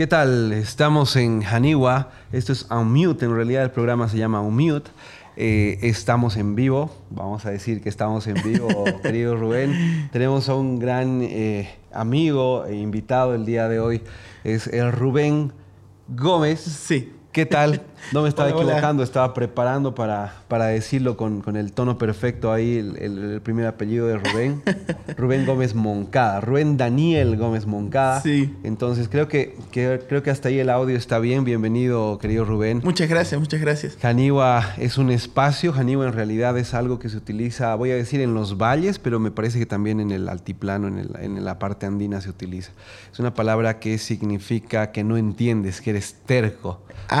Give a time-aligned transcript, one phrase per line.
[0.00, 0.54] ¿Qué tal?
[0.54, 2.08] Estamos en Haniwa.
[2.32, 3.26] Esto es Unmute.
[3.26, 4.90] En realidad el programa se llama Unmute.
[5.36, 6.90] Eh, estamos en vivo.
[7.10, 10.08] Vamos a decir que estamos en vivo, querido Rubén.
[10.10, 14.00] Tenemos a un gran eh, amigo e invitado el día de hoy.
[14.42, 15.52] Es el Rubén
[16.08, 16.60] Gómez.
[16.60, 17.12] Sí.
[17.32, 17.82] ¿Qué tal?
[18.12, 22.78] No me estaba equivocando, estaba preparando para, para decirlo con, con, el tono perfecto ahí,
[22.78, 24.62] el, el, primer apellido de Rubén.
[25.16, 28.20] Rubén Gómez Moncada, Rubén Daniel Gómez Moncada.
[28.20, 28.52] Sí.
[28.64, 31.44] Entonces creo que, que, creo que hasta ahí el audio está bien.
[31.44, 32.80] Bienvenido, querido Rubén.
[32.82, 33.96] Muchas gracias, muchas gracias.
[34.02, 38.20] Janiwa es un espacio, Janiwa en realidad es algo que se utiliza, voy a decir,
[38.20, 41.60] en los valles, pero me parece que también en el altiplano, en, el, en la
[41.60, 42.72] parte andina se utiliza.
[43.12, 46.80] Es una palabra que significa que no entiendes, que eres terco.
[47.08, 47.19] Ah,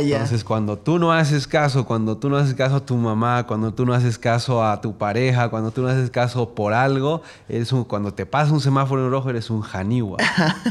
[0.00, 0.16] ya.
[0.16, 3.72] Entonces, cuando tú no haces caso, cuando tú no haces caso a tu mamá, cuando
[3.72, 7.72] tú no haces caso a tu pareja, cuando tú no haces caso por algo, eres
[7.72, 10.18] un, cuando te pasa un semáforo en rojo, eres un janiwa,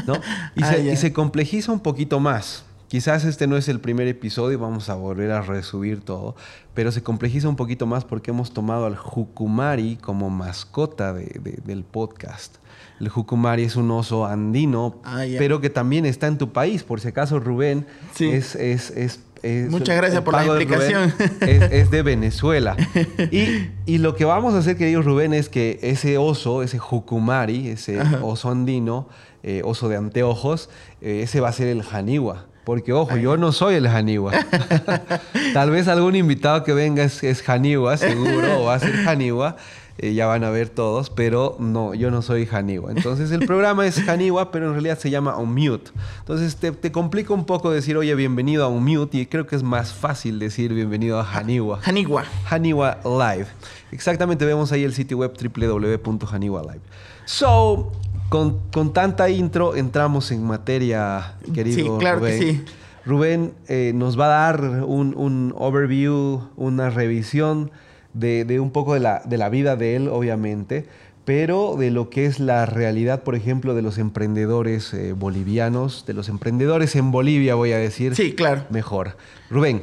[0.06, 0.14] ¿no?
[0.56, 2.64] Y, Ah, se, y se complejiza un poquito más.
[2.88, 6.36] Quizás este no es el primer episodio, vamos a volver a resubir todo,
[6.72, 11.58] pero se complejiza un poquito más porque hemos tomado al Jukumari como mascota de- de-
[11.64, 12.56] del podcast.
[13.00, 15.38] El Jukumari es un oso andino, Ah, ya.
[15.38, 16.82] pero que también está en tu país.
[16.82, 18.30] Por si acaso, Rubén, Sí.
[18.30, 21.12] es, es, es, es- Muchas gracias por la explicación.
[21.40, 22.76] Es, de Venezuela.
[23.30, 27.68] Y, y lo que vamos a hacer, querido Rubén, es que ese oso, ese Jukumari,
[27.68, 28.20] ese Ajá.
[28.22, 29.08] oso andino,
[29.42, 30.70] eh, oso de anteojos,
[31.02, 32.46] eh, ese va a ser el Janiwa.
[32.64, 34.32] Porque, ojo, yo no soy el Janiwa.
[35.54, 39.56] Tal vez algún invitado que venga es, es Janiwa, seguro, o va a ser Janiwa.
[39.98, 42.92] Eh, ya van a ver todos, pero no, yo no soy Janiwa.
[42.92, 45.90] Entonces el programa es Janiwa, pero en realidad se llama Unmute.
[46.20, 49.62] Entonces te, te complica un poco decir, oye, bienvenido a Unmute, y creo que es
[49.62, 51.80] más fácil decir bienvenido a Janiwa.
[51.84, 52.24] Hanigua.
[52.50, 53.46] Haniwa Live.
[53.92, 56.80] Exactamente, vemos ahí el sitio web www.haniwalive.
[57.24, 57.92] So,
[58.28, 62.40] con, con tanta intro entramos en materia, querido Sí, claro que Rubén.
[62.42, 62.64] sí.
[63.04, 67.70] Rubén eh, nos va a dar un, un overview, una revisión
[68.18, 70.86] de, de un poco de la, de la vida de él, obviamente,
[71.24, 76.14] pero de lo que es la realidad, por ejemplo, de los emprendedores eh, bolivianos, de
[76.14, 78.62] los emprendedores en Bolivia, voy a decir Sí, claro.
[78.70, 79.16] mejor.
[79.50, 79.82] Rubén,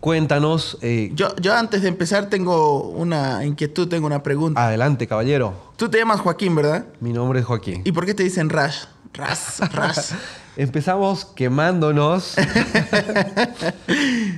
[0.00, 0.78] cuéntanos.
[0.82, 4.64] eh, Yo, yo antes de empezar tengo una inquietud, tengo una pregunta.
[4.64, 5.54] adelante, caballero.
[5.76, 6.86] Tú te llamas Joaquín, ¿verdad?
[7.00, 7.82] Mi nombre es Joaquín.
[7.84, 8.84] ¿Y por qué te dicen Rash?
[9.14, 10.14] Ras, Ras.
[10.56, 12.34] Empezamos quemándonos.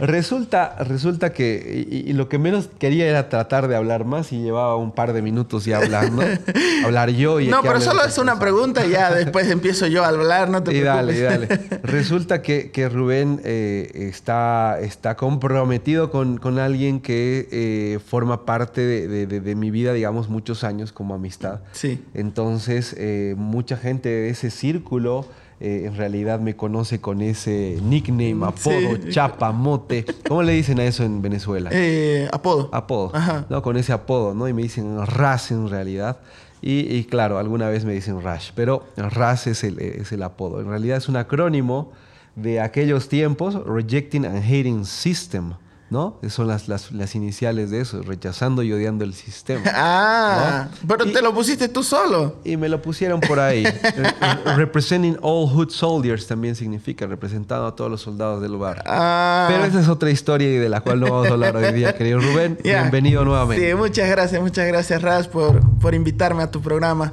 [0.01, 4.43] resulta, resulta que, y, y lo que menos quería era tratar de hablar más y
[4.43, 6.23] llevaba un par de minutos ya hablando.
[6.85, 10.09] hablar yo y No, pero solo es una pregunta y ya después empiezo yo a
[10.09, 11.49] hablar, no te Y dale, y dale.
[11.83, 18.81] Resulta que, que Rubén eh, está, está comprometido con, con alguien que eh, forma parte
[18.83, 21.61] de, de- de- de mi vida, digamos, muchos años como amistad.
[21.73, 22.03] Sí.
[22.15, 25.27] Entonces, eh, mucha gente de ese círculo
[25.61, 29.11] eh, en realidad me conoce con ese nickname, apodo, Sí.
[29.11, 30.05] chapa, mote.
[30.29, 31.71] ¿Cómo le dicen a eso en Venezuela?
[31.73, 32.69] Eh, apodo.
[32.73, 33.47] apodo, Ajá.
[33.49, 33.63] ¿no?
[33.63, 34.49] Con ese apodo, ¿no?
[34.49, 36.19] Y me dicen Ras en realidad.
[36.61, 40.61] Y, y claro, alguna vez me dicen Rash, pero Ras es el, es el apodo.
[40.61, 41.93] En realidad es un acrónimo
[42.37, 45.53] de aquellos tiempos, Rejecting and Hating System,
[45.95, 46.19] ¿no?
[46.29, 49.63] Son las, las, las iniciales de eso, rechazando y odiando el sistema.
[49.73, 50.89] Ah, ¿No?
[50.89, 52.37] pero Y- te lo pusiste tú solo.
[52.45, 53.65] Y me lo pusieron por ahí.
[53.65, 58.83] Re- Representing all hood soldiers también significa representando a todos los soldados del lugar.
[58.87, 59.47] Ah.
[59.49, 61.95] Pero esa es otra historia y de la cual no vamos a hablar hoy día,
[61.97, 62.59] querido Rubén.
[62.65, 62.81] Ya.
[62.83, 63.69] Bienvenido nuevamente.
[63.71, 67.13] Sí, muchas gracias, muchas gracias, Raz, por, por invitarme a tu programa.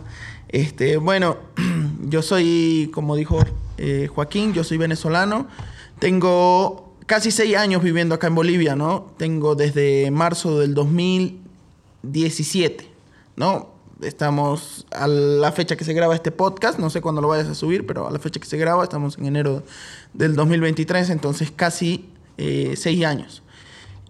[0.50, 1.38] Este, bueno,
[2.10, 3.40] yo soy, como dijo
[3.78, 5.48] eh, Joaquín, yo soy venezolano.
[6.00, 9.14] Tengo casi seis años viviendo acá en Bolivia, ¿no?
[9.18, 12.88] Tengo desde marzo del 2017,
[13.36, 13.72] ¿no?
[14.02, 17.56] Estamos a la fecha que se graba este podcast, no sé cuándo lo vayas a
[17.56, 19.64] subir, pero a la fecha que se graba, estamos en enero
[20.14, 23.44] del 2023, entonces casi eh, seis años.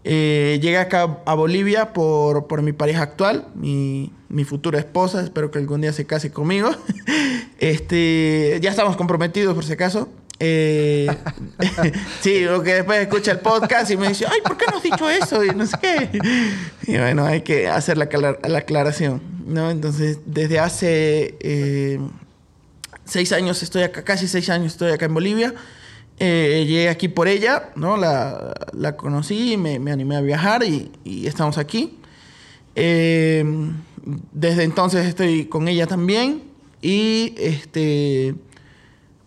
[0.03, 5.21] Eh, llegué acá a Bolivia por, por mi pareja actual, mi, mi futura esposa.
[5.21, 6.69] Espero que algún día se case conmigo.
[7.61, 10.09] Este, ya estamos comprometidos, por si acaso.
[10.43, 11.07] Eh,
[12.21, 14.83] sí, o que después escucha el podcast y me dice, ay, ¿por qué no has
[14.83, 15.45] dicho eso?
[15.45, 16.19] Y no sé qué.
[16.87, 18.09] Y bueno, hay que hacer la,
[18.41, 19.69] la aclaración, ¿no?
[19.69, 21.99] Entonces, desde hace eh,
[23.05, 25.53] seis años estoy acá, casi seis años estoy acá en Bolivia.
[26.17, 27.95] Eh, llegué aquí por ella, ¿no?
[27.95, 31.99] La, la conocí, me, me animé a viajar y, y estamos aquí.
[32.73, 36.41] Desde entonces estoy con ella también.
[36.81, 38.33] Y este.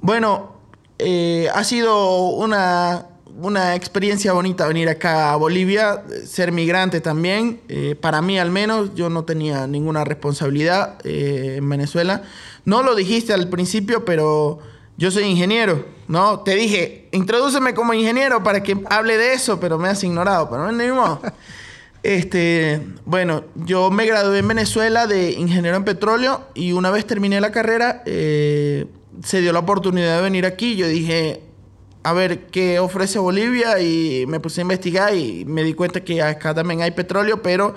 [0.00, 0.53] Bueno,
[0.98, 3.06] eh, ha sido una,
[3.40, 7.60] una experiencia bonita venir acá a Bolivia, ser migrante también.
[7.68, 12.22] Eh, para mí, al menos, yo no tenía ninguna responsabilidad eh, en Venezuela.
[12.64, 14.60] No lo dijiste al principio, pero
[14.96, 16.40] yo soy ingeniero, ¿no?
[16.40, 20.70] Te dije, introdúceme como ingeniero para que hable de eso, pero me has ignorado, pero
[20.70, 21.20] no es modo.
[22.04, 27.40] Este, bueno, yo me gradué en Venezuela de ingeniero en petróleo y una vez terminé
[27.40, 28.84] la carrera, eh,
[29.22, 30.76] se dio la oportunidad de venir aquí.
[30.76, 31.42] Yo dije,
[32.02, 36.22] a ver qué ofrece Bolivia y me puse a investigar y me di cuenta que
[36.22, 37.74] acá también hay petróleo, pero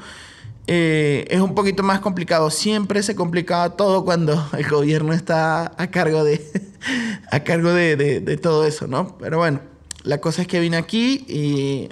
[0.68, 2.50] eh, es un poquito más complicado.
[2.50, 6.42] Siempre se complicaba todo cuando el gobierno está a cargo de,
[7.32, 9.18] a cargo de, de todo eso, ¿no?
[9.18, 9.62] Pero bueno,
[10.04, 11.90] la cosa es que vine aquí y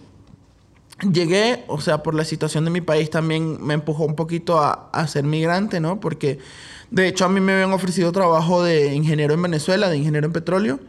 [1.11, 5.07] llegué, o sea, por la situación de mi país también me empujó un poquito a,
[5.07, 5.99] ser migrante, ¿no?
[5.99, 6.39] Porque
[6.91, 10.33] de hecho a mí me habían ofrecido trabajo de ingeniero en Venezuela, de ingeniero en
[10.33, 10.79] petróleo,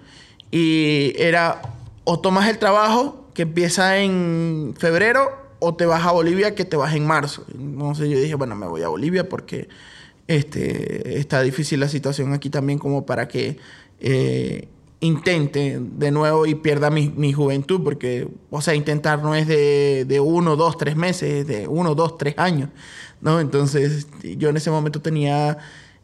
[0.51, 1.63] y era
[2.05, 6.77] o tomas el trabajo que empieza en febrero o te vas a Bolivia que te
[6.77, 7.45] vas en marzo.
[7.53, 9.69] Entonces yo dije, bueno, me voy a Bolivia porque
[10.29, 13.59] este, está difícil la situación aquí también como para que
[14.01, 14.69] eh,
[15.01, 20.57] intente de nuevo y pierda mi, juventud, porque, o sea, intentar no es de, uno,
[20.57, 22.71] dos, tres meses, es de uno, dos, tres años,
[23.21, 23.41] ¿no?
[23.41, 25.59] Entonces, yo en ese momento tenía,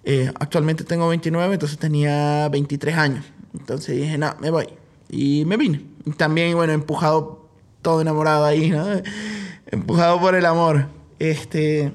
[0.04, 3.24] eh, actualmente tengo 29, entonces tenía 23 años.
[3.54, 4.68] Entonces dije, no, me voy.
[5.08, 5.84] Y me vine.
[6.16, 7.48] También, bueno, empujado,
[7.82, 8.86] todo enamorado ahí, ¿no?
[9.70, 10.86] empujado por el amor.
[11.18, 11.92] Este,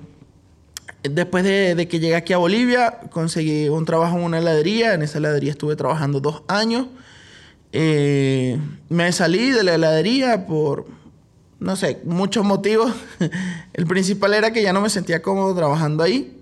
[1.04, 4.94] Después de, que llegué aquí a Bolivia, conseguí un trabajo en una heladería.
[4.94, 6.88] En esa heladería estuve trabajando dos años.
[7.71, 8.59] Eh,
[8.89, 10.88] me salí de la heladería por,
[11.59, 12.92] no sé, muchos motivos.
[13.74, 16.36] El principal era que ya no me sentía cómodo trabajando ahí.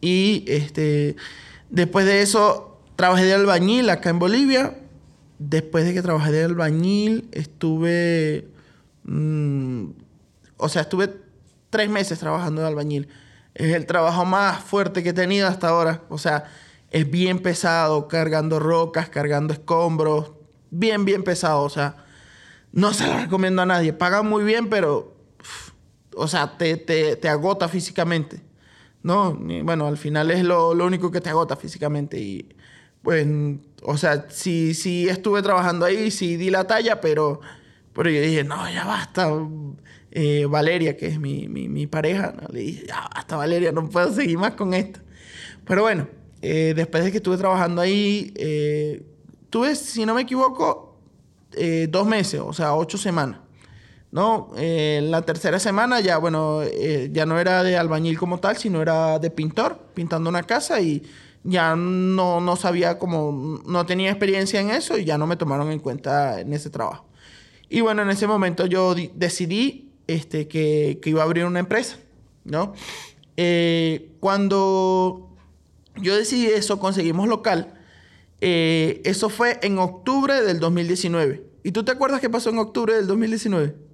[0.00, 1.16] Y este,
[1.70, 4.78] después de eso, trabajé de albañil acá en Bolivia.
[5.38, 8.48] Después de que trabajé de albañil, estuve.
[9.04, 9.90] Mm,
[10.56, 11.14] o sea, estuve
[11.70, 13.08] tres meses trabajando de albañil.
[13.54, 16.02] Es el trabajo más fuerte que he tenido hasta ahora.
[16.08, 16.44] O sea,
[16.90, 20.32] es bien pesado, cargando rocas, cargando escombros.
[20.70, 21.62] Bien, bien pesado.
[21.62, 22.06] O sea,
[22.72, 23.92] no se lo recomiendo a nadie.
[23.92, 25.16] Pagan muy bien, pero,
[26.14, 28.42] o sea, te, te, agota físicamente.
[29.06, 29.38] ¿No?
[29.62, 32.18] bueno, al final es lo, lo, único que te agota físicamente.
[32.18, 32.48] Y,
[33.02, 33.24] pues,
[33.84, 37.40] o sea, sí, estuve trabajando ahí, sí di la talla, pero,
[37.92, 39.30] pero yo dije, no, ya basta.
[40.10, 44.54] Eh, Valeria, que es mi, pareja, le dije, ya, hasta Valeria, no puedo seguir más
[44.54, 44.98] con esto.
[45.64, 46.08] Pero bueno,
[46.42, 49.04] eh, después de que estuve trabajando ahí, eh,
[49.50, 50.98] tuve, si no me equivoco,
[51.88, 53.38] dos meses, o sea, ocho semanas.
[54.16, 54.50] ¿No?
[54.56, 56.62] la tercera semana ya, bueno,
[57.12, 61.02] ya no era de albañil como tal, sino era de pintor, pintando una casa y
[61.44, 65.70] ya no, no sabía cómo, no tenía experiencia en eso y ya no me tomaron
[65.70, 67.04] en cuenta en ese trabajo.
[67.68, 71.98] Y bueno, en ese momento yo decidí este, que, iba a abrir una empresa,
[72.44, 72.72] ¿no?
[73.36, 75.36] Eh, cuando
[75.96, 77.74] yo decidí eso, conseguimos local,
[78.40, 81.44] eh, eso fue en octubre del 2019.
[81.64, 83.85] ¿Y tú te acuerdas qué pasó en octubre del 2019?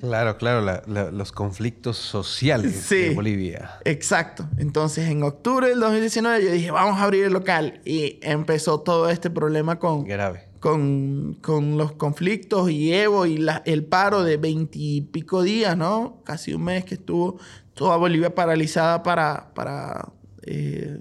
[0.00, 3.78] Claro, claro, los conflictos sociales de Bolivia.
[3.84, 4.48] Exacto.
[4.58, 7.80] Entonces, en octubre del 2019 yo dije, vamos a abrir el local.
[7.84, 10.04] Y empezó todo este problema con...
[10.04, 16.22] Grave con, los conflictos y Evo y el paro de veintipico días, ¿no?
[16.24, 17.38] Casi un mes que estuvo
[17.74, 20.08] toda Bolivia paralizada para, para
[20.42, 20.98] eh,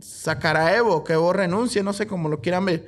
[0.00, 2.86] sacar a Evo, que Evo renuncie, no sé cómo lo quieran ver.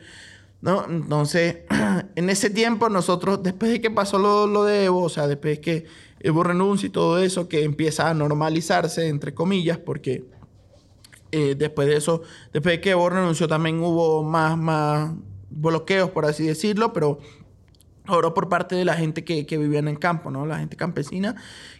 [0.62, 0.86] ¿No?
[0.88, 1.58] Entonces,
[2.16, 5.60] en ese tiempo nosotros, después de que pasó lo, de Evo, o sea, después de
[5.60, 5.84] que
[6.20, 10.24] Evo renuncia y todo eso, que empieza a normalizarse, entre comillas, porque
[11.32, 15.12] eh, después de eso, después de que Evo renunció, también hubo más, más,
[15.54, 17.18] bloqueos, por así decirlo, pero
[18.06, 20.46] ahora por parte de la gente que, que vivía en el campo, ¿no?
[20.46, 21.36] La gente campesina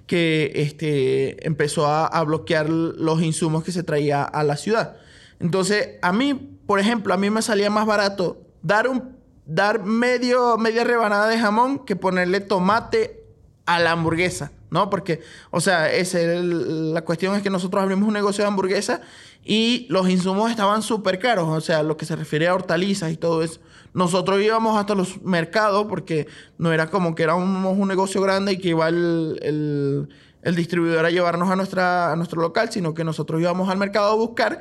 [0.06, 4.96] que este, empezó a, bloquear los insumos que se traía a la ciudad.
[5.40, 6.34] Entonces, a mí,
[6.66, 9.16] por ejemplo, a mí me salía más barato dar, un,
[9.46, 13.22] dar medio, media rebanada de jamón que ponerle tomate
[13.66, 14.90] a la hamburguesa, ¿no?
[14.90, 19.00] Porque, o sea, la cuestión es que nosotros abrimos un negocio de hamburguesa
[19.44, 23.16] y los insumos estaban súper caros, o sea, lo que se refiere a hortalizas y
[23.16, 23.60] todo eso.
[23.94, 26.26] Nosotros íbamos hasta los mercados porque
[26.58, 30.08] no era como que éramos un negocio grande y que iba el,
[30.56, 34.14] distribuidor a llevarnos a, nuestra, a nuestro local, sino que nosotros íbamos al mercado a
[34.14, 34.60] buscar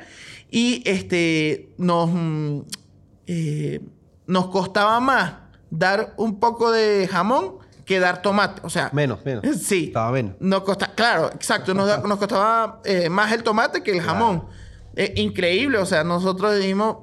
[0.50, 2.10] y este, nos,
[3.26, 3.80] eh,
[4.26, 5.34] nos costaba más
[5.70, 8.60] dar un poco de jamón que dar tomate.
[8.64, 9.44] O sea, menos, menos.
[9.60, 9.86] Sí.
[9.86, 10.34] Estaba menos.
[10.40, 11.74] Nos costaba, claro, exacto.
[11.74, 14.44] Nos, costaba eh, más el tomate que el jamón.
[14.94, 16.98] Eh, increíble, o sea, nosotros dijimos,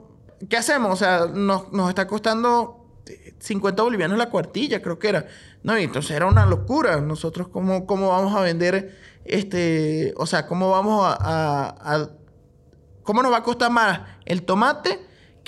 [0.47, 0.93] ¿qué hacemos?
[0.93, 2.85] O sea, nos, nos está costando
[3.39, 5.27] 50 bolivianos la cuartilla, creo que era.
[5.63, 7.01] No, y entonces era una locura.
[7.01, 8.95] Nosotros, ¿cómo, cómo vamos a vender
[9.25, 12.09] este, o sea, cómo vamos a,
[13.03, 14.99] ¿Cómo nos va a costar más el tomate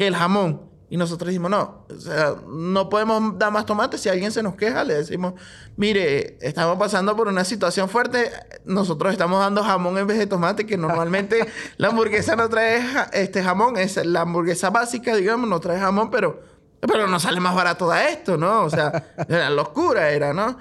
[0.01, 0.61] que el jamón?
[0.89, 3.99] Y nosotros dijimos, no, o sea, no podemos dar más tomate.
[3.99, 5.35] Si alguien se nos queja, le decimos,
[5.77, 8.31] mire, estamos pasando por una situación fuerte.
[8.65, 13.43] Nosotros estamos dando jamón en vez de tomate, que normalmente la hamburguesa no trae este
[13.43, 13.77] jamón.
[13.77, 16.41] Es la hamburguesa básica, digamos, no trae jamón, pero,
[16.81, 18.63] pero no sale más barato de esto, ¿no?
[18.63, 20.57] O sea, la locura era, ¿no?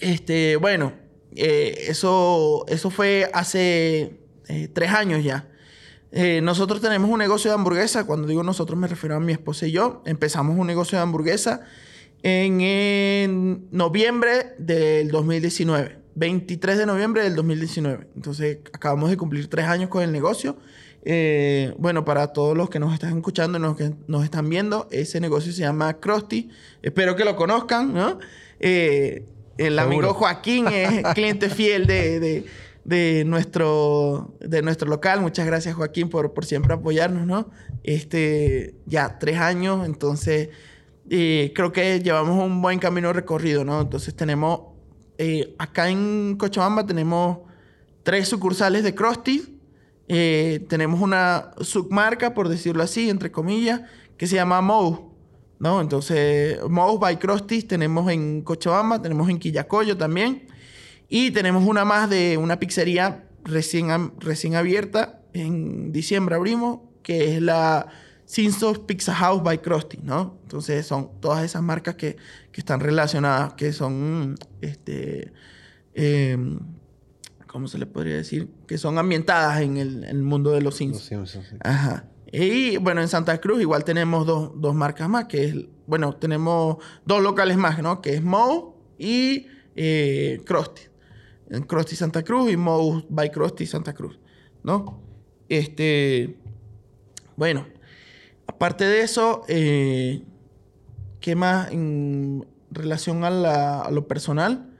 [0.00, 0.92] Este, bueno,
[1.34, 5.48] eh, eso, eso fue hace eh, tres años ya.
[6.12, 8.04] Eh, nosotros tenemos un negocio de hamburguesa.
[8.04, 10.02] Cuando digo nosotros me refiero a mi esposa y yo.
[10.04, 11.62] Empezamos un negocio de hamburguesa
[12.22, 16.02] en, noviembre del 2019.
[16.14, 18.08] 23 de noviembre del 2019.
[18.14, 20.58] Entonces acabamos de cumplir tres años con el negocio.
[21.04, 24.88] Eh, bueno, para todos los que nos están escuchando y los que nos están viendo,
[24.90, 26.50] ese negocio se llama Krusty.
[26.82, 28.18] Espero que lo conozcan, ¿no?
[28.60, 32.46] el amigo Joaquín es cliente fiel de de
[32.84, 35.20] nuestro, de nuestro local.
[35.20, 37.50] Muchas gracias, Joaquín, por, por siempre apoyarnos, ¿no?
[37.84, 40.50] Este, ya tres años, entonces
[41.10, 43.80] eh, creo que llevamos un buen camino recorrido, ¿no?
[43.80, 44.60] Entonces tenemos,
[45.18, 47.38] eh, acá en Cochabamba tenemos
[48.02, 49.58] tres sucursales de Krusty.
[50.08, 53.82] Eh, tenemos una submarca, por decirlo así, entre comillas,
[54.16, 55.12] que se llama Moe.
[55.58, 55.80] ¿no?
[55.80, 60.48] Entonces, Moe by Krusty tenemos en Cochabamba, tenemos en Quillacoyo también.
[61.14, 65.20] Y tenemos una más de una pizzería recién, recién abierta.
[65.34, 67.86] En diciembre abrimos, que es la
[68.24, 70.38] Sinsos Pizza House by Krusty, ¿no?
[70.44, 72.16] Entonces son todas esas marcas que,
[72.50, 75.34] que están relacionadas, que son, este,
[75.92, 76.58] em,
[77.46, 78.48] ¿cómo se le podría decir?
[78.66, 81.10] Que son ambientadas en el, mundo de los Sims.
[81.62, 82.06] Ajá.
[82.32, 86.78] Y bueno, en Santa Cruz igual tenemos dos, dos, marcas más, que es, bueno, tenemos
[87.04, 88.00] dos locales más, ¿no?
[88.00, 90.91] Que es Mo y eh, Krusty
[91.52, 94.18] en Krusty Santa Cruz y Mouse by Krusty Santa Cruz,
[94.64, 95.00] ¿no?
[95.50, 96.38] Este,
[97.36, 97.66] bueno,
[98.46, 100.22] aparte de eso, eh,
[101.20, 104.70] ¿qué más en relación a, lo personal?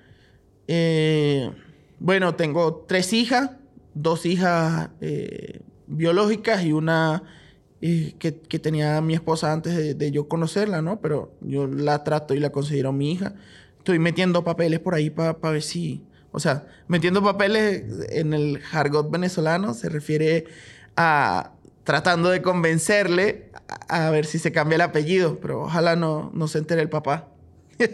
[0.66, 1.50] Eh,
[1.98, 3.50] bueno, tengo tres hijas,
[3.92, 7.22] dos hijas eh, biológicas y una
[7.80, 11.00] que, tenía mi esposa antes de, yo conocerla, ¿no?
[11.00, 13.34] Pero yo la trato y la considero mi hija.
[13.76, 16.02] Estoy metiendo papeles por ahí para ver si
[16.32, 20.46] o sea, metiendo papeles en el jargot venezolano se refiere
[20.96, 21.52] a
[21.84, 23.50] tratando de convencerle
[23.88, 27.28] a, ver si se cambia el apellido, pero ojalá no, no se entere el papá.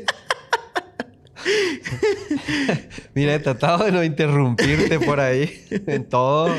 [3.14, 6.54] Mira, he tratado de no interrumpirte por ahí en todo.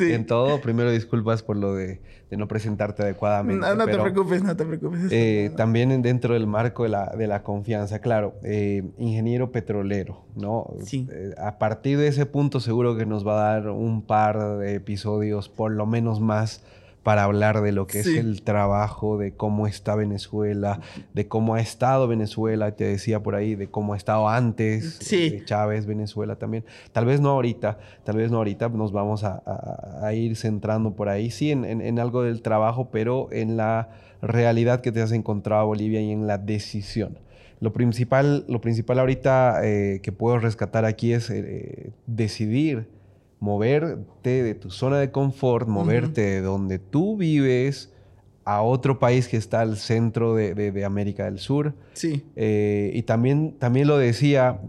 [0.00, 0.60] En todo.
[0.60, 3.64] Primero disculpas por lo de de no presentarte adecuadamente.
[3.66, 5.08] No, no te preocupes, no te preocupes.
[5.10, 10.74] Eh, también dentro del marco de la, de la confianza, claro, eh, ingeniero petrolero, ¿no?
[10.84, 11.06] Sí.
[11.10, 14.74] Eh, a partir de ese punto seguro que nos va a dar un par de
[14.74, 16.64] episodios, por lo menos más,
[17.06, 20.80] para hablar de lo que es el trabajo, de cómo está Venezuela,
[21.14, 25.40] de cómo ha estado Venezuela, te decía por ahí, de cómo ha estado antes sí.
[25.44, 26.64] Chávez, Venezuela también.
[26.90, 29.40] Tal vez no ahorita, tal vez no ahorita, nos vamos a,
[30.14, 33.88] ir centrando por ahí, sí, en, algo del trabajo, pero en la
[34.20, 37.20] realidad que te has encontrado Bolivia y en la decisión.
[37.60, 42.95] Lo principal, lo principal ahorita eh, que puedo rescatar aquí es eh, decidir
[43.38, 47.92] moverte de tu zona de confort, moverte de donde tú vives
[48.44, 51.74] a otro país que está al centro de, América del Sur.
[51.94, 52.24] Sí.
[52.36, 54.60] Eh, y también, también lo decía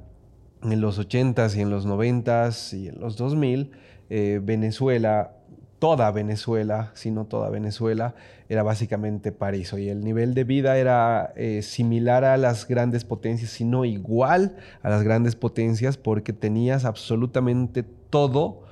[0.64, 3.72] en los 80s y en los 90s y en los 2000,
[4.10, 5.34] eh, Venezuela,
[5.80, 8.16] toda Venezuela, si no toda Venezuela,
[8.50, 9.74] era básicamente París.
[9.78, 14.56] Y el nivel de vida era eh, similar a las grandes potencias, si no igual
[14.82, 18.64] a las grandes potencias, porque tenías absolutamente todo,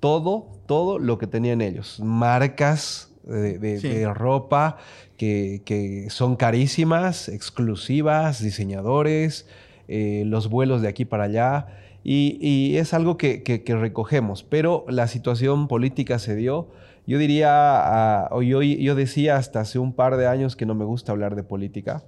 [0.00, 2.00] todo, todo lo que tenían ellos.
[2.00, 4.78] Marcas de, ropa
[5.16, 9.46] que, son carísimas, exclusivas, diseñadores,
[9.88, 11.66] eh, los vuelos de aquí para allá.
[12.04, 16.68] Y, es algo que, recogemos, pero la situación política se dio.
[17.06, 21.12] Yo diría, yo, yo decía hasta hace un par de años que no me gusta
[21.12, 22.04] hablar de política,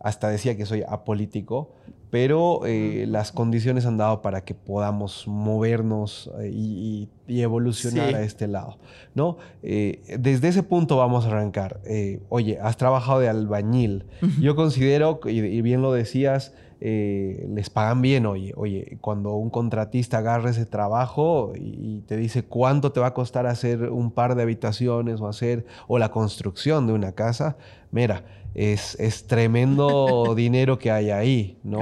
[0.00, 1.74] hasta decía que soy apolítico,
[2.12, 8.46] pero eh, las condiciones han dado para que podamos movernos eh, y, evolucionar a este
[8.46, 8.76] lado,
[9.14, 9.38] ¿no?
[9.62, 11.80] Eh, desde ese punto vamos a arrancar.
[12.28, 14.04] oye, has trabajado de albañil.
[14.38, 20.50] Yo considero, y, bien lo decías, les pagan bien, oye, oye, cuando un contratista agarra
[20.50, 25.22] ese trabajo y, te dice cuánto te va a costar hacer un par de habitaciones
[25.22, 27.56] o hacer, o la construcción de una casa,
[27.90, 31.80] mira, es, es tremendo dinero que hay ahí, ¿no?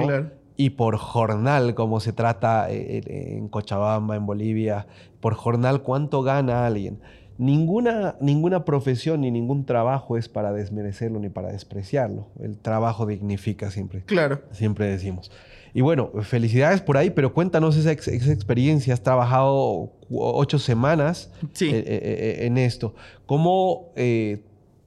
[0.56, 3.02] Y por jornal, como se trata eh,
[3.36, 4.86] en Cochabamba, en Bolivia,
[5.20, 7.00] por jornal, ¿cuánto gana alguien?
[7.40, 12.28] ninguna, ninguna profesión ni ningún trabajo es para desmerecerlo ni para despreciarlo.
[12.38, 14.02] El trabajo dignifica siempre.
[14.04, 14.42] Claro.
[14.52, 15.32] Siempre decimos.
[15.72, 18.92] Y bueno, felicidades por ahí, pero cuéntanos esa, experiencia.
[18.92, 22.94] Has trabajado ocho semanas eh, eh, eh, en esto.
[23.24, 23.92] ¿Cómo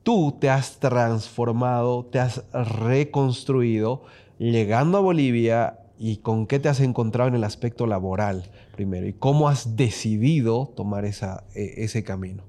[0.04, 4.04] tú te has transformado, te has reconstruido
[4.38, 9.08] llegando a Bolivia y con qué te has encontrado en el aspecto laboral primero?
[9.08, 12.44] ¿Y cómo has decidido tomar esa, e, ese camino?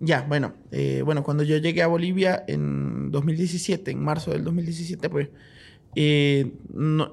[0.00, 0.52] Ya, bueno,
[1.04, 5.30] bueno, cuando yo llegué a Bolivia en 2017, en marzo del 2017, pues
[5.94, 6.52] y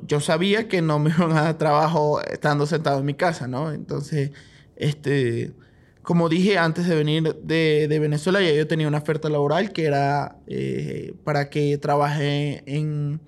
[0.08, 3.72] yo sabía que no me iban a dar trabajo estando sentado en mi casa, ¿no?
[3.72, 4.32] Entonces,
[4.76, 5.54] este,
[6.04, 9.86] como dije antes de venir de, de Venezuela, ya yo tenía una oferta laboral que
[9.86, 13.20] era eh, para que trabaje en,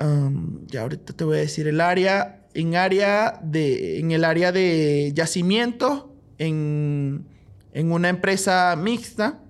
[0.00, 4.52] um, ya ahorita te voy a decir el área, en área de, en el área
[4.52, 6.06] de yacimientos,
[6.38, 7.26] en,
[7.72, 9.40] en una empresa mixta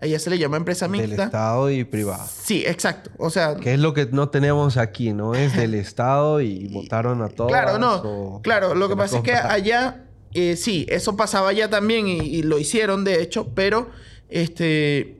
[0.00, 1.10] ella se le llama empresa mixta.
[1.10, 2.24] Del Estado y privado.
[2.26, 3.10] Sí, exacto.
[3.18, 3.56] O sea...
[3.56, 5.34] Que es lo que no tenemos aquí, ¿no?
[5.34, 7.50] Es del Estado y votaron a todos.
[7.50, 8.40] Claro, no.
[8.42, 10.06] Claro, lo que pasa es que allá...
[10.32, 13.90] Eh, sí, eso pasaba allá también y, lo hicieron, de hecho, pero...
[14.28, 15.16] Este...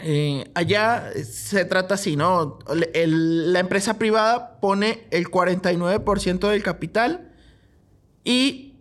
[0.00, 2.60] Eh, allá se trata así, ¿no?
[2.94, 7.32] la empresa privada pone el 49% del capital
[8.22, 8.76] y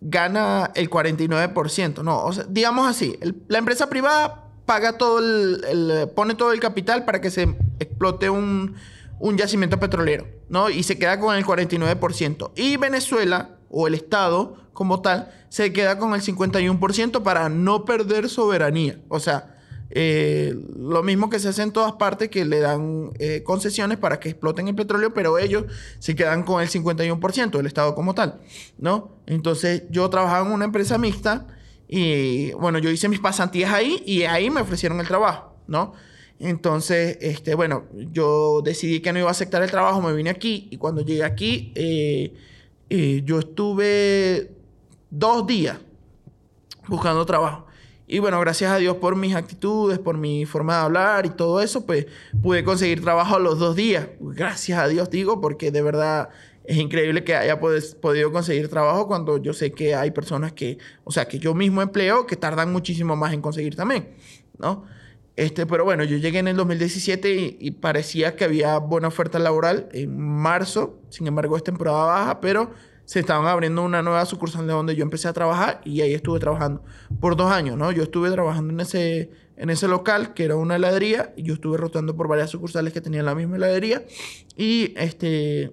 [0.00, 2.02] gana el 49%.
[2.02, 3.18] No, o sea, digamos así,
[3.48, 8.76] la empresa privada paga todo el, pone todo el capital para que se explote un,
[9.36, 10.70] yacimiento petrolero, ¿no?
[10.70, 12.52] Y se queda con el 49%.
[12.54, 18.28] Y Venezuela, o el Estado como tal, se queda con el 51% para no perder
[18.28, 19.00] soberanía.
[19.08, 19.56] O sea,
[19.90, 24.20] eh, lo mismo que se hace en todas partes, que le dan eh, concesiones para
[24.20, 25.64] que exploten el petróleo, pero ellos
[25.98, 28.40] se quedan con el 51%, el Estado como tal,
[28.78, 29.18] ¿no?
[29.26, 31.48] Entonces yo trabajaba en una empresa mixta
[31.88, 35.94] y bueno, yo hice mis pasantías ahí y ahí me ofrecieron el trabajo, ¿no?
[36.38, 40.68] Entonces, este, bueno, yo decidí que no iba a aceptar el trabajo, me vine aquí
[40.70, 42.32] y cuando llegué aquí, eh,
[43.24, 44.57] yo estuve
[45.10, 45.78] dos días
[46.86, 47.66] buscando trabajo.
[48.06, 51.60] Y bueno, gracias a Dios por mis actitudes, por mi forma de hablar y todo
[51.60, 52.06] eso, pues
[52.42, 54.08] pude conseguir trabajo los dos días.
[54.18, 56.30] Gracias a Dios digo, porque de verdad
[56.64, 61.10] es increíble que haya podido conseguir trabajo cuando yo sé que hay personas que, o
[61.10, 64.08] sea, que yo mismo empleo, que tardan muchísimo más en conseguir también,
[64.58, 64.84] ¿no?
[65.36, 69.88] Este, pero bueno, yo llegué en el 2017 y, parecía que había buena oferta laboral
[69.92, 72.72] en marzo, sin embargo es temporada baja, pero
[73.08, 76.40] se estaban abriendo una nueva sucursal de donde yo empecé a trabajar y ahí estuve
[76.40, 76.82] trabajando
[77.20, 77.90] por dos años, ¿no?
[77.90, 81.78] Yo estuve trabajando en ese, en ese local que era una heladería y yo estuve
[81.78, 84.04] rotando por varias sucursales que tenían la misma heladería
[84.58, 85.72] y este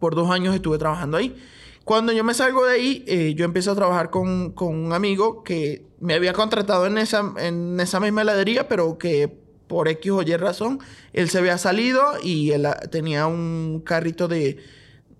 [0.00, 1.40] por dos años estuve trabajando ahí.
[1.84, 5.44] Cuando yo me salgo de ahí, eh, yo empiezo a trabajar con, con, un amigo
[5.44, 9.32] que me había contratado en esa, en esa misma heladería, pero que
[9.68, 10.80] por X o Y razón,
[11.12, 14.58] él se había salido y él ah, tenía un carrito de,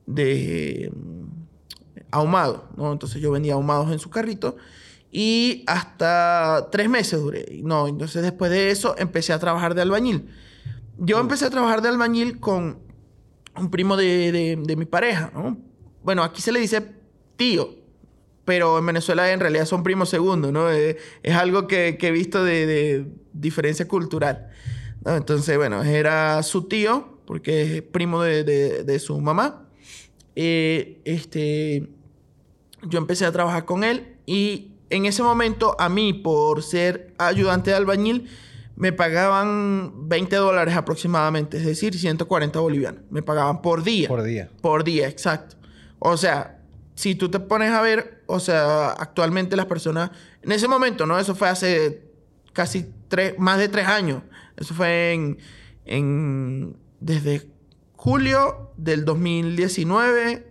[0.07, 0.93] de
[2.11, 2.93] ahumado, ¿no?
[2.93, 4.57] Entonces yo vendía ahumados en su carrito
[5.11, 7.61] y hasta tres meses duré.
[7.63, 10.29] No, entonces después de eso empecé a trabajar de albañil.
[10.99, 12.79] Yo empecé a trabajar de albañil con
[13.57, 15.57] un primo de, mi pareja, ¿no?
[16.03, 16.85] Bueno, aquí se le dice
[17.37, 17.77] tío,
[18.45, 20.71] pero en Venezuela en realidad son primos segundos, ¿no?
[20.71, 24.51] Eh, es, algo que, he visto de, diferencia cultural.
[25.05, 29.64] Entonces, bueno, era su tío, porque es primo de, su mamá.
[30.37, 31.89] Eh, este,
[32.83, 37.71] yo empecé a trabajar con él y en ese momento a mí, por ser ayudante
[37.71, 38.29] de albañil,
[38.77, 43.03] me pagaban 20 dólares aproximadamente, es decir, 140 bolivianos.
[43.11, 44.09] Me pagaban por día.
[44.09, 44.51] Por día.
[44.61, 45.57] Por día, exacto.
[45.99, 46.61] O sea,
[46.95, 50.11] si tú te pones a ver, o sea, actualmente las personas,
[50.43, 51.19] en ese momento, ¿no?
[51.19, 52.03] Eso fue hace
[52.53, 54.23] casi tres, más de tres años.
[54.57, 55.39] Eso fue en,
[55.85, 57.49] en desde
[58.05, 60.47] julio del 2019,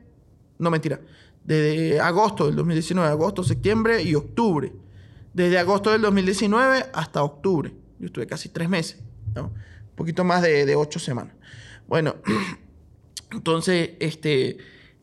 [0.57, 0.99] no mentira,
[1.43, 4.73] desde agosto del 2019, agosto, septiembre y octubre.
[5.35, 7.71] Desde agosto del 2019 hasta octubre.
[7.99, 9.03] Yo estuve casi tres meses,
[9.35, 9.43] ¿no?
[9.43, 11.35] Un poquito más de, ocho semanas.
[11.87, 12.15] Bueno,
[13.31, 14.57] entonces, este,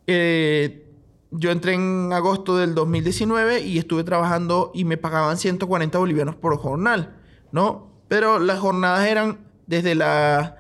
[0.09, 0.89] eh,
[1.31, 6.57] yo entré en agosto del 2019 y estuve trabajando y me pagaban 140 bolivianos por
[6.57, 7.15] jornal,
[7.53, 7.93] ¿no?
[8.09, 10.55] Pero las jornadas eran desde las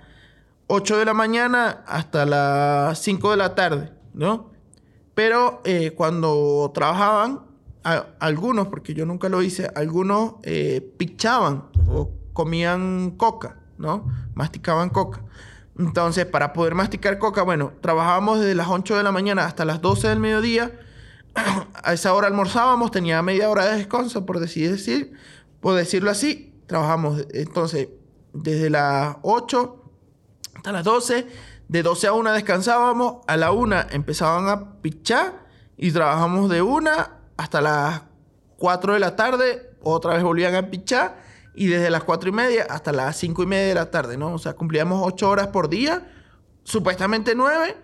[0.72, 4.52] 8 de la mañana hasta las 5 de la tarde, ¿no?
[5.14, 7.40] Pero eh, cuando trabajaban,
[7.82, 14.06] algunos, porque yo nunca lo hice, algunos eh, pichaban o comían coca, ¿no?
[14.34, 15.24] Masticaban coca.
[15.76, 19.80] Entonces, para poder masticar coca, bueno, trabajábamos desde las 8 de la mañana hasta las
[19.80, 20.70] 12 del mediodía
[21.82, 25.14] a esa hora almorzábamos, tenía media hora de descanso, por decir, decir,
[25.60, 26.54] por decirlo así.
[26.66, 27.88] Trabajamos entonces
[28.32, 29.79] desde las 8
[30.60, 31.26] hasta las 12.
[31.68, 33.24] De 12 a 1 descansábamos.
[33.26, 35.46] A la 1 empezaban a pichar
[35.78, 36.90] y trabajamos de 1
[37.38, 38.02] hasta las
[38.58, 39.70] 4 de la tarde.
[39.82, 41.16] Otra vez volvían a pichar.
[41.54, 44.34] Y desde las 4 y media hasta las 5 y media de la tarde, ¿no?
[44.34, 46.06] O sea, cumplíamos 8 horas por día,
[46.62, 47.76] supuestamente 9.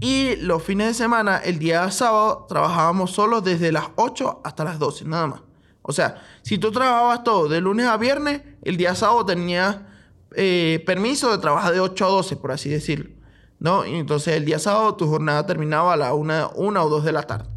[0.00, 4.80] Y los fines de semana, el día sábado, trabajábamos solo desde las 8 hasta las
[4.80, 5.40] 12, nada más.
[5.82, 9.78] O sea, si tú trabajabas todo de lunes a viernes, el día sábado tenías
[10.36, 13.10] eh, permiso de trabajar de 8 a 12, por así decirlo.
[13.58, 13.86] ¿No?
[13.86, 17.12] Y entonces el día sábado tu jornada terminaba a la 1 una, o 2 de
[17.12, 17.48] la tarde.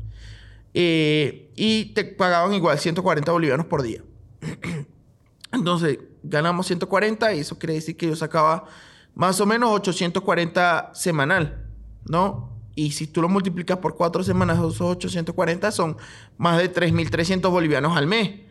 [0.73, 4.03] Eh, y te pagaban igual 140 bolivianos por día.
[5.51, 8.65] entonces ganamos 140 y eso quiere decir que yo sacaba
[9.15, 11.67] más o menos 840 semanal.
[12.07, 12.57] ¿no?
[12.75, 15.97] Y si tú lo multiplicas por cuatro semanas, esos 840 son
[16.37, 18.41] más de 3.300 bolivianos al mes.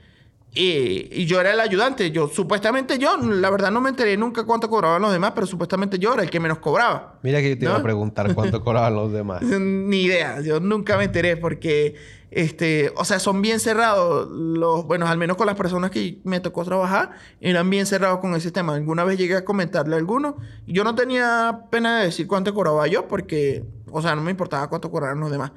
[0.59, 2.11] Y, yo era el ayudante.
[2.11, 5.99] Yo, supuestamente yo, la verdad no me enteré nunca cuánto cobraban los demás, pero supuestamente
[5.99, 7.19] yo era el que menos cobraba.
[7.23, 9.43] Mira que yo te iba a preguntar cuánto cobraban los demás.
[9.61, 10.41] Ni idea.
[10.41, 11.97] Yo nunca me enteré porque,
[12.31, 16.41] este, o sea, son bien cerrados los, bueno, al menos con las personas que me
[16.41, 17.11] tocó trabajar,
[17.43, 18.75] eran bien cerrados con ese tema.
[18.75, 20.39] Alguna vez llegué a comentarle a alguno.
[20.67, 24.69] Yo no tenía pena de decir cuánto cobraba yo porque, o sea, no me importaba
[24.71, 25.53] cuánto cobraban los demás.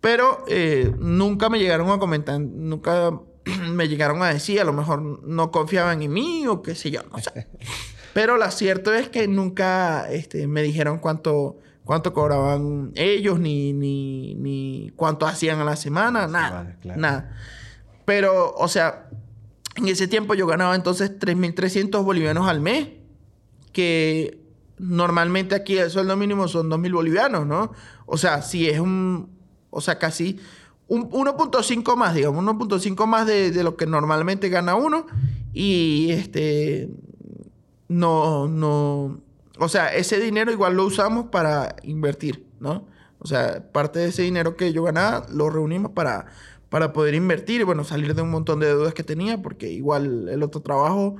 [0.00, 3.12] Pero eh, nunca me llegaron a comentar, nunca
[3.70, 7.02] me llegaron a decir, a lo mejor no confiaban en mí o qué sé yo,
[7.10, 7.48] no sé.
[8.12, 14.34] Pero lo cierto es que nunca este, me dijeron cuánto, cuánto cobraban ellos, ni, ni,
[14.34, 16.76] ni cuánto hacían a la semana, nada.
[16.84, 17.36] Nada.
[18.04, 19.08] Pero, o sea,
[19.76, 22.88] en ese tiempo yo ganaba entonces 3.300 bolivianos al mes,
[23.72, 24.38] que
[24.78, 27.72] normalmente aquí el sueldo mínimo son 2.000 bolivianos, ¿no?
[28.04, 29.30] O sea, si es un,
[29.70, 30.38] o sea, casi
[30.92, 35.06] 1.5 más, digamos, 1.5 más de, lo que normalmente gana uno.
[35.52, 36.90] Y este,
[37.88, 39.20] no, no,
[39.58, 42.86] o sea, ese dinero igual lo usamos para invertir, ¿no?
[43.18, 46.26] O sea, parte de ese dinero que yo ganaba lo reunimos para,
[46.68, 50.28] para poder invertir y, bueno, salir de un montón de deudas que tenía, porque igual
[50.28, 51.16] el otro trabajo...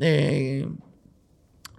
[0.00, 0.68] Eh,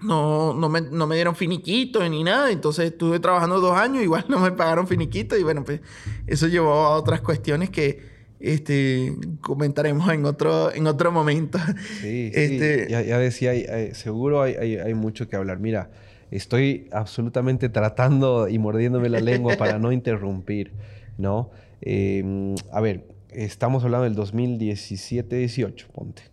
[0.01, 2.51] no, no, me, no me dieron finiquito ni nada.
[2.51, 5.37] Entonces estuve trabajando dos años, igual no me pagaron finiquito.
[5.37, 5.81] Y bueno, pues
[6.27, 11.59] eso llevó a otras cuestiones que este, comentaremos en otro, en otro momento.
[12.01, 13.53] Sí, este, Ya, decía,
[13.93, 15.59] seguro hay, hay, mucho que hablar.
[15.59, 15.91] Mira,
[16.31, 20.71] estoy absolutamente tratando y mordiéndome la lengua para no interrumpir,
[21.17, 21.51] ¿no?
[21.81, 26.23] Em, a ver, estamos hablando del 2017-18, ponte.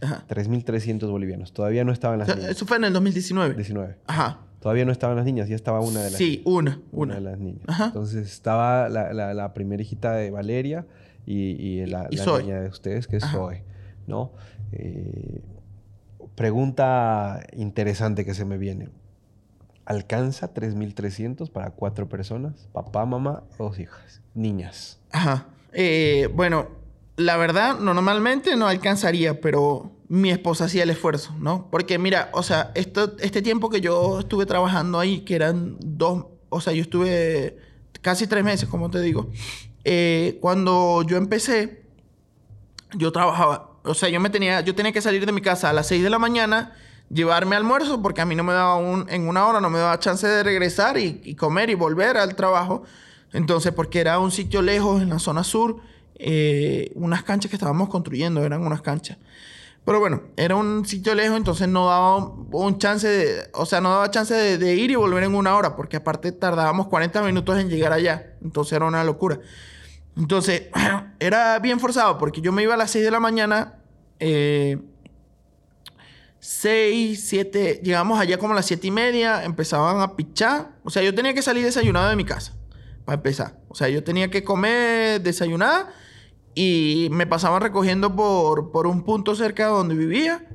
[0.00, 1.52] 3.300 bolivianos.
[1.52, 2.50] Todavía no estaban las niñas.
[2.50, 3.54] Eso fue en el 2019.
[3.54, 3.96] 19.
[4.06, 4.40] Ajá.
[4.64, 7.16] Todavía no estaban las niñas, ya estaba una de las Sí, una, una.
[7.16, 7.64] de las niñas.
[7.80, 10.86] Entonces estaba la, la, primera hijita de Valeria
[11.26, 13.62] y, la, niña de ustedes, que es Zoe,
[14.06, 14.32] ¿no?
[14.72, 15.42] Eh,
[16.34, 18.88] pregunta interesante que se me viene.
[19.84, 22.66] ¿Alcanza 3.300 para cuatro personas?
[22.72, 24.98] Papá, mamá, dos hijas, niñas.
[25.12, 25.46] Ajá.
[25.74, 26.68] Eh, bueno,
[27.16, 31.68] la verdad, normalmente no alcanzaría, pero mi esposa hacía el esfuerzo, ¿no?
[31.70, 36.26] Porque mira, o sea, esto, este tiempo que yo estuve trabajando ahí, que eran dos,
[36.48, 37.58] o sea, yo estuve
[38.00, 39.30] casi tres meses, como te digo,
[39.84, 41.84] eh, cuando yo empecé,
[42.94, 45.72] yo trabajaba, o sea, yo me tenía, yo tenía que salir de mi casa a
[45.72, 46.74] las seis de la mañana,
[47.10, 49.98] llevarme almuerzo, porque a mí no me daba un, en una hora no me daba
[50.00, 52.82] chance de regresar y, y comer y volver al trabajo.
[53.32, 55.80] Entonces, porque era un sitio lejos en la zona sur,
[56.16, 59.18] eh, unas canchas que estábamos construyendo, eran unas canchas.
[59.84, 63.90] Pero bueno, era un sitio lejos, entonces no daba un, chance de, o sea, no
[63.90, 67.68] daba chance de, ir y volver en una hora, porque aparte tardábamos 40 minutos en
[67.68, 69.40] llegar allá, entonces era una locura.
[70.16, 70.68] Entonces,
[71.18, 73.74] era bien forzado, porque yo me iba a las 6 de la mañana,
[74.20, 74.78] eh,
[76.38, 81.02] 6, 7, llegamos allá como a las 7 y media, empezaban a pichar, o sea,
[81.02, 82.54] yo tenía que salir desayunado de mi casa,
[83.04, 83.58] para empezar.
[83.68, 86.03] O sea, yo tenía que comer, desayunar
[86.54, 90.46] y me pasaban recogiendo por, por un punto cerca de donde vivía.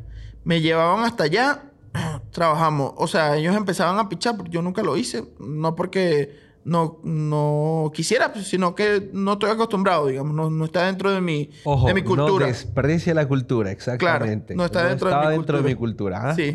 [0.43, 1.71] Me llevaban hasta allá.
[2.31, 2.93] Trabajamos.
[2.97, 5.25] O sea, ellos empezaban a pichar, porque yo nunca lo hice.
[5.39, 10.51] No porque no, no quisiera, pues, sino que no estoy acostumbrado, digamos.
[10.51, 11.49] No, está dentro de mi,
[11.85, 12.45] de mi cultura.
[12.45, 14.53] No desperdicia la cultura, exactamente.
[14.53, 16.35] Claro, no está dentro, de, mi dentro de mi cultura.
[16.35, 16.51] Sí.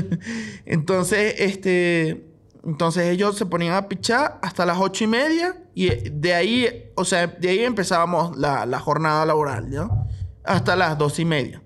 [0.66, 2.35] Entonces, este
[2.66, 7.04] entonces ellos se ponían a pichar hasta las ocho y media y de ahí, o
[7.04, 10.08] sea, de ahí empezábamos la, jornada laboral, ¿no?
[10.42, 11.62] Hasta las dos y media.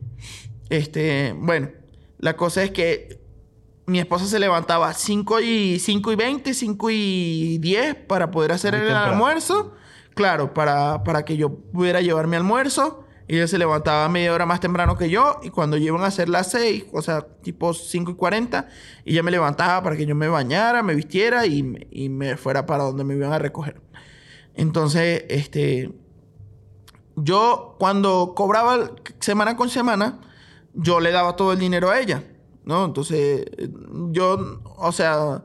[0.69, 1.71] Este, bueno,
[2.19, 3.19] la cosa es que
[3.87, 8.53] mi esposa se levantaba a 5 y, 5 y 20, 5 y 10 para poder
[8.53, 9.75] hacer el almuerzo.
[10.15, 13.05] claro, para, para que yo pudiera llevar mi almuerzo.
[13.31, 15.39] Y ella se levantaba media hora más temprano que yo.
[15.45, 18.67] Y cuando llevan a ser las 6, o sea, tipo 5 y 40,
[19.05, 22.83] ella me levantaba para que yo me bañara, me vistiera y, y me fuera para
[22.83, 23.81] donde me iban a recoger.
[24.55, 25.93] Entonces, este.
[27.15, 30.19] Yo, cuando cobraba semana con semana,
[30.75, 32.25] yo le daba todo el dinero a ella,
[32.65, 32.85] ¿no?
[32.85, 33.47] Entonces,
[34.11, 35.45] yo, o sea,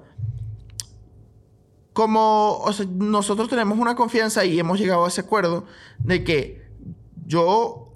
[1.94, 5.66] como nosotros tenemos una confianza y hemos llegado a ese acuerdo
[6.00, 6.65] de que
[7.26, 7.92] yo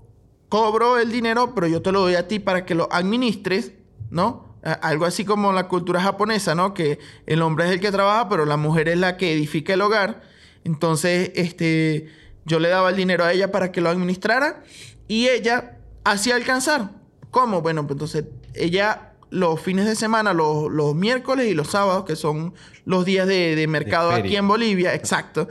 [0.49, 3.71] cobro el dinero, pero yo te lo doy a ti para que lo administres,
[4.09, 4.57] ¿no?
[4.63, 6.73] Algo así como la cultura japonesa, ¿no?
[6.73, 9.81] Que el hombre es el que trabaja, pero la mujer es la que edifica el
[9.81, 10.21] hogar.
[10.65, 12.09] Entonces, este,
[12.45, 14.63] yo le daba el dinero a ella para que lo administrara
[15.07, 16.91] y ella hacía alcanzar.
[17.31, 17.61] ¿Cómo?
[17.61, 22.15] Bueno, pues entonces ella los fines de semana, los, los miércoles y los sábados, que
[22.15, 22.53] son
[22.85, 25.47] los días de, de mercado aquí en Bolivia, exacto.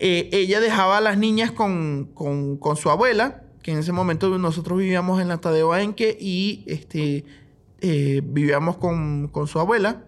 [0.00, 4.78] Eh, ella dejaba a las niñas con, con- su abuela, que en ese momento nosotros
[4.78, 7.24] vivíamos en la Tadeo Aenque y este,
[7.80, 10.04] eh, vivíamos con, con su abuela.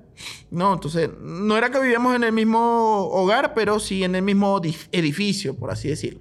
[0.51, 4.61] No, entonces, no era que vivíamos en el mismo hogar, pero sí en el mismo
[4.61, 6.21] dif- edificio, por así decirlo.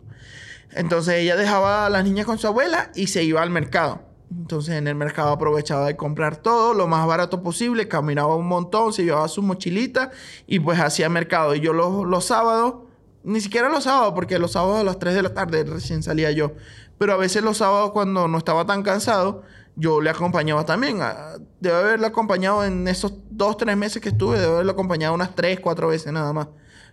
[0.72, 4.02] Entonces ella dejaba a las niñas con su abuela y se iba al mercado.
[4.30, 8.92] Entonces en el mercado aprovechaba de comprar todo lo más barato posible, caminaba un montón,
[8.94, 10.12] se llevaba su mochilita
[10.46, 11.56] y pues hacía mercado.
[11.56, 12.76] Y yo los, los sábados,
[13.24, 16.32] ni siquiera los sábados, porque los sábados a las 3 de la tarde recién salía
[16.32, 16.54] yo.
[16.98, 19.44] Pero a veces los sábados cuando no estaba tan cansado,
[19.76, 21.02] yo le acompañaba también.
[21.02, 25.36] Ah, Debe haberle acompañado en esos dos, tres meses que estuve, debe haberle acompañado unas
[25.36, 26.48] tres, cuatro veces nada más.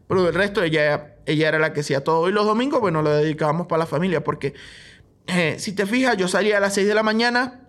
[0.07, 2.29] Pero del resto ella, ella era la que hacía todo.
[2.29, 4.55] Y los domingos, bueno, lo dedicábamos para la familia, porque
[5.27, 7.61] eh, si te fijas, yo salía a las 6 de la mañana,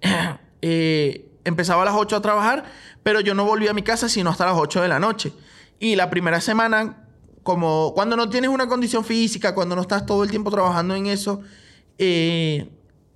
[0.62, 2.64] eh, empezaba a las 8 a trabajar,
[3.04, 5.32] pero yo no volvía a mi casa sino hasta las 8 de la noche.
[5.78, 7.07] Y la primera semana,
[7.48, 11.06] como cuando no tienes una condición física, cuando no estás todo el tiempo trabajando en
[11.06, 11.40] eso,
[11.96, 12.68] eh,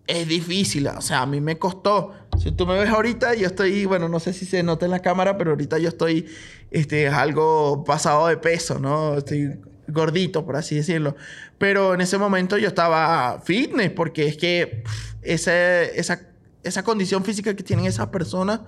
[0.07, 0.87] es difícil.
[0.87, 2.14] O sea, a mí me costó.
[2.38, 5.01] Si tú me ves ahorita, yo estoy, bueno, no sé si se nota en la
[5.01, 6.25] cámara, pero ahorita yo estoy
[6.71, 9.18] este, algo pasado de peso, ¿no?
[9.18, 11.14] Estoy gordito, por así decirlo.
[11.59, 16.23] Pero en ese momento yo estaba fitness, porque es que pff, ese- esa,
[16.62, 18.61] esa condición física que tienen esas personas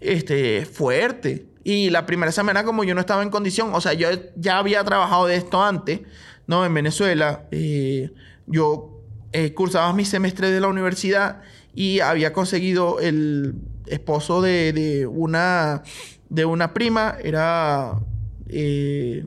[0.00, 1.46] este, es fuerte.
[1.64, 4.82] Y la primera semana, como yo no estaba en condición, o sea, yo ya había
[4.84, 6.00] trabajado de esto antes,
[6.46, 6.64] ¿no?
[6.64, 7.46] En Venezuela.
[7.50, 8.10] eh,
[8.46, 11.42] yo eh, cursaba mis semestres de la universidad
[11.74, 13.54] y había conseguido el
[13.86, 15.82] esposo de, de una,
[16.30, 17.98] de una prima, era...
[18.48, 19.24] eh,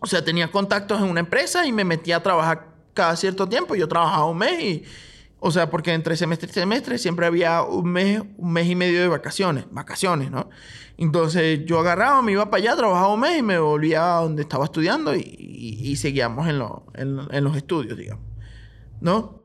[0.00, 3.74] o sea, tenía contactos en una empresa y me metía a trabajar cada cierto tiempo.
[3.74, 4.84] Yo trabajaba un mes y...
[5.46, 8.98] O sea, porque entre semestre y semestre siempre había un mes, un mes y medio
[9.00, 9.66] de vacaciones.
[9.70, 10.48] Vacaciones, ¿no?
[10.96, 14.40] Entonces yo agarraba, me iba para allá, trabajaba un mes y me volvía a donde
[14.42, 18.24] estaba estudiando y, y- y seguíamos en, lo- en en los estudios, digamos.
[19.00, 19.42] ¿No?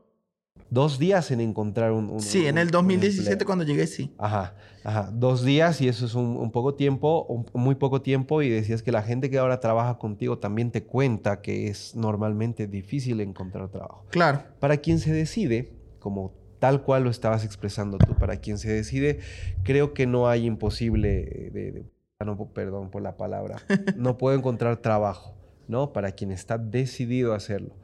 [0.69, 2.09] Dos días en encontrar un...
[2.09, 3.45] un- Sí, en un- el un 2017 empleo.
[3.45, 4.13] cuando llegué, sí.
[4.19, 5.09] Ajá, ajá.
[5.11, 8.91] Dos días y eso es un, un poco tiempo, muy poco tiempo y decías que
[8.93, 14.05] la gente que ahora trabaja contigo también te cuenta que es normalmente difícil encontrar trabajo.
[14.11, 14.43] Claro.
[14.59, 15.73] Para quien se decide,
[16.09, 19.19] como tal cual lo estabas expresando tú, para quien se decide,
[19.63, 21.83] creo que no hay imposible de, de-
[22.19, 23.57] ah, no, perdón por la palabra,
[23.95, 25.35] no puedo encontrar trabajo,
[25.67, 25.93] ¿no?
[25.93, 27.75] Para quien está decidido a hacerlo.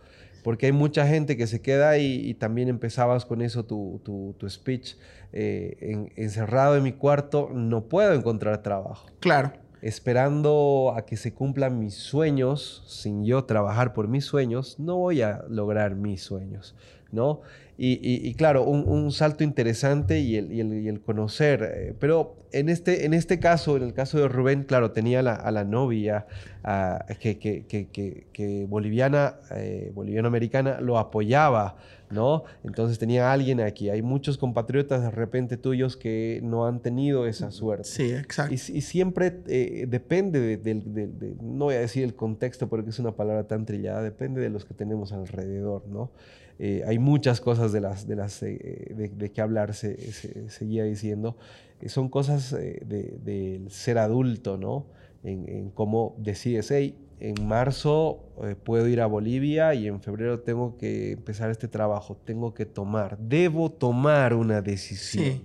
[0.43, 4.33] Porque hay mucha gente que se queda y, y también empezabas con eso tu, tu-
[4.39, 4.95] tu speech,
[5.31, 9.53] eh, en- encerrado en mi cuarto, no puedo encontrar trabajo Claro.
[9.81, 15.21] esperando a que se cumplan mis sueños, sin yo trabajar por mis sueños, no voy
[15.21, 16.75] a lograr mis sueños,
[17.11, 17.41] ¿no?
[17.77, 21.93] Y, y- y claro, un, un salto interesante y el, y el- el conocer, eh,
[21.99, 25.51] pero en este, en este caso, en el caso de Rubén, claro, tenía la- a
[25.51, 26.25] la novia
[26.63, 31.75] a- que, que- que- que- boliviana, eh, boliviano-americana, lo apoyaba,
[32.11, 32.43] ¿no?
[32.63, 33.89] Entonces tenía alguien aquí.
[33.89, 37.83] Hay muchos compatriotas de repente tuyos que no han tenido esa suerte.
[37.83, 38.53] Sí, exacto.
[38.53, 42.91] Y, siempre eh, depende de- del, del- de- no voy a decir el contexto porque
[42.91, 46.11] es una palabra tan trillada, depende de los que tenemos alrededor, ¿no?
[46.57, 50.49] Eh, hay muchas cosas de las, de las eh, de, de que hablar, se, se-
[50.49, 51.37] seguía diciendo.
[51.81, 54.87] Eh, son cosas eh, de- del ser adulto, ¿no?
[55.23, 60.41] En, en cómo decides, hey, en marzo eh, puedo ir a Bolivia y en febrero
[60.41, 65.41] tengo que empezar este trabajo, tengo que tomar, debo tomar una decisión Sí.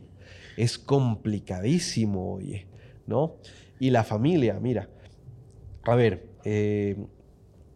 [0.57, 2.67] es complicadísimo, oye,
[3.07, 3.37] ¿no?
[3.79, 4.89] Y la familia, mira,
[5.85, 6.97] a ver, eh,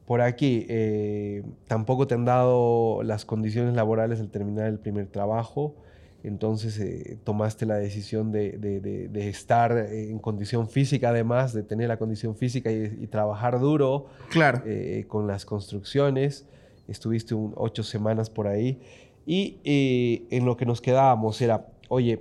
[0.07, 5.77] por aquí, eh, tampoco te han dado las condiciones laborales al terminar el primer trabajo.
[6.23, 12.35] entonces eh, tomaste la decisión de, estar en condición física, además de tener la condición
[12.35, 14.62] física y, trabajar duro claro.
[14.67, 16.47] Eh, con las construcciones.
[16.87, 18.81] Estuviste ocho semanas por ahí.
[19.27, 22.21] Y en lo que nos quedábamos era, oye,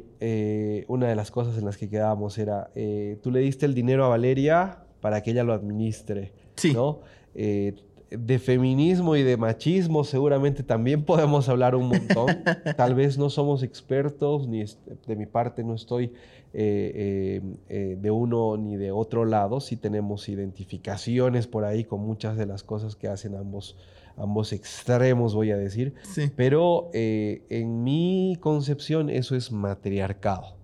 [0.88, 2.72] una de las cosas en las que quedábamos era,
[3.22, 6.32] tú le diste el dinero a Valeria para que ella lo administre.
[6.56, 6.72] Sí.
[6.72, 7.02] ¿no?
[8.18, 12.28] De feminismo y de machismo seguramente también podemos hablar un montón.
[12.76, 14.64] Tal vez no somos expertos, ni
[15.08, 16.12] de mi parte no estoy eh,
[16.56, 19.60] eh, eh, de uno ni de otro lado.
[19.60, 23.76] Sí tenemos identificaciones por ahí con muchas de las cosas que hacen ambos,
[24.18, 25.96] ambos extremos, voy a decir.
[26.36, 30.63] Pero en mi concepción eso es matriarcado.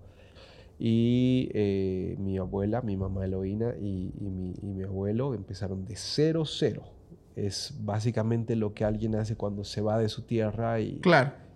[0.82, 6.84] Y mi abuela, mi mamá Eloína y, mi, y mi abuelo empezaron de cero, cero
[7.36, 11.00] es básicamente lo que alguien hace cuando se va de su tierra y,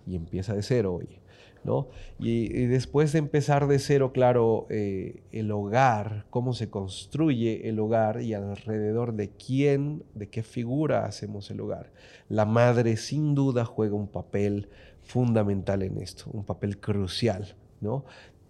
[0.07, 0.99] y empieza de cero.
[1.63, 1.87] ¿no?
[2.19, 8.21] Y, después de empezar de cero, claro, eh, el hogar, cómo se construye el hogar
[8.21, 11.91] y alrededor de quién, de qué figura hacemos el hogar.
[12.29, 14.69] La madre sin duda juega un papel
[15.01, 17.55] fundamental en esto, un papel crucial.
[17.81, 18.05] ¿no?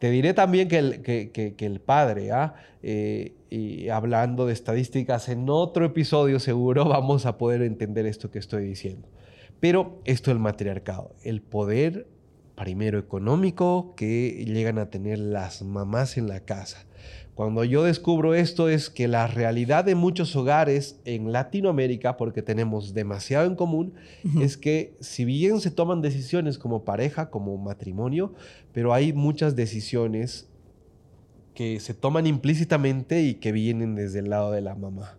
[0.06, 2.54] Te diré también que el, padre, ¿ah?
[2.84, 8.68] Eh, hablando de estadísticas, en otro episodio seguro vamos a poder entender esto que estoy
[8.68, 9.08] diciendo.
[9.60, 12.06] Pero esto es el matriarcado, el poder
[12.56, 16.85] primero económico que llegan a tener las mamás en la casa.
[17.36, 22.94] Cuando yo descubro esto es que la realidad de muchos hogares en Latinoamérica, porque tenemos
[22.94, 23.94] demasiado en común,
[24.40, 28.34] es que si bien se toman decisiones como pareja, como matrimonio,
[28.72, 30.48] pero hay muchas decisiones
[31.54, 35.18] que se toman implícitamente y que vienen desde el lado de la mamá.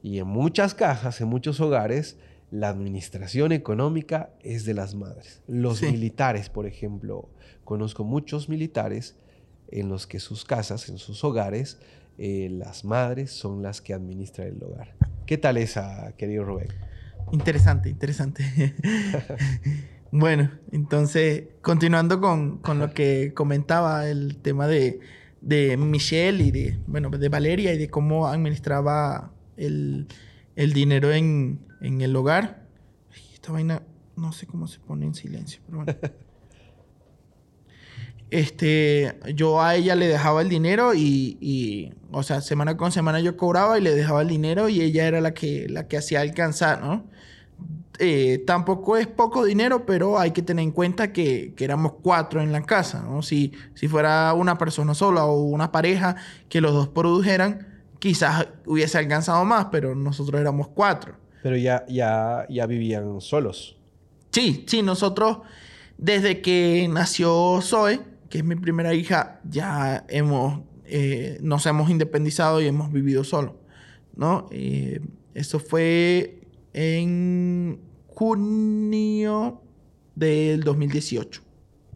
[0.00, 2.18] Y en muchas cajas, en muchos hogares,
[2.52, 5.42] la administración económica es de las madres.
[5.48, 7.28] Los militares, por ejemplo,
[7.64, 9.16] conozco muchos militares
[9.70, 11.78] en los que sus casas, en sus hogares,
[12.18, 14.94] eh, las madres son las que administran el hogar.
[15.26, 16.68] ¿Qué tal esa, querido Rubén?
[17.32, 18.74] Interesante, interesante.
[20.10, 25.00] bueno, entonces, continuando con, lo que comentaba, el tema de,
[25.76, 30.08] Michelle y de, bueno, de Valeria y de cómo administraba el,
[30.56, 32.66] dinero en, en el hogar.
[33.32, 33.82] Esta vaina,
[34.16, 35.94] no sé cómo se pone en silencio, pero bueno.
[38.30, 43.36] este, yo a ella le dejaba el dinero y, o sea, semana con semana yo
[43.36, 46.82] cobraba y le dejaba el dinero y ella era la que, la que hacía alcanzar,
[46.82, 47.06] ¿no?
[48.00, 52.52] Eh, tampoco es poco dinero, pero hay que tener en cuenta que, éramos cuatro en
[52.52, 53.22] la casa, ¿no?
[53.22, 56.16] Si, si fuera una persona sola o una pareja
[56.48, 61.16] que los dos produjeran, quizás hubiese alcanzado más, pero nosotros éramos cuatro.
[61.42, 63.76] Pero ya, ya, ya vivían solos.
[64.30, 65.38] Sí, sí, nosotros
[65.98, 72.60] desde que nació Zoe, que es mi primera hija, ya hemos, eh, nos hemos independizado
[72.60, 73.54] y hemos vivido solos,
[74.14, 74.46] ¿no?
[74.50, 75.00] Eh,
[75.34, 76.40] eso fue
[76.72, 79.62] en junio
[80.14, 81.42] del 2018.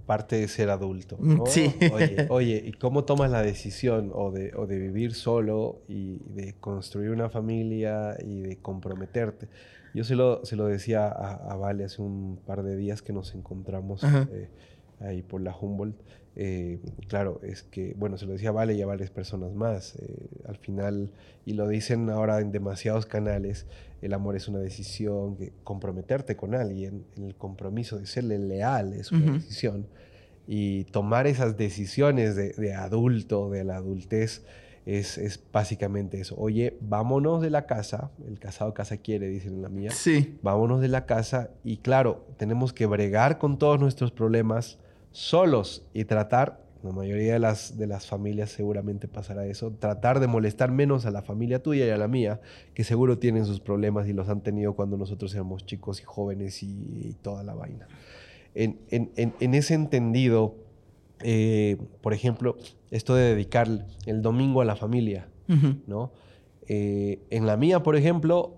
[0.06, 1.16] Parte de ser adulto.
[1.18, 1.74] Mm, sí.
[2.28, 7.10] Oye, ¿y cómo tomas la decisión o de, o de, vivir solo y de construir
[7.10, 9.48] una familia y de comprometerte?
[9.94, 13.34] Yo se lo, se lo decía a, Vale hace un par de días que nos
[13.34, 14.48] encontramos eh,
[15.00, 15.96] ahí por la Humboldt.
[16.34, 19.96] Eh, claro, es que, bueno, se lo decía Vale y a varias personas más.
[19.96, 21.10] Eh, al final,
[21.44, 23.66] y lo dicen ahora en demasiados canales,
[24.00, 29.12] el amor es una decisión, que comprometerte con alguien, el compromiso de serle leal es
[29.12, 29.86] una decisión.
[30.48, 34.42] Y tomar esas decisiones de, adulto, de la adultez,
[34.84, 36.34] es, es, básicamente eso.
[36.36, 39.92] Oye, vámonos de la casa, el casado casa quiere, dicen en la mía.
[39.92, 40.36] Sí.
[40.42, 44.80] Vámonos de la casa y claro, tenemos que bregar con todos nuestros problemas
[45.12, 50.26] solos y tratar, la mayoría de las, de las familias seguramente pasará eso, tratar de
[50.26, 52.40] molestar menos a la familia tuya y a la mía,
[52.74, 56.62] que seguro tienen sus problemas y los han tenido cuando nosotros éramos chicos y jóvenes
[56.62, 57.86] y, toda la vaina.
[58.54, 58.78] En,
[59.54, 60.56] ese entendido,
[61.20, 62.56] eh, por ejemplo,
[62.90, 63.68] esto de dedicar
[64.06, 65.28] el domingo a la familia,
[65.86, 66.10] ¿no?
[66.68, 68.54] Eh, en la mía, por ejemplo,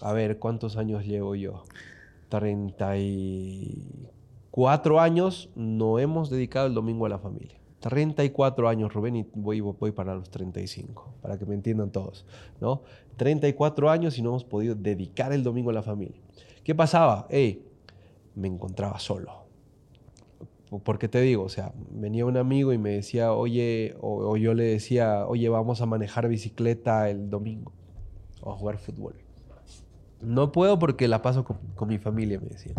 [0.00, 1.64] a ver, ¿cuántos años llevo yo?
[2.28, 3.82] 30 y
[4.58, 7.60] cuatro años no hemos dedicado el domingo a la familia.
[7.78, 12.26] 34 años, Rubén, y voy, para los 35, para que me entiendan todos,
[12.60, 12.82] ¿no?
[13.18, 16.20] 34 años y no hemos podido dedicar el domingo a la familia.
[16.64, 17.28] ¿Qué pasaba?
[17.30, 17.68] Hey,
[18.34, 19.30] me encontraba solo.
[20.82, 21.44] ¿Por qué te digo?
[21.44, 25.82] O sea, venía un amigo y me decía, oye, o, yo le decía, oye, vamos
[25.82, 27.70] a manejar bicicleta el domingo
[28.40, 29.14] o a jugar fútbol.
[30.20, 32.74] No puedo porque la paso con, con mi familia, me decía.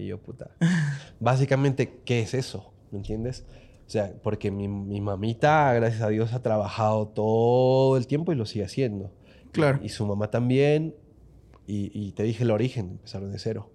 [0.00, 0.50] Y yo, puta.
[1.20, 2.72] Básicamente, ¿qué es eso?
[2.90, 3.44] ¿Me entiendes?
[3.86, 8.36] O sea, porque mi, mi mamita, gracias a Dios, ha trabajado todo el tiempo y
[8.36, 9.12] lo sigue haciendo.
[9.52, 9.80] Claro.
[9.82, 10.94] Y su mamá también.
[11.66, 13.70] Y, y te dije el origen, empezaron de cero.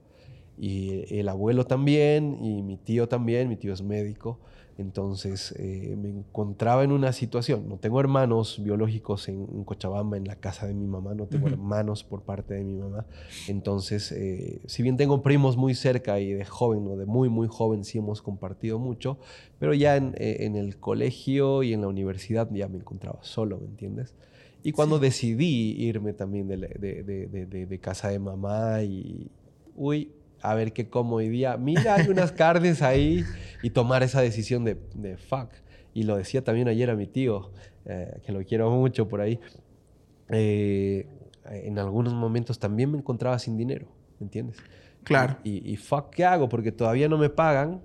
[0.57, 4.39] Y el abuelo también, y mi tío también, mi tío es médico.
[4.77, 10.25] Entonces eh, me encontraba en una situación, no tengo hermanos biológicos en, en Cochabamba, en
[10.27, 11.53] la casa de mi mamá, no tengo Ujú.
[11.55, 13.05] hermanos por parte de mi mamá.
[13.47, 16.97] Entonces, eh, si bien tengo primos muy cerca y de joven, ¿no?
[16.97, 19.17] de muy, muy joven, sí hemos compartido mucho,
[19.59, 23.57] pero ya en, eh, en el colegio y en la universidad ya me encontraba solo,
[23.59, 24.13] ¿me entiendes?
[24.61, 29.29] Y cuando decidí irme también de- de- de- de casa de mamá y,
[29.75, 30.11] uy,
[30.41, 33.23] a ver qué como hoy día, mira, hay unas carnes ahí
[33.63, 35.49] y tomar esa decisión de, de fuck.
[35.93, 37.51] Y lo decía también ayer a mi tío,
[37.85, 39.39] eh, que lo quiero mucho por ahí.
[40.29, 41.07] Eh,
[41.45, 43.87] en algunos momentos también me encontraba sin dinero,
[44.19, 44.57] ¿me entiendes?
[45.03, 45.37] Claro.
[45.43, 46.49] Y, y fuck, ¿qué hago?
[46.49, 47.81] Porque todavía no me pagan.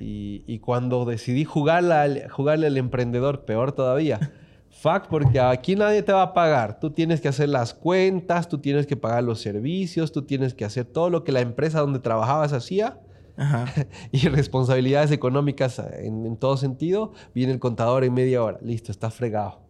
[0.00, 4.32] Y, y cuando decidí jugarle al, jugarle al emprendedor, peor todavía.
[4.70, 6.78] Fuck, porque aquí nadie te va a pagar.
[6.78, 10.64] Tú tienes que hacer las cuentas, tú tienes que pagar los servicios, tú tienes que
[10.64, 13.00] hacer todo lo que la empresa donde trabajabas hacía
[13.36, 13.66] Ajá.
[14.12, 17.12] y responsabilidades económicas en, en todo sentido.
[17.34, 18.58] Viene el contador en media hora.
[18.62, 19.60] Listo, está fregado.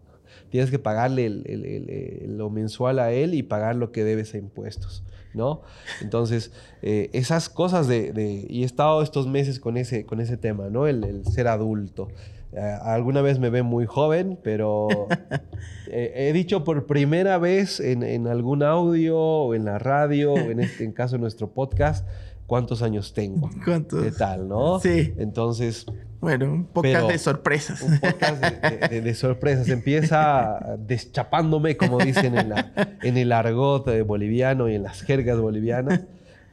[0.51, 4.35] Tienes que pagarle el- el- el- lo mensual a él y pagar lo que debes
[4.35, 5.63] a impuestos, ¿no?
[6.03, 10.37] Entonces, eh, esas cosas de, de- Y he estado estos meses con ese, con ese
[10.37, 10.87] tema, ¿no?
[10.87, 12.09] El ser adulto.
[12.53, 14.89] Eh, alguna vez me ven muy joven, pero
[15.91, 20.39] eh, he dicho por primera vez en, en algún audio o en la radio o
[20.39, 22.07] en este en caso en nuestro podcast
[22.47, 23.51] cuántos años tengo.
[23.65, 24.03] ¿Cuántos?
[24.03, 24.81] ¿Qué tal, no?
[24.81, 25.13] Sí.
[25.19, 25.85] Entonces,
[26.21, 27.83] Bueno, un podcast de sorpresas.
[27.83, 29.69] un podcast de, de- de- de sorpresas.
[29.69, 32.73] Empieza deschapándome, como dicen en, la-
[33.03, 36.01] en el argot eh, boliviano y en las jergas bolivianas,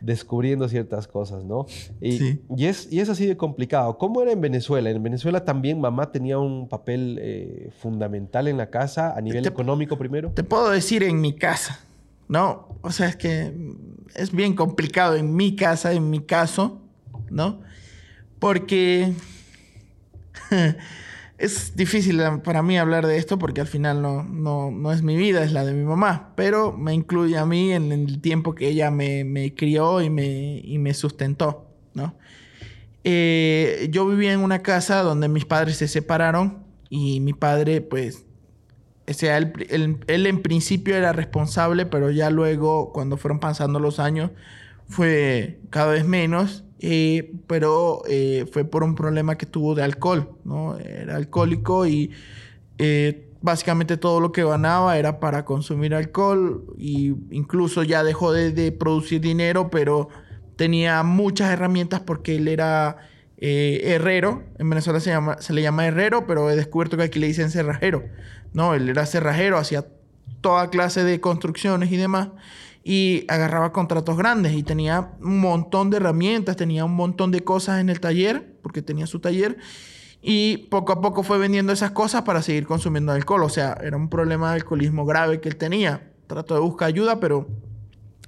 [0.06, 1.66] descubriendo ciertas cosas, ¿no?
[2.00, 2.42] Y, Sí.
[2.56, 3.98] y es, y es así de complicado.
[3.98, 4.90] ¿Cómo era en Venezuela?
[4.90, 9.50] En Venezuela también mamá tenía un papel eh, fundamental en la casa a nivel Te-
[9.50, 10.32] económico primero.
[10.32, 11.80] Te puedo decir en mi casa,
[12.28, 12.68] ¿no?
[12.82, 13.52] O sea, es que
[14.16, 16.80] es bien complicado en mi casa, en mi caso,
[17.32, 17.60] ¿no?
[18.40, 19.14] Porque
[21.38, 25.18] es difícil para mí hablar de esto porque al final no, no, no es mi
[25.18, 28.68] vida, es la de mi mamá, pero me incluye a mí en el tiempo que
[28.70, 32.16] ella me, me crió y me, y me sustentó, ¿no?
[33.04, 38.26] Eh, yo vivía en una casa donde mis padres se separaron y mi padre, pues,
[39.10, 43.80] o sea, él, él- él en principio era responsable, pero ya luego, cuando fueron pasando
[43.80, 44.32] los años,
[44.90, 50.30] fue cada vez menos, eh, pero eh, fue por un problema que tuvo de alcohol,
[50.44, 50.78] ¿no?
[50.78, 52.12] Era alcohólico y
[52.78, 58.52] eh, básicamente todo lo que ganaba era para consumir alcohol y incluso ya dejó de,
[58.52, 60.10] de producir dinero, pero
[60.58, 62.98] tenía muchas herramientas porque él era
[63.38, 64.44] herrero.
[64.58, 67.52] En Venezuela se, llama, se le llama herrero, pero he descubierto que aquí le dicen
[67.52, 68.04] cerrajero.
[68.54, 69.86] No, él era cerrajero, hacía
[70.42, 72.30] toda clase de construcciones y demás.
[72.88, 77.82] Y agarraba contratos grandes y tenía un montón de herramientas, tenía un montón de cosas
[77.82, 79.58] en el taller, porque tenía su taller.
[80.22, 83.42] Y poco a poco fue vendiendo esas cosas para seguir consumiendo alcohol.
[83.42, 86.12] O sea, era un problema de alcoholismo grave que él tenía.
[86.28, 87.48] Trató de buscar ayuda, pero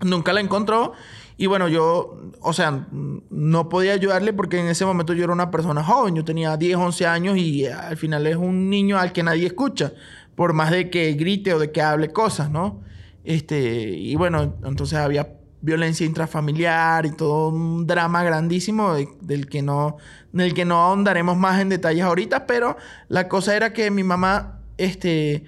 [0.04, 0.94] nunca la encontró.
[1.38, 2.88] Y bueno, yo, o sea,
[3.30, 6.16] no podía ayudarle porque en ese momento yo era una persona joven.
[6.16, 9.94] Yo tenía 10, 11 años y al final es un niño al que nadie escucha.
[10.34, 12.82] Por más de que grite o de que hable cosas, ¿no?
[13.28, 19.62] Este, y bueno, entonces había violencia intrafamiliar y todo un drama grandísimo de- del que
[19.62, 19.98] no
[20.32, 22.78] del que no ahondaremos más en detalles ahorita, pero
[23.10, 25.44] la cosa era que mi mamá este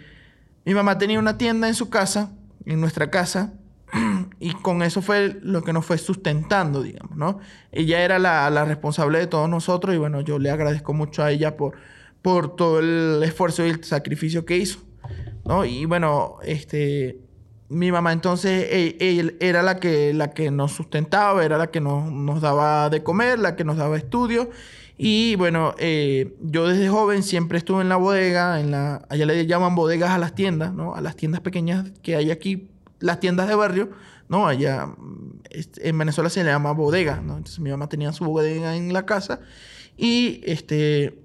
[0.65, 2.31] mi mamá tenía una tienda en su casa,
[2.65, 3.53] en nuestra casa,
[4.41, 7.39] y con eso fue lo que nos fue sustentando, digamos, ¿no?
[7.71, 11.31] Ella era la, la responsable de todos nosotros y bueno, yo le agradezco mucho a
[11.31, 11.75] ella por,
[12.21, 14.79] por todo el esfuerzo y el sacrificio que hizo,
[15.45, 15.63] ¿no?
[15.65, 17.19] Y bueno, este,
[17.69, 18.67] mi mamá entonces
[18.99, 23.03] ella era la que, la que nos sustentaba, era la que nos, nos daba de
[23.03, 24.49] comer, la que nos daba estudio.
[24.97, 29.45] Y bueno, eh, yo desde joven siempre estuve en la bodega, en la, allá le
[29.45, 30.93] llaman bodegas a las tiendas, ¿no?
[30.93, 32.67] A las tiendas pequeñas que hay aquí,
[32.99, 33.91] las tiendas de barrio,
[34.27, 34.47] ¿no?
[34.47, 34.89] Allá
[35.49, 37.37] en Venezuela se le llama bodega, ¿no?
[37.37, 39.39] Entonces mi mamá tenía su bodega en la casa
[39.95, 41.19] y este,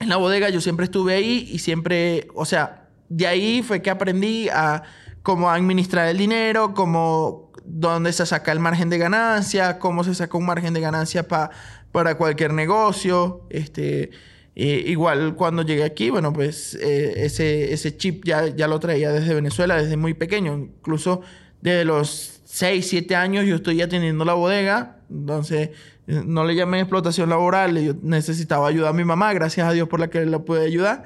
[0.00, 3.90] en la bodega yo siempre estuve ahí y siempre, o sea, de ahí fue que
[3.90, 4.82] aprendí a
[5.22, 10.36] cómo administrar el dinero, cómo, dónde se saca el margen de ganancia, cómo se saca
[10.38, 11.50] un margen de ganancia pa-
[11.92, 14.10] para cualquier negocio, este...
[14.54, 19.34] igual cuando llegué aquí, bueno, pues eh, ese, ese chip ya, ya lo traía desde
[19.34, 20.54] Venezuela, desde muy pequeño.
[20.56, 21.20] Incluso
[21.60, 25.70] desde los 6, 7 años yo estoy atendiendo la bodega, entonces
[26.06, 30.00] no le llamé explotación laboral, yo necesitaba ayudar a mi mamá, gracias a Dios por
[30.00, 31.04] la que la pude ayudar.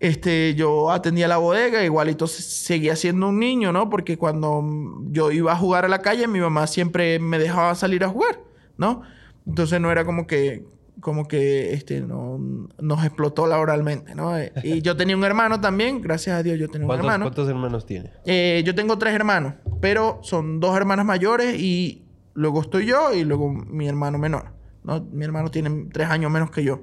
[0.00, 3.90] Este, yo atendía la bodega, igualito seguía siendo un niño, ¿no?
[3.90, 4.64] Porque cuando
[5.10, 8.40] yo iba a jugar a la calle, mi mamá siempre me dejaba salir a jugar,
[8.76, 9.02] ¿no?
[9.44, 10.64] Entonces no era como que,
[11.00, 12.38] como que, este, no,
[12.78, 14.34] nos explotó laboralmente, ¿no?
[14.62, 17.24] Y yo tenía un hermano también, gracias a Dios yo tenía un hermano.
[17.24, 18.12] ¿Cuántos hermanos tiene?
[18.24, 23.24] Eh, yo tengo tres hermanos, pero son dos hermanas mayores y luego estoy yo y
[23.24, 24.52] luego mi hermano menor,
[24.84, 25.00] ¿no?
[25.10, 26.82] Mi hermano tiene tres años menos que yo.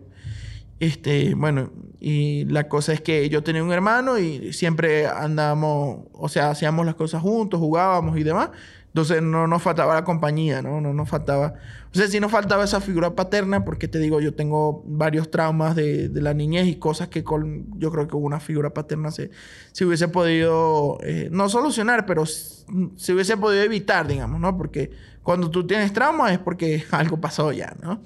[0.80, 6.28] Este, bueno, y la cosa es que yo tenía un hermano y siempre andábamos, o
[6.28, 8.50] sea, hacíamos las cosas juntos, jugábamos y demás.
[8.88, 10.80] Entonces no nos faltaba la compañía, ¿no?
[10.80, 11.56] No nos faltaba...
[11.94, 15.76] O sea, sí nos faltaba esa figura paterna porque te digo, yo tengo varios traumas
[15.76, 19.32] de, de la niñez y cosas que con, yo creo que una figura paterna se,
[19.74, 24.58] se hubiese podido, eh, no solucionar, pero se hubiese podido evitar, digamos, ¿no?
[24.58, 24.92] Porque
[25.24, 28.02] cuando tú tienes traumas es porque algo pasó ya, ¿no?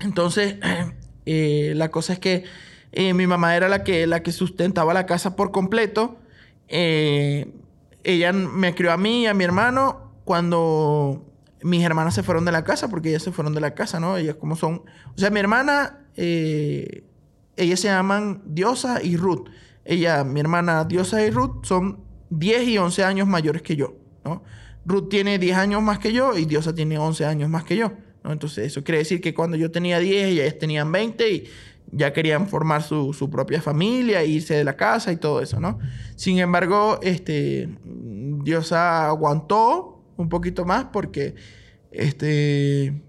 [0.00, 0.56] Entonces,
[1.26, 2.44] Eh, la cosa es que
[2.92, 6.16] eh, mi mamá era la que, la que sustentaba la casa por completo.
[6.68, 7.52] Eh,
[8.04, 11.24] ella me crió a mí y a mi hermano cuando
[11.62, 14.16] mis hermanas se fueron de la casa, porque ellas se fueron de la casa, ¿no?
[14.16, 14.82] Ellas como son...
[15.14, 19.48] O sea, mi hermana, ellas se llaman Diosa y Ruth.
[19.84, 22.00] Ella, mi hermana Diosa y Ruth son
[22.30, 24.42] 10 y 11 años mayores que yo, ¿no?
[24.84, 27.92] Ruth tiene 10 años más que yo y Diosa tiene 11 años más que yo.
[28.32, 31.44] Entonces, eso quiere decir que cuando yo tenía 10, ellas tenían 20 y
[31.92, 35.78] ya querían formar su, su, propia familia, irse de la casa y todo eso, ¿no?
[36.16, 41.34] Sin embargo, este, Dios aguantó un poquito más porque,
[41.92, 43.02] este,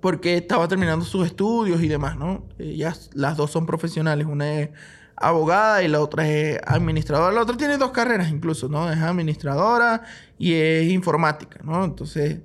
[0.00, 2.46] porque estaba terminando sus estudios y demás, ¿no?
[2.58, 4.70] Ellas, las dos son profesionales, una es
[5.16, 7.32] abogada y la otra es administradora.
[7.32, 8.90] La otra tiene dos carreras incluso, ¿no?
[8.90, 10.02] Es administradora
[10.38, 11.84] y es informática, ¿no?
[11.84, 12.40] Entonces,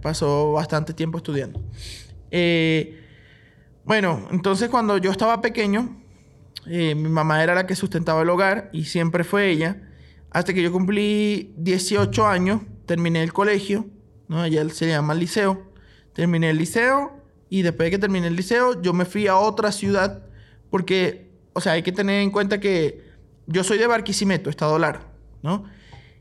[0.00, 1.60] pasó bastante tiempo estudiando.
[2.30, 3.00] Eh,
[3.84, 6.00] bueno, entonces cuando yo estaba pequeño,
[6.66, 9.82] eh, mi mamá era la que sustentaba el hogar y siempre fue ella.
[10.30, 13.86] Hasta que yo cumplí 18 años, terminé el colegio,
[14.28, 14.44] ¿no?
[14.44, 15.70] Ella se llama liceo.
[16.12, 17.12] Terminé el liceo
[17.50, 20.26] y después de que terminé el liceo, yo me fui a otra ciudad
[20.70, 23.04] porque, o sea, hay que tener en cuenta que
[23.46, 25.06] yo soy de Barquisimeto, Estado Lara,
[25.42, 25.64] ¿no?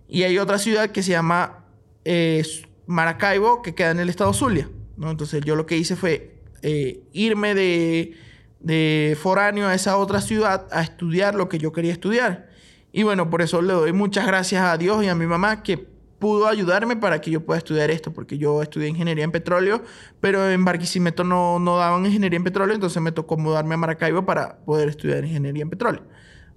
[0.07, 1.65] Y hay otra ciudad que se llama
[2.05, 2.43] eh,
[2.85, 4.69] Maracaibo, que queda en el estado Zulia.
[4.97, 5.11] ¿no?
[5.11, 8.15] Entonces yo lo que hice fue eh, irme de,
[8.59, 12.49] de foráneo a esa otra ciudad a estudiar lo que yo quería estudiar.
[12.91, 15.93] Y bueno, por eso le doy muchas gracias a Dios y a mi mamá que
[16.23, 19.83] pudo ayudarme para que yo pueda estudiar esto, porque yo estudié ingeniería en petróleo,
[20.21, 24.25] pero en Barquisimeto no, no daban ingeniería en petróleo, entonces me tocó mudarme a Maracaibo
[24.25, 26.03] para poder estudiar ingeniería en petróleo.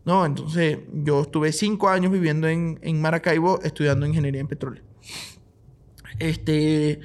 [0.05, 0.24] ¿no?
[0.24, 4.85] Entonces yo estuve cinco años viviendo en, en Maracaibo estudiando ingeniería en petróleo.
[6.19, 7.01] Este.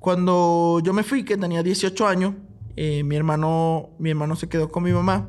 [0.00, 2.34] cuando yo me fui, que tenía 18 años,
[2.76, 5.28] eh, mi, hermano, mi hermano se quedó con mi mamá.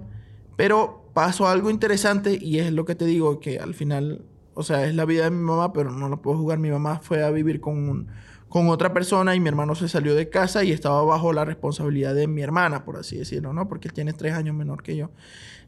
[0.55, 4.86] Pero pasó algo interesante y es lo que te digo, que al final, o sea,
[4.86, 6.59] es la vida de mi mamá, pero no lo puedo jugar.
[6.59, 8.07] Mi mamá fue a vivir con,
[8.49, 12.13] con otra persona y mi hermano se salió de casa y estaba bajo la responsabilidad
[12.13, 13.67] de mi hermana, por así decirlo, ¿no?
[13.67, 15.11] Porque él tiene tres años menor que yo.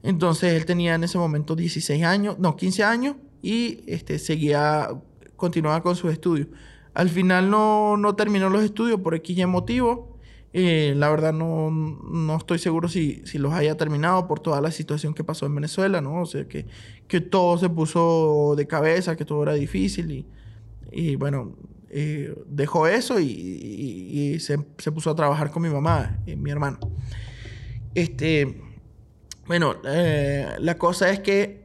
[0.04, 4.90] Entonces él tenía en ese momento 16 años, no, 15 años y este, seguía,
[5.36, 6.48] continuaba con sus estudios.
[6.94, 10.18] Al final no, no terminó los estudios por X motivo.
[10.54, 14.70] Eh, la verdad no, no estoy seguro si, si, los haya terminado por toda la
[14.70, 16.22] situación que pasó en Venezuela, ¿no?
[16.22, 16.66] O sea, que,
[17.08, 20.26] que todo se puso de cabeza, que todo era difícil y,
[20.92, 21.56] y bueno,
[21.90, 26.80] eh, dejó eso y, se, se, puso a trabajar con mi mamá, y mi hermano.
[27.96, 28.62] Este,
[29.46, 31.61] bueno, eh, la cosa es que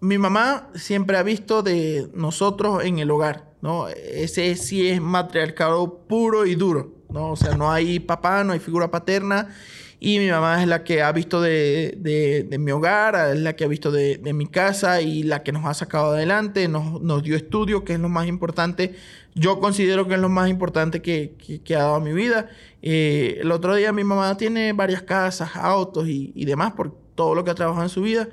[0.00, 3.88] mi mamá siempre ha visto de nosotros en el hogar, ¿no?
[3.88, 7.32] Ese sí es matriarcado puro y duro, ¿no?
[7.32, 9.54] O sea, no hay papá, no hay figura paterna.
[10.02, 13.64] Y mi mamá es la que ha visto de, de, mi hogar, es la que
[13.64, 17.36] ha visto de, mi casa y la que nos ha sacado adelante, nos, nos, dio
[17.36, 18.94] estudio, que es lo más importante.
[19.34, 22.48] Yo considero que es lo más importante que, que, ha dado mi vida.
[22.80, 27.34] Eh, el otro día mi mamá tiene varias casas, autos y, y demás por todo
[27.34, 28.28] lo que ha trabajado en su vida.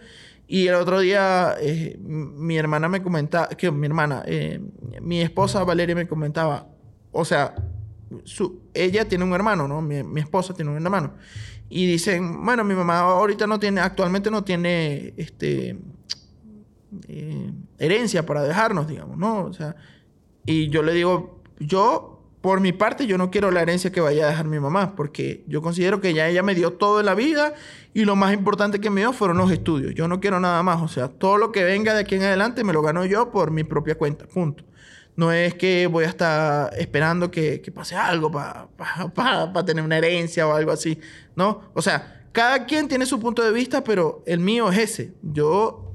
[0.47, 4.61] Y el otro día eh, mi hermana me comentaba, que mi hermana, eh,
[5.01, 6.67] mi esposa Valeria me comentaba,
[7.11, 7.53] o sea,
[8.23, 9.81] su, ella tiene un hermano, ¿no?
[9.81, 11.15] Mi, mi, esposa tiene un hermano.
[11.69, 15.77] Y dicen, bueno, mi mamá ahorita no tiene, actualmente no tiene, este,
[17.07, 19.43] eh, herencia para dejarnos, digamos, ¿no?
[19.43, 19.75] O sea,
[20.45, 22.16] y yo le digo, yo
[22.47, 25.43] por mi parte, yo no quiero la herencia que vaya a dejar mi mamá, porque
[25.47, 27.53] yo considero que ya ella me dio todo en la vida
[27.93, 29.93] y lo más importante que me dio fueron los estudios.
[29.93, 32.63] Yo no quiero nada más, o sea, todo lo que venga de aquí en adelante
[32.63, 34.63] me lo gano yo por mi propia cuenta, punto.
[35.17, 40.53] No es que voy a estar esperando que, pase algo para tener una herencia o
[40.53, 40.97] algo así,
[41.35, 41.63] ¿no?
[41.73, 45.13] O sea, cada quien tiene su punto de vista, pero el mío es ese.
[45.21, 45.86] Yo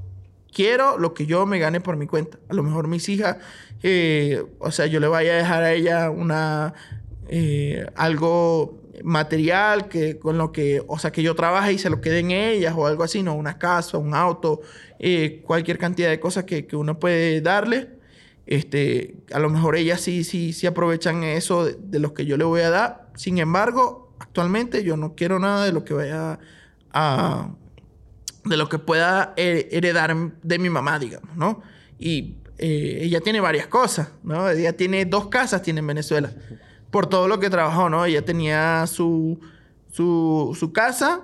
[0.53, 2.39] quiero lo que yo me gane por mi cuenta.
[2.49, 3.39] A lo mejor mis hijas,
[3.83, 6.75] eh, o sea, yo le vaya a dejar a ella una
[7.29, 12.01] eh, algo material que con lo que, o sea, que yo trabaje y se lo
[12.01, 14.61] queden ellas o algo así, no, una casa, un auto,
[14.99, 17.89] eh, cualquier cantidad de cosas que, que, uno puede darle.
[18.47, 22.37] Este, a lo mejor ellas sí, sí, sí aprovechan eso de, de lo que yo
[22.37, 23.09] le voy a dar.
[23.17, 26.39] Sin embargo, actualmente yo no quiero nada de lo que vaya
[26.93, 27.51] a
[28.45, 31.63] de lo que pueda heredar de mi mamá, digamos, ¿no?
[31.99, 34.49] Y eh, ella tiene varias cosas, ¿no?
[34.49, 36.33] Ella tiene dos casas, tiene en Venezuela,
[36.91, 38.05] por todo lo que trabajó, ¿no?
[38.05, 39.41] Ella tenía su,
[39.91, 41.23] su, su casa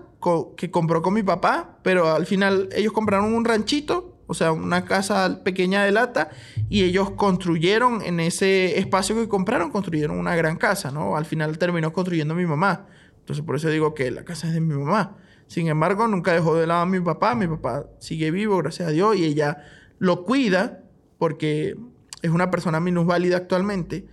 [0.56, 4.84] que compró con mi papá, pero al final ellos compraron un ranchito, o sea, una
[4.84, 6.30] casa pequeña de lata,
[6.68, 11.16] y ellos construyeron en ese espacio que compraron, construyeron una gran casa, ¿no?
[11.16, 12.86] Al final terminó construyendo mi mamá.
[13.20, 15.16] Entonces, por eso digo que la casa es de mi mamá.
[15.48, 17.34] Sin embargo, nunca dejó de lado a mi papá.
[17.34, 19.64] Mi papá sigue vivo, gracias a Dios, y ella
[19.98, 20.84] lo cuida
[21.18, 21.76] porque
[22.22, 24.06] es una persona minusválida actualmente,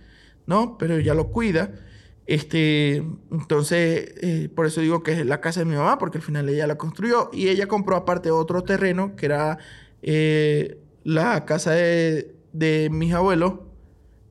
[0.46, 0.76] ¿no?
[0.78, 1.70] Pero ella lo cuida.
[2.26, 2.96] Este,
[3.30, 6.48] entonces, eh, por eso digo que es la casa de mi mamá, porque al final
[6.48, 9.58] ella la construyó y ella compró aparte otro terreno que era
[10.02, 13.60] eh, la casa de, de, mis abuelos,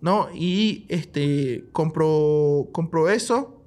[0.01, 0.27] ¿no?
[0.33, 3.61] Y este, compró, compró eso.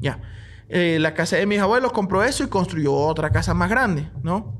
[0.00, 0.20] Ya.
[0.68, 4.54] Eh, la casa de mis abuelos compró eso y construyó otra casa más grande, ¿no?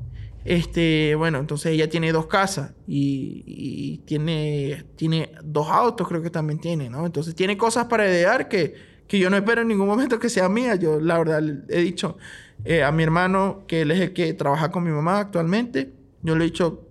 [0.45, 6.59] Este, bueno, entonces ella tiene dos casas y, tiene, tiene dos autos, creo que también
[6.59, 7.05] tiene, ¿no?
[7.05, 8.75] Entonces tiene cosas para heredar que,
[9.07, 10.77] que yo no espero en ningún momento que sea mía.
[10.77, 12.17] Yo, la verdad, he dicho
[12.65, 15.93] eh, a mi hermano, que él es el que trabaja con mi mamá actualmente,
[16.23, 16.88] yo le he dicho,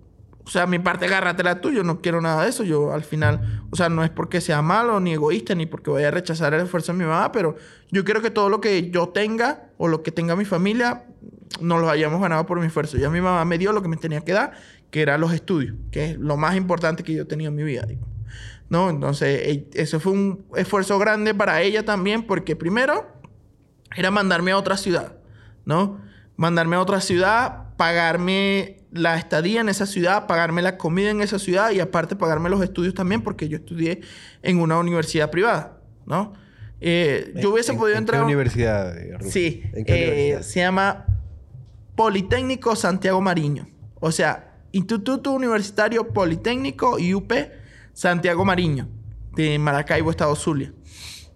[0.48, 2.64] o sea, mi parte agárratela tú, yo no quiero nada de eso.
[2.64, 6.08] Yo al final, o sea, no es porque sea malo ni egoísta ni porque vaya
[6.08, 7.56] a rechazar el esfuerzo de mi mamá, pero
[7.90, 11.04] yo quiero que todo lo que yo tenga o lo que tenga mi familia
[11.60, 12.96] nos lo hayamos ganado por mi esfuerzo.
[12.96, 14.52] Ya mi mamá me dio lo que me tenía que dar,
[14.90, 17.86] que era los estudios, que es lo más importante que yo tenido en mi vida.
[18.70, 18.88] ¿No?
[18.88, 23.06] Entonces, eso fue un esfuerzo grande para ella también, porque primero
[23.94, 25.18] era mandarme a otra ciudad,
[25.66, 26.00] ¿no?
[26.36, 31.38] Mandarme a otra ciudad, pagarme la estadía en esa ciudad, pagarme la comida en esa
[31.38, 34.00] ciudad y aparte pagarme los estudios también porque yo estudié
[34.42, 36.32] en una universidad privada, ¿no?
[36.80, 38.20] Eh, yo hubiese podido entrar...
[38.20, 38.94] ¿En qué universidad?
[39.22, 41.06] Sí, eh, se llama
[41.96, 43.68] Politécnico Santiago Mariño.
[44.00, 47.32] O sea, Instituto Universitario Politécnico UP
[47.92, 48.88] Santiago Mariño,
[49.34, 50.72] de Maracaibo, Estado Zulia,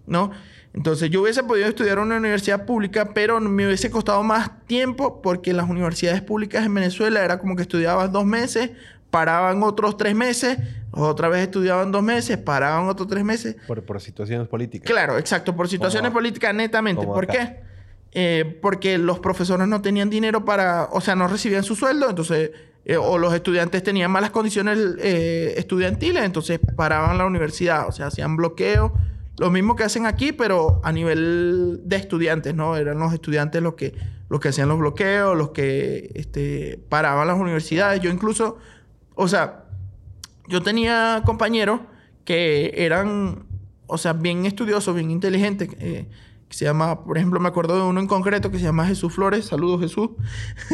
[0.07, 0.31] ¿no?
[0.73, 5.21] Entonces yo hubiese podido estudiar en una universidad pública, pero me hubiese costado más tiempo
[5.21, 8.71] porque las universidades públicas en Venezuela era como que estudiabas dos meses,
[9.11, 10.57] paraban otros tres meses,
[10.91, 13.55] otra vez estudiaban dos meses, paraban otros tres meses.
[13.67, 14.89] Por, por situaciones políticas.
[14.89, 17.05] Claro, exacto, por situaciones políticas netamente.
[17.05, 17.59] ¿Por qué?
[18.11, 22.51] Eh, porque los profesores no tenían dinero para, o sea, no recibían su sueldo, entonces,
[22.85, 28.07] eh, o los estudiantes tenían malas condiciones eh, estudiantiles, entonces paraban la universidad, o sea,
[28.07, 28.91] hacían bloqueos
[29.37, 32.75] lo mismo que hacen aquí, pero a nivel de estudiantes, ¿no?
[32.75, 33.95] Eran los estudiantes los que,
[34.29, 37.99] los que hacían los bloqueos, los que este, paraban las universidades.
[38.01, 38.57] Yo incluso,
[39.15, 39.65] o sea,
[40.47, 41.81] yo tenía compañeros
[42.25, 43.45] que eran,
[43.87, 46.07] o sea, bien estudiosos, bien inteligentes, eh,
[46.47, 49.13] que se llama, por ejemplo, me acuerdo de uno en concreto que se llama Jesús
[49.13, 49.45] Flores.
[49.45, 50.11] Saludos, Jesús.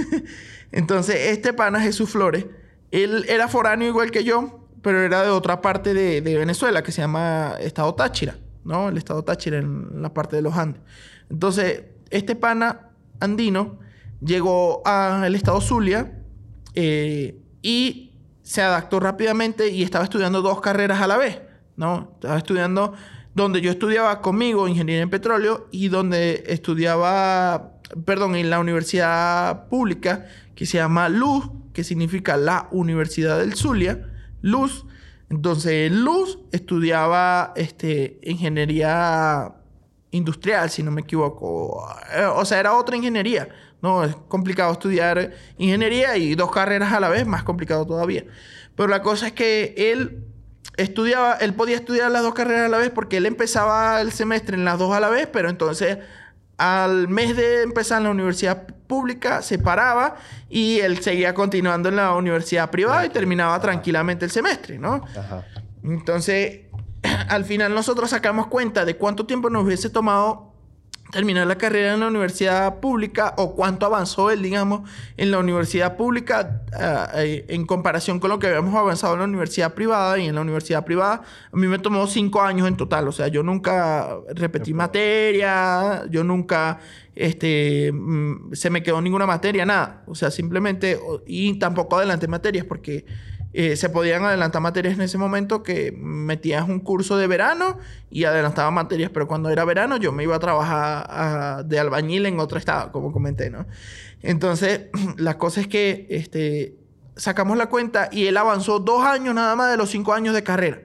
[0.73, 2.45] Entonces, este pana, Jesús Flores,
[2.91, 6.91] él era foráneo igual que yo, pero era de otra parte de, de Venezuela, que
[6.91, 8.35] se llama Estado Táchira.
[8.63, 8.89] ¿No?
[8.89, 10.81] El estado Táchira en la parte de los Andes.
[11.29, 12.89] Entonces, este pana
[13.19, 13.79] andino
[14.21, 16.19] llegó al estado Zulia
[16.75, 21.39] eh, y se adaptó rápidamente y estaba estudiando dos carreras a la vez,
[21.75, 22.11] ¿no?
[22.15, 22.93] Estaba estudiando
[23.35, 27.73] donde yo estudiaba conmigo ingeniería en petróleo y donde estudiaba,
[28.05, 34.09] perdón, en la universidad pública que se llama Luz, que significa la Universidad del Zulia,
[34.41, 34.85] Luz,
[35.29, 39.53] entonces, Luz estudiaba este, ingeniería
[40.11, 41.87] industrial, si no me equivoco.
[42.13, 43.47] Eh, o sea, era otra ingeniería.
[43.81, 48.25] No, es complicado estudiar ingeniería y dos carreras a la vez, más complicado todavía.
[48.75, 50.25] Pero la cosa es que él
[50.77, 54.57] estudiaba, él podía estudiar las dos carreras a la vez porque él empezaba el semestre
[54.57, 55.99] en las dos a la vez, pero entonces
[56.59, 60.15] al mes de empezar en la universidad pública se paraba
[60.49, 65.01] y él seguía continuando en la universidad privada y terminaba tranquilamente el semestre, ¿no?
[65.83, 66.61] Entonces,
[67.29, 70.48] al final nosotros sacamos cuenta de cuánto tiempo nos hubiese tomado
[71.11, 75.97] terminar la carrera en la universidad pública o cuánto avanzó él, digamos, en la universidad
[75.97, 76.61] pública
[77.15, 80.19] eh, en comparación con lo que habíamos avanzado en la universidad privada.
[80.19, 83.07] Y en la universidad privada a mí me tomó cinco años en total.
[83.07, 86.79] O sea, yo nunca repetí materia, yo nunca
[87.15, 90.03] este, mm, se me quedó ninguna materia, nada.
[90.07, 93.05] O sea, simplemente, y tampoco adelanté materias porque
[93.51, 97.77] eh, se podían adelantar materias en ese momento que metías un curso de verano
[98.11, 102.39] y adelantaba materias, pero cuando era verano yo me iba a trabajar de albañil en
[102.39, 103.65] otro estado, como comenté, ¿no?
[104.21, 104.81] Entonces,
[105.17, 106.75] la cosa es que este,
[107.15, 110.43] sacamos la cuenta y él avanzó dos años nada más de los cinco años de
[110.43, 110.81] carrera.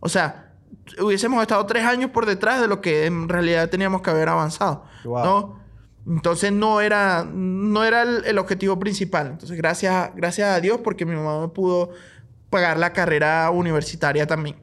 [0.00, 0.52] O sea,
[1.00, 4.84] hubiésemos estado tres años por detrás de lo que en realidad teníamos que haber avanzado,
[5.04, 5.65] ¿no?
[6.06, 9.28] Entonces no era, no era el, objetivo principal.
[9.28, 11.90] Entonces gracias, gracias a Dios porque mi mamá me pudo
[12.48, 14.56] pagar la carrera universitaria también.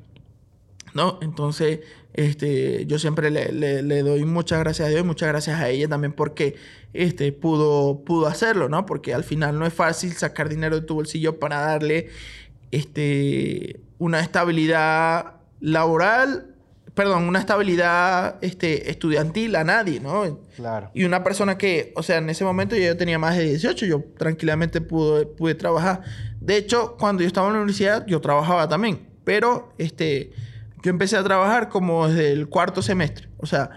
[0.93, 1.17] ¿No?
[1.21, 1.79] Entonces,
[2.13, 5.87] este, yo siempre le, le, doy muchas gracias a Dios y muchas gracias a ella
[5.87, 6.55] también porque
[6.93, 8.85] este, pudo, pudo hacerlo, ¿no?
[8.85, 12.09] Porque al final no es fácil sacar dinero de tu bolsillo para darle
[12.69, 16.52] este, una estabilidad laboral
[16.95, 20.39] perdón, una estabilidad este, estudiantil a nadie, ¿no?
[20.55, 20.91] Claro.
[20.93, 24.03] Y una persona que, o sea, en ese momento yo tenía más de 18, yo
[24.17, 26.01] tranquilamente pude, pude trabajar.
[26.39, 30.31] De hecho, cuando yo estaba en la universidad, yo trabajaba también, pero este,
[30.83, 33.27] yo empecé a trabajar como desde el cuarto semestre.
[33.37, 33.71] O sea,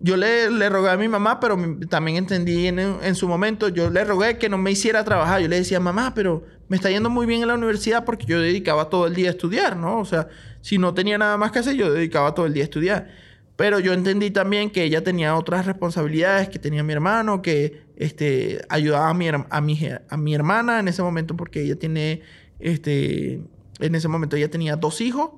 [0.00, 1.56] yo le, le rogué a mi mamá, pero
[1.88, 5.40] también entendí en, en, su momento, yo le rogué que no me hiciera trabajar.
[5.40, 8.40] Yo le decía, mamá, pero me está yendo muy bien en la universidad porque yo
[8.40, 9.98] dedicaba todo el día a estudiar, ¿no?
[9.98, 10.28] O sea,
[10.60, 13.08] si no tenía nada más que hacer, yo dedicaba todo el día a estudiar.
[13.56, 18.60] Pero yo entendí también que ella tenía otras responsabilidades, que tenía mi hermano, que este,
[18.68, 22.22] ayudaba a mi, a, mi, a mi hermana en ese momento porque ella tiene,
[22.60, 23.42] este,
[23.80, 25.30] en ese momento ella tenía dos hijos,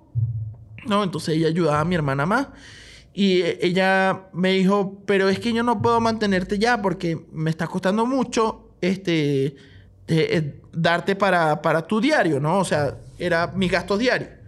[0.87, 1.03] ¿no?
[1.03, 2.49] Entonces ella ayudaba a mi hermana más.
[3.15, 7.67] Y ella me dijo, pero es que yo no puedo mantenerte ya porque me está
[7.67, 9.57] costando mucho este,
[10.09, 12.59] eh, darte para, para tu diario, ¿no?
[12.59, 14.40] O sea, era mis gastos diarios.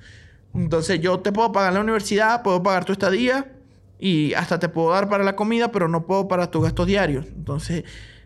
[0.55, 3.53] Entonces yo te puedo pagar la universidad, puedo pagar tu estadía
[3.99, 7.27] y hasta te puedo dar para la comida, pero no puedo para tus gastos diarios.
[7.27, 7.85] Entonces,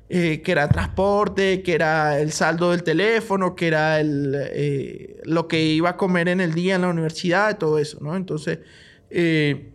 [0.08, 5.48] eh, que era transporte, que era el saldo del teléfono, que era el, eh, lo
[5.48, 8.14] que iba a comer en el día en la universidad, todo eso, ¿no?
[8.14, 8.60] Entonces,
[9.10, 9.72] eh,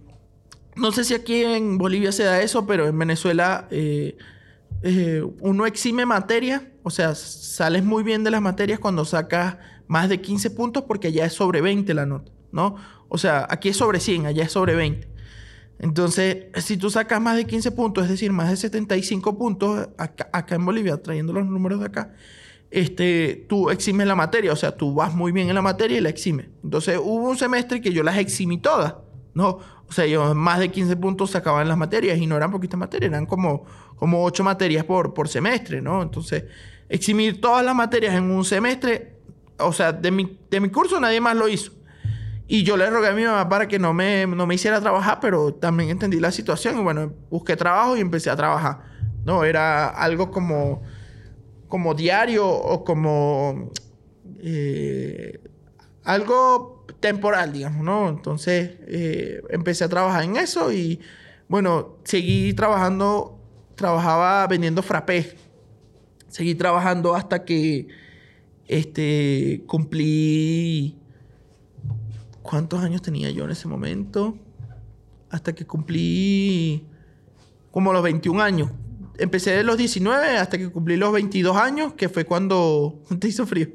[0.75, 3.67] no sé si aquí en Bolivia se da eso, pero en Venezuela
[5.41, 10.21] uno exime materia, o sea, sales muy bien de las materias cuando sacas más de
[10.21, 12.31] 15 puntos porque ya es sobre 20 la nota.
[12.51, 12.75] ¿No?
[13.09, 15.07] O sea, aquí es sobre 100, allá es sobre 20.
[15.79, 20.55] Entonces, si tú sacas más de 15 puntos, es decir, más de 75 puntos acá,
[20.55, 22.13] en Bolivia, trayendo los números de acá,
[22.69, 26.01] este, tú eximes la materia, o sea, tú vas muy bien en la materia y
[26.01, 26.47] la eximes.
[26.63, 28.93] Entonces, hubo un semestre que yo las eximí todas,
[29.33, 29.59] ¿no?
[29.89, 32.79] O sea, yo más de 15 puntos sacaba en las materias y no eran poquitas
[32.79, 33.65] materias, eran como,
[33.97, 36.03] como 8 materias por, por semestre, ¿no?
[36.03, 36.45] Entonces,
[36.87, 39.15] eximir todas las materias en un semestre,
[39.57, 41.71] o sea, de mi, de mi curso nadie más lo hizo.
[42.53, 45.19] Y yo le rogué a mi mamá para que no me, no me hiciera trabajar,
[45.21, 48.81] pero también entendí la situación y bueno, busqué trabajo y empecé a trabajar.
[49.23, 50.81] No, era algo como,
[51.69, 53.71] como diario o como
[54.41, 55.39] eh,
[56.03, 58.09] algo temporal, digamos, ¿no?
[58.09, 60.99] Entonces eh, empecé a trabajar en eso y
[61.47, 63.39] bueno, seguí trabajando,
[63.75, 65.37] trabajaba vendiendo frappé.
[66.27, 67.87] Seguí trabajando hasta que
[68.67, 71.00] este, cumplí
[72.41, 74.37] ¿Cuántos años tenía yo en ese momento?
[75.29, 76.85] Hasta que cumplí
[77.71, 78.69] como los 21 años.
[79.17, 83.01] Empecé de los 19 hasta que cumplí los 22 años, que fue cuando...
[83.19, 83.67] Te hizo frío.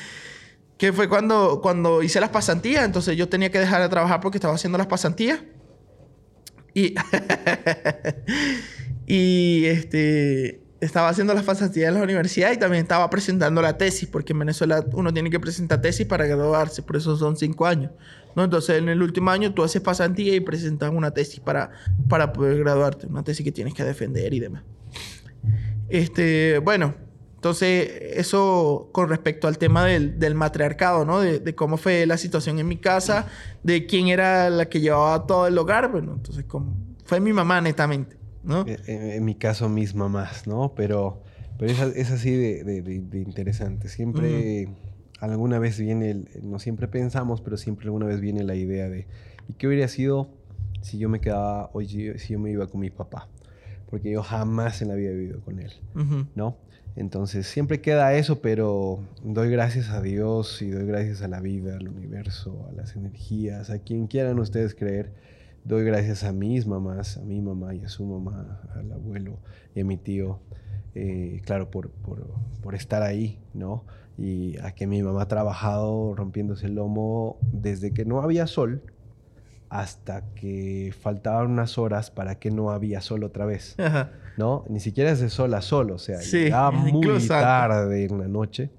[0.78, 2.84] que fue cuando, cuando hice las pasantías.
[2.84, 5.40] Entonces yo tenía que dejar de trabajar porque estaba haciendo las pasantías.
[6.74, 6.94] Y...
[9.06, 14.08] y este estaba haciendo las pasantías en la universidad y también estaba presentando la tesis,
[14.08, 17.92] porque en Venezuela uno tiene que presentar tesis para graduarse, por eso son cinco años.
[18.34, 18.44] ¿no?
[18.44, 21.70] Entonces, en el último año tú haces pasantía y presentas una tesis para,
[22.08, 24.62] para poder graduarte, una tesis que tienes que defender y demás.
[25.88, 26.94] Este, bueno,
[27.36, 31.20] entonces, eso con respecto al tema del, del matriarcado, ¿no?
[31.20, 33.28] De, de, cómo fue la situación en mi casa,
[33.62, 37.60] de quién era la que llevaba todo el hogar, bueno, entonces, como, fue mi mamá,
[37.60, 38.16] netamente.
[38.86, 40.74] En, mi caso, mis mamás, ¿no?
[40.74, 41.22] Pero,
[41.58, 43.88] pero es, así de, interesante.
[43.88, 44.68] Siempre,
[45.20, 49.06] alguna vez viene, no siempre pensamos, pero siempre alguna vez viene la idea de,
[49.48, 50.28] ¿y qué hubiera sido
[50.82, 53.28] si yo me quedaba hoy, si yo me iba con mi papá?
[53.90, 55.72] porque yo jamás en la vida he vivido con él,
[56.34, 56.56] ¿no?
[56.96, 61.76] Entonces siempre queda eso, pero doy gracias a Dios y doy gracias a la vida,
[61.76, 65.12] al universo, a las energías, a quien quieran ustedes creer.
[65.66, 69.40] Doy gracias a mis mamás, a mi mamá y a su mamá, al abuelo
[69.74, 70.38] y a mi tío,
[70.94, 72.24] eh, claro, por, por,
[72.62, 73.84] por, estar ahí, ¿no?
[74.16, 78.80] Y a que mi mamá ha trabajado rompiéndose el lomo desde que no había sol
[79.68, 83.74] hasta que faltaban unas horas para que no había sol otra vez.
[84.36, 84.64] ¿No?
[84.68, 88.28] Ni siquiera es de sol a sol, o sea, sí, llegaba muy tarde en la
[88.28, 88.70] noche,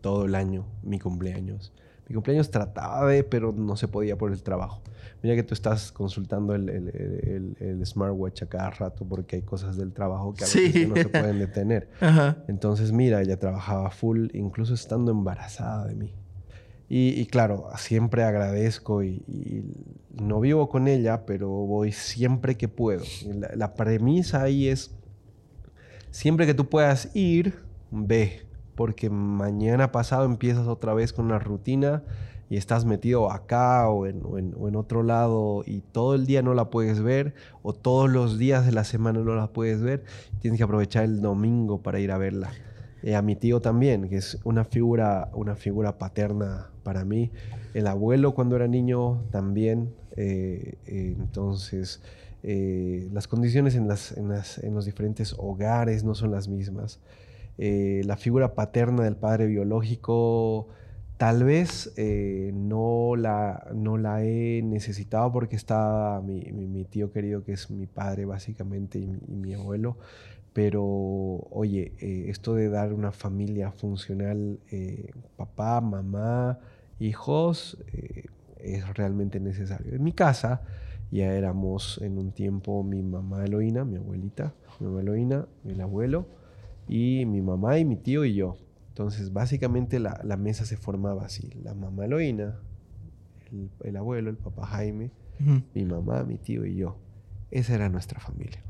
[0.00, 1.74] todo el año, mi cumpleaños.
[2.08, 4.80] Mi cumpleaños trataba de, pero no se podía por el trabajo.
[5.24, 9.78] Mira que tú estás consultando el, el, el, smartwatch a cada rato porque hay cosas
[9.78, 11.88] del trabajo que a veces no se pueden detener.
[12.46, 16.14] Entonces, mira, ella trabajaba full, incluso estando embarazada de mí.
[16.90, 19.22] Y, claro, siempre agradezco y,
[20.10, 23.02] no vivo con ella, pero voy siempre que puedo.
[23.26, 24.94] La, la, premisa ahí es,
[26.10, 27.54] siempre que tú puedas ir,
[27.90, 28.42] ve,
[28.74, 32.02] porque mañana pasado empiezas otra vez con una rutina
[32.54, 34.22] y estás metido acá o en,
[34.76, 37.34] otro lado y todo el día no la puedes ver
[37.64, 40.04] o todos los días de la semana no la puedes ver,
[40.38, 42.52] tienes que aprovechar el domingo para ir a verla.
[43.02, 47.32] Eh, a mi tío también, que es una figura, una figura paterna para mí.
[47.74, 49.92] El abuelo cuando era niño también.
[50.16, 52.02] Eh, eh, entonces,
[52.44, 57.00] las condiciones en, las, las, en, los diferentes hogares no son las mismas.
[57.58, 60.68] la figura paterna del padre biológico
[61.16, 67.52] tal vez no, la, no la he necesitado porque estaba mi, mi, tío querido, que
[67.52, 69.96] es mi padre básicamente, y mi abuelo.
[70.54, 70.84] Pero,
[71.50, 76.60] oye, eh, esto de dar una familia funcional, eh, papá, mamá,
[77.00, 78.26] hijos, eh,
[78.60, 79.96] es realmente necesario.
[79.96, 80.62] En mi casa
[81.10, 86.26] ya éramos en un tiempo mi mamá Eloína, mi abuelita, mi mamá Eloína, mi abuelo,
[86.88, 88.56] y mi mamá y mi tío y yo.
[88.94, 91.50] Entonces, básicamente la, mesa se formaba así.
[91.64, 92.60] La mamá Eloína,
[93.82, 95.10] el, abuelo, el papá Jaime,
[95.74, 96.96] mi mamá, mi tío y yo.
[97.50, 98.62] Esa era nuestra familia.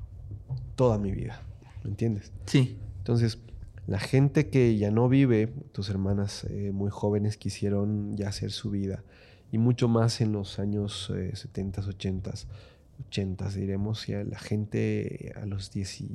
[0.77, 1.43] Toda mi vida.
[1.83, 2.33] ¿me entiendes?
[2.47, 2.79] Sí.
[2.99, 3.39] Entonces,
[3.87, 8.71] la gente que ya no vive, tus hermanas eh, muy jóvenes quisieron ya hacer su
[8.71, 9.05] vida,
[9.53, 12.33] y mucho más en los años 70, 80,
[13.09, 16.11] 80 diremos, ya la gente a los 10 y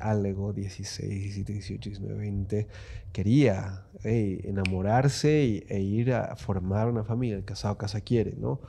[0.00, 2.66] algo, 16, 18, 19, 20,
[3.12, 8.60] quería enamorarse e ir a formar una familia, el casado casa quiere, ¿no?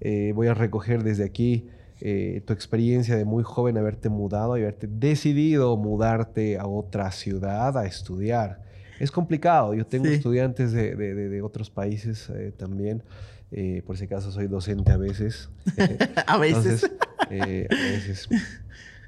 [0.00, 1.68] Eh, voy a recoger desde aquí
[2.00, 7.78] eh, tu experiencia de muy joven haberte mudado y haberte decidido mudarte a otra ciudad
[7.78, 8.60] a estudiar.
[8.98, 9.74] Es complicado.
[9.74, 13.04] Yo tengo estudiantes de, de, de, otros países eh, también.
[13.52, 15.50] Eh, por ese caso soy docente a veces.
[16.26, 16.90] a veces.
[17.30, 18.28] Entonces, a veces.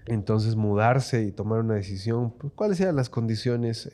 [0.07, 3.91] Entonces, mudarse y tomar una decisión, pues, cuáles sean las condiciones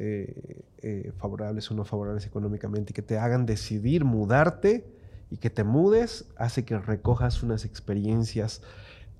[1.18, 4.84] favorables o no favorables económicamente que te hagan decidir mudarte
[5.30, 8.62] y que te mudes, hace que recojas unas experiencias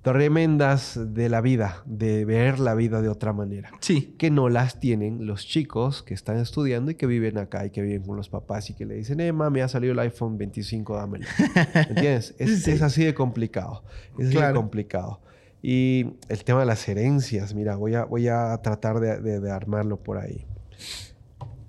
[0.01, 3.71] tremendas de la vida, de ver la vida de otra manera.
[3.81, 4.15] Sí.
[4.17, 7.81] Que no las tienen los chicos que están estudiando y que viven acá y que
[7.81, 10.95] viven con los papás y que le dicen, eh, mami, ha salido el iPhone 25,
[10.95, 11.25] dámelo.
[11.89, 12.35] ¿Entiendes?
[12.39, 13.83] Es, así de complicado.
[14.17, 15.21] Es así de complicado.
[15.61, 20.17] Y el tema de las herencias, mira, voy a, voy a tratar de armarlo por
[20.17, 20.47] ahí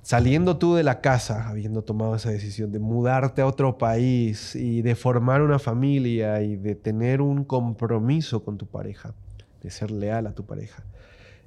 [0.03, 4.83] saliendo tú de la casa, habiendo tomado esa decisión de mudarte a otro país y
[4.83, 9.15] de formar una familia y de tener un compromiso con tu pareja,
[9.63, 10.83] de ser leal a tu pareja,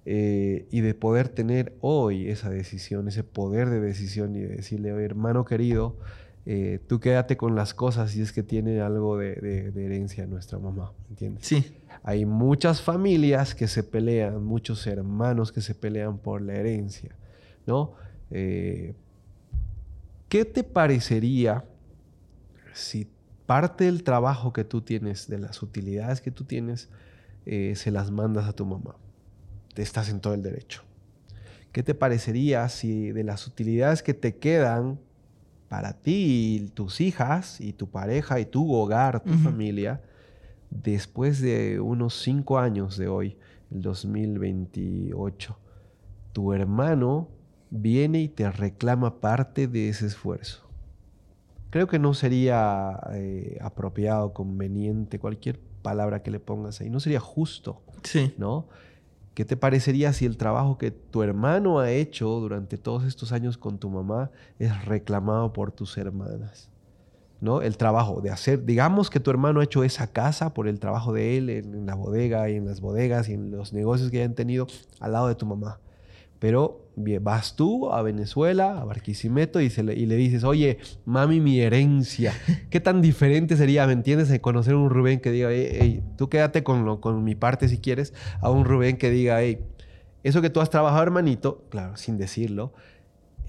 [0.06, 4.90] eh, y de poder tener hoy esa decisión, ese poder de decisión y de decirle,
[5.04, 5.98] hermano querido,
[6.46, 9.36] eh, tú quédate con las cosas si es que tiene algo de,
[9.72, 11.46] de herencia nuestra mamá, ¿entiendes?
[11.46, 11.76] Sí.
[12.04, 17.16] Hay muchas familias que se pelean, muchos hermanos que se pelean por la herencia,
[17.66, 17.94] ¿no?
[18.32, 18.94] Eh,
[20.30, 21.64] ¿Qué te parecería
[22.74, 23.08] si
[23.46, 26.90] parte del trabajo que tú tienes, de las utilidades que tú tienes,
[27.46, 28.96] eh, se las mandas a tu mamá?
[29.74, 30.84] Te estás en todo el derecho.
[31.72, 35.00] ¿Qué te parecería si de las utilidades que te quedan
[35.68, 40.02] para ti, tus hijas y tu pareja y tu hogar, tu familia,
[40.70, 43.38] después de unos cinco años de hoy,
[43.72, 45.58] el 2028,
[46.32, 47.28] tu hermano
[47.70, 50.62] viene y te reclama parte de ese esfuerzo.
[51.70, 57.20] Creo que no sería eh, apropiado, conveniente, cualquier palabra que le pongas ahí, no sería
[57.20, 57.82] justo.
[58.04, 58.34] Sí.
[58.38, 58.68] ¿No?
[59.34, 63.58] ¿Qué te parecería si el trabajo que tu hermano ha hecho durante todos estos años
[63.58, 66.70] con tu mamá es reclamado por tus hermanas?
[67.42, 67.62] ¿no?
[67.62, 71.14] El trabajo de hacer, digamos que tu hermano ha hecho esa casa por el trabajo
[71.14, 74.36] de él en, la bodega y en las bodegas y en los negocios que hayan
[74.36, 74.68] tenido
[75.00, 75.80] al lado de tu mamá.
[76.40, 82.34] Pero vas tú a Venezuela, a Barquisimeto, y, y, le dices, oye, mami, mi herencia.
[82.70, 86.30] ¿Qué tan diferente sería, me entiendes, de conocer a un Rubén que diga, hey, tú
[86.30, 89.60] quédate con, lo, con mi parte si quieres, a un Rubén que diga, hey,
[90.24, 92.74] eso que tú has trabajado, hermanito, claro, sin decirlo,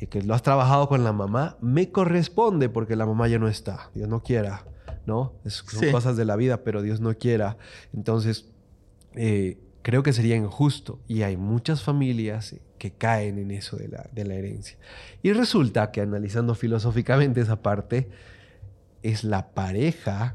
[0.01, 3.49] y que lo has trabajado con la mamá, me corresponde porque la mamá ya no
[3.49, 3.90] está.
[3.94, 4.64] Dios no quiera,
[5.07, 5.32] ¿no?
[5.47, 7.57] son cosas de la vida, pero Dios no quiera.
[7.94, 8.51] Entonces,
[9.14, 10.99] eh, creo que sería injusto.
[11.07, 14.76] Y hay muchas familias que caen en eso de la, de la herencia.
[15.22, 18.09] Y resulta que analizando filosóficamente esa parte,
[19.05, 20.34] es la pareja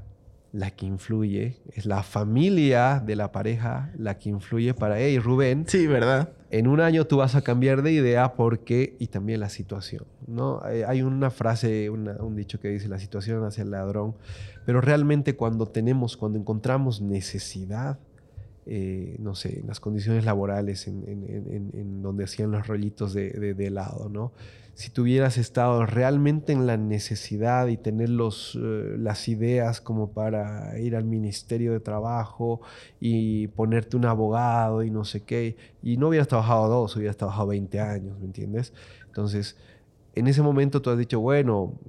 [0.53, 5.65] la que influye, es la familia de la pareja la que influye para, hey, Rubén.
[5.67, 6.29] Sí, ¿verdad?
[6.49, 10.61] En un año tú vas a cambiar de idea porque, y también la situación, ¿no?
[10.63, 14.15] Hay una frase, un dicho que dice, la situación hacia el ladrón,
[14.65, 17.99] pero realmente cuando tenemos, cuando encontramos necesidad,
[18.73, 24.07] eh, no sé, en las condiciones laborales, en, donde hacían los rollitos de, de helado,
[24.07, 24.31] ¿no?
[24.73, 30.79] si tuvieras estado realmente en la necesidad y tener los, eh, las ideas como para
[30.79, 32.61] ir al Ministerio de Trabajo
[32.99, 37.47] y ponerte un abogado y no sé qué, y no hubieras trabajado dos, hubieras trabajado
[37.47, 38.73] 20 años, ¿me entiendes?
[39.05, 39.57] Entonces,
[40.13, 41.79] en ese momento tú has dicho, bueno,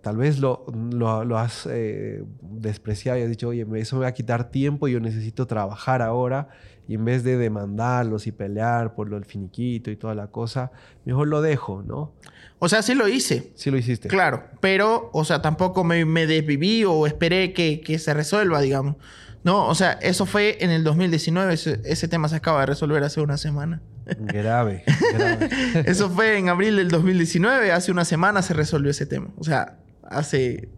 [0.00, 4.14] tal vez lo, lo, has eh, despreciado y has dicho, oye, eso me va a
[4.14, 6.48] quitar tiempo, yo necesito trabajar ahora
[6.86, 10.70] y en vez de demandarlos y pelear por lo del finiquito y toda la cosa,
[11.04, 12.12] mejor lo dejo, ¿no?
[12.58, 13.52] O sea, sí lo hice.
[13.56, 14.08] Sí lo hiciste.
[14.08, 18.96] Claro, pero, o sea, tampoco me, me desviví o esperé que, que, se resuelva, digamos.
[19.42, 23.02] No, o sea, eso fue en el 2019, ese, ese tema se acaba de resolver
[23.02, 23.82] hace una semana.
[24.18, 24.84] Grave,
[25.14, 25.50] grave.
[25.86, 29.28] eso fue en abril del 2019, hace una semana se resolvió ese tema.
[29.38, 30.68] O sea, hace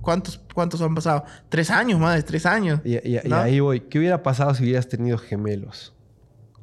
[0.00, 1.24] ¿Cuántos, ¿Cuántos han pasado?
[1.48, 2.80] Tres años, más de tres años.
[2.84, 3.80] Y, y, ahí voy.
[3.80, 5.92] ¿Qué hubiera pasado si hubieras tenido gemelos?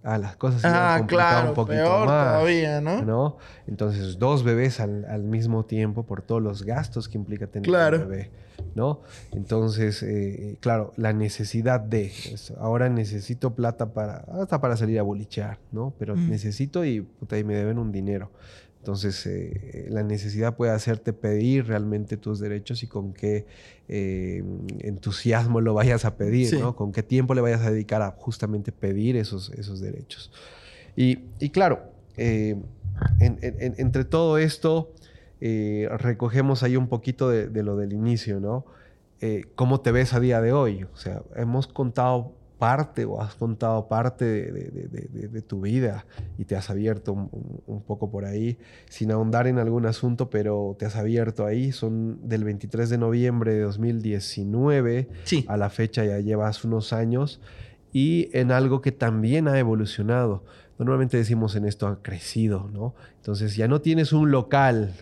[0.03, 2.33] Ah, las cosas se ah, claro, un poquito peor más.
[2.33, 3.01] todavía, ¿no?
[3.01, 3.37] ¿no?
[3.67, 8.09] Entonces, dos bebés al, al, mismo tiempo por todos los gastos que implica tener un
[8.09, 8.31] bebé,
[8.75, 9.01] ¿no?
[9.31, 12.11] Entonces, eh, claro, la necesidad de,
[12.59, 15.93] ahora necesito plata para, hasta para salir a bolichear, ¿no?
[15.99, 18.31] Pero necesito y, puta, y me deben un dinero.
[18.79, 23.45] Entonces, eh, la necesidad puede hacerte pedir realmente tus derechos y con qué
[23.89, 24.41] eh,
[24.79, 26.75] entusiasmo lo vayas a pedir, ¿no?
[26.77, 30.31] Con qué tiempo le vayas a dedicar a justamente pedir esos, esos derechos.
[30.95, 31.17] Y,
[31.49, 32.55] claro, eh,
[33.19, 34.93] entre todo esto,
[35.39, 38.65] recogemos ahí un poquito de, de, lo del inicio, ¿no?
[39.55, 40.85] ¿Cómo te ves a día de hoy?
[40.93, 46.05] O sea, hemos contado parte o has contado parte de, tu vida
[46.37, 48.57] y te has abierto un, poco por ahí,
[48.89, 51.71] sin ahondar en algún asunto, pero te has abierto ahí.
[51.71, 55.07] Son del 23 de noviembre de 2019
[55.47, 57.39] a la fecha ya llevas unos años
[57.93, 60.43] y en algo que también ha evolucionado.
[60.77, 62.93] Normalmente decimos en esto ha crecido, ¿no?
[63.15, 64.93] Entonces ya no tienes un local,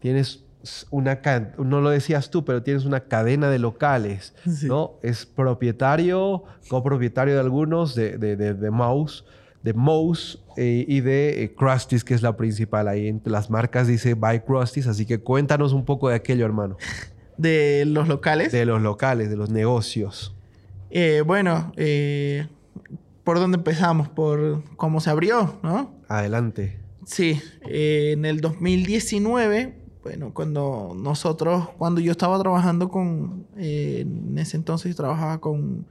[0.00, 0.44] tienes
[0.90, 1.20] una,
[1.58, 4.94] no lo decías tú, pero tienes una cadena de locales, ¿no?
[5.02, 9.24] Es propietario, copropietario de algunos, de, de, de, Mouse,
[9.62, 12.88] de Mouse eh, y de eh, Krusty's, que es la principal.
[12.88, 16.76] Ahí entre las marcas dice Buy Krusty's, así que cuéntanos un poco de aquello, hermano.
[17.36, 18.52] ¿De los locales?
[18.52, 20.34] De los locales, de los negocios.
[20.90, 21.72] Eh, bueno,
[23.24, 24.08] ¿por dónde empezamos?
[24.08, 25.94] Por cómo se abrió, ¿no?
[26.08, 26.78] Adelante.
[27.04, 34.56] Sí, en el 2019 bueno, cuando nosotros, cuando yo estaba trabajando con, eh, en ese
[34.56, 35.86] entonces trabajaba con,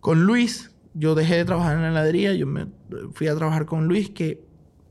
[0.00, 2.66] con Luis, yo dejé de trabajar en la heladería, yo me
[3.12, 4.42] fui a trabajar con Luis, que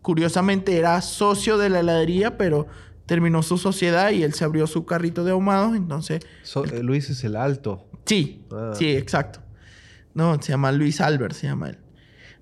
[0.01, 2.67] curiosamente era socio de la heladería, pero
[3.05, 6.25] terminó su sociedad y él se abrió su carrito de ahumados, entonces...
[6.71, 7.85] Eh, Luis es el alto.
[8.05, 8.73] Sí, ah.
[8.73, 9.39] sí, exacto.
[10.13, 11.77] No, se llama Luis Albert, se llama él.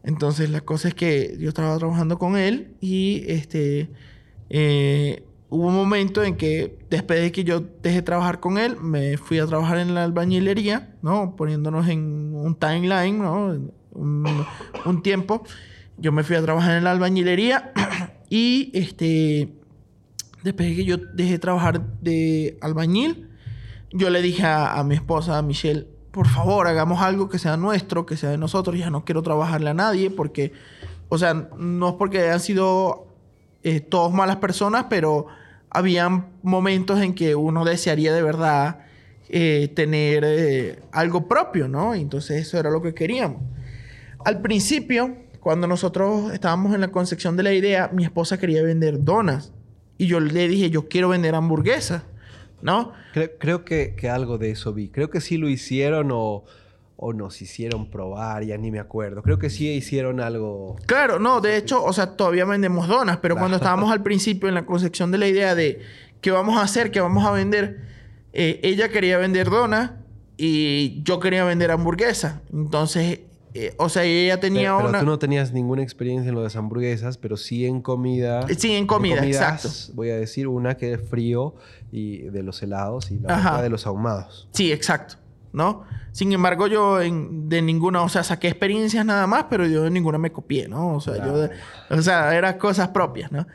[0.03, 3.89] Entonces la cosa es que yo estaba trabajando con él y este...
[4.49, 5.23] Eh,
[5.55, 9.17] hubo un momento en que después de que yo dejé de trabajar con él, me
[9.17, 11.35] fui a trabajar en la albañilería, ¿no?
[11.37, 13.57] Poniéndonos en un timeline, ¿no?
[13.93, 15.43] Un, tiempo.
[15.97, 17.71] Yo me fui a trabajar en la albañilería
[18.29, 19.53] y este,
[20.43, 23.29] después de que yo dejé de trabajar de albañil,
[23.93, 27.55] yo le dije a, a mi esposa, a Michelle, por favor, hagamos algo que sea
[27.55, 28.77] nuestro, que sea de nosotros.
[28.77, 30.51] Ya no quiero trabajarle a nadie porque,
[31.07, 33.07] o sea, no es porque hayan sido
[33.63, 35.25] eh, todos malas personas, pero
[35.75, 38.79] habían momentos en que uno desearía de verdad
[39.27, 41.93] eh, tener eh, algo propio, ¿no?
[41.93, 43.41] Entonces eso era lo que queríamos.
[44.23, 49.03] Al principio, cuando nosotros estábamos en la concepción de la idea, mi esposa quería vender
[49.03, 49.51] donas.
[49.97, 52.03] Y yo le dije, yo quiero vender hamburguesas.
[52.61, 52.93] ¿no?
[53.13, 54.87] Creo, creo que, que algo de eso vi.
[54.87, 56.45] Creo que sí lo hicieron o,
[56.97, 59.21] o nos hicieron probar, ya ni me acuerdo.
[59.21, 60.77] Creo que sí hicieron algo.
[60.85, 64.55] Claro, no, de hecho, o sea, todavía vendemos donas, pero cuando estábamos al principio en
[64.55, 65.81] la concepción de la idea de
[66.21, 67.81] qué vamos a hacer, qué vamos a vender,
[68.33, 69.91] eh, ella quería vender donas
[70.37, 72.41] y yo quería vender hamburguesa.
[72.51, 73.19] Entonces,
[73.53, 74.99] eh, o sea, ella tenía Pero, pero una...
[74.99, 78.45] tú no tenías ninguna experiencia en lo de las hamburguesas, pero sí en comida.
[78.57, 79.93] Sí, en comida, comidas, exacto.
[79.95, 81.55] Voy a decir una que es frío
[81.89, 84.49] y de los helados y la otra de los ahumados.
[84.51, 85.15] Sí, exacto,
[85.55, 85.83] ¿no?
[86.11, 89.89] Sin embargo, yo en- de ninguna, o sea, saqué experiencias nada más, pero yo de
[89.91, 90.95] ninguna me copié, ¿no?
[90.95, 91.49] O sea, yo, de-
[91.89, 93.47] o sea, eran cosas propias, ¿no?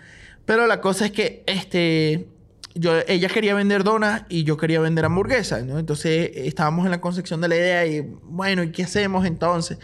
[0.45, 2.29] Pero la cosa es que, este,
[2.75, 5.79] yo, ella quería vender donas y yo quería vender hamburguesas, ¿no?
[5.79, 9.79] Entonces estábamos en la concepción de la idea y, bueno, ¿y qué hacemos entonces?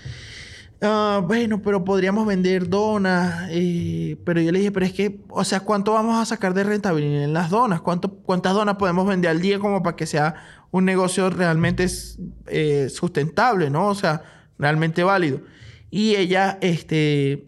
[0.82, 3.48] Ah, bueno, pero podríamos vender donas.
[3.50, 6.64] eh, pero yo le dije, pero es que, o sea, ¿cuánto vamos a sacar de
[6.64, 7.80] rentabilidad en las donas?
[7.80, 10.34] ¿Cuánto, ¿Cuántas donas podemos vender al día como para que sea
[10.70, 11.86] un negocio realmente
[12.46, 13.88] eh, sustentable, ¿no?
[13.88, 14.22] O sea,
[14.58, 15.40] realmente válido.
[15.90, 17.46] Y ella, este,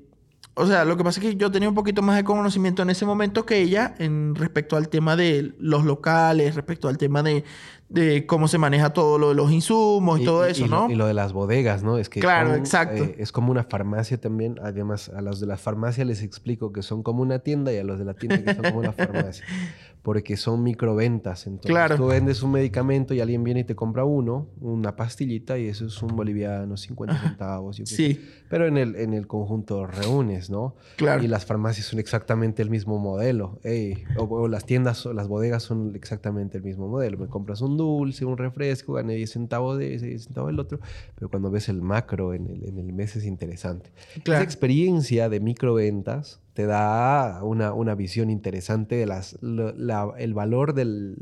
[0.54, 2.90] o sea, lo que pasa es que yo tenía un poquito más de conocimiento en
[2.90, 7.44] ese momento que ella en respecto al tema de los locales, respecto al tema de,
[7.90, 10.90] de cómo se maneja todo lo de los insumos y, todo eso, y lo- ¿no?
[10.90, 11.96] y lo de las bodegas, ¿no?
[11.96, 13.04] Es que Claro, son, exacto.
[13.04, 14.56] eh, es como una farmacia también.
[14.62, 17.84] Además, a los de la farmacia les explico que son como una tienda y a
[17.84, 19.44] los de la tienda que son como una farmacia.
[20.02, 21.46] Porque son microventas.
[21.46, 21.96] Entonces, Claro.
[21.96, 25.86] tú vendes un medicamento y alguien viene y te compra uno, una pastillita, y eso
[25.86, 27.76] es un boliviano, 50 centavos.
[27.78, 27.84] yo.
[27.86, 30.76] Sí, Pero en el, en el conjunto reúnes, ¿no?
[30.96, 31.22] claro.
[31.22, 33.58] Y las farmacias son exactamente el mismo modelo.
[33.64, 37.18] Ey, o, o las tiendas, o las bodegas son exactamente el mismo modelo.
[37.18, 40.78] Me compras un dulce, un refresco, gané 10 centavos de ese, 10 centavos del otro.
[41.16, 43.90] Pero cuando ves el macro en el, en el mes es interesante.
[44.24, 44.40] Claro.
[44.40, 50.74] Esa experiencia de microventas te da una, una visión interesante de las, la- el valor
[50.74, 51.14] del-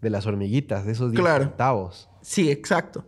[0.00, 1.44] de las hormiguitas, de esos 10 Claro.
[1.44, 2.08] centavos.
[2.22, 3.04] Sí, exacto.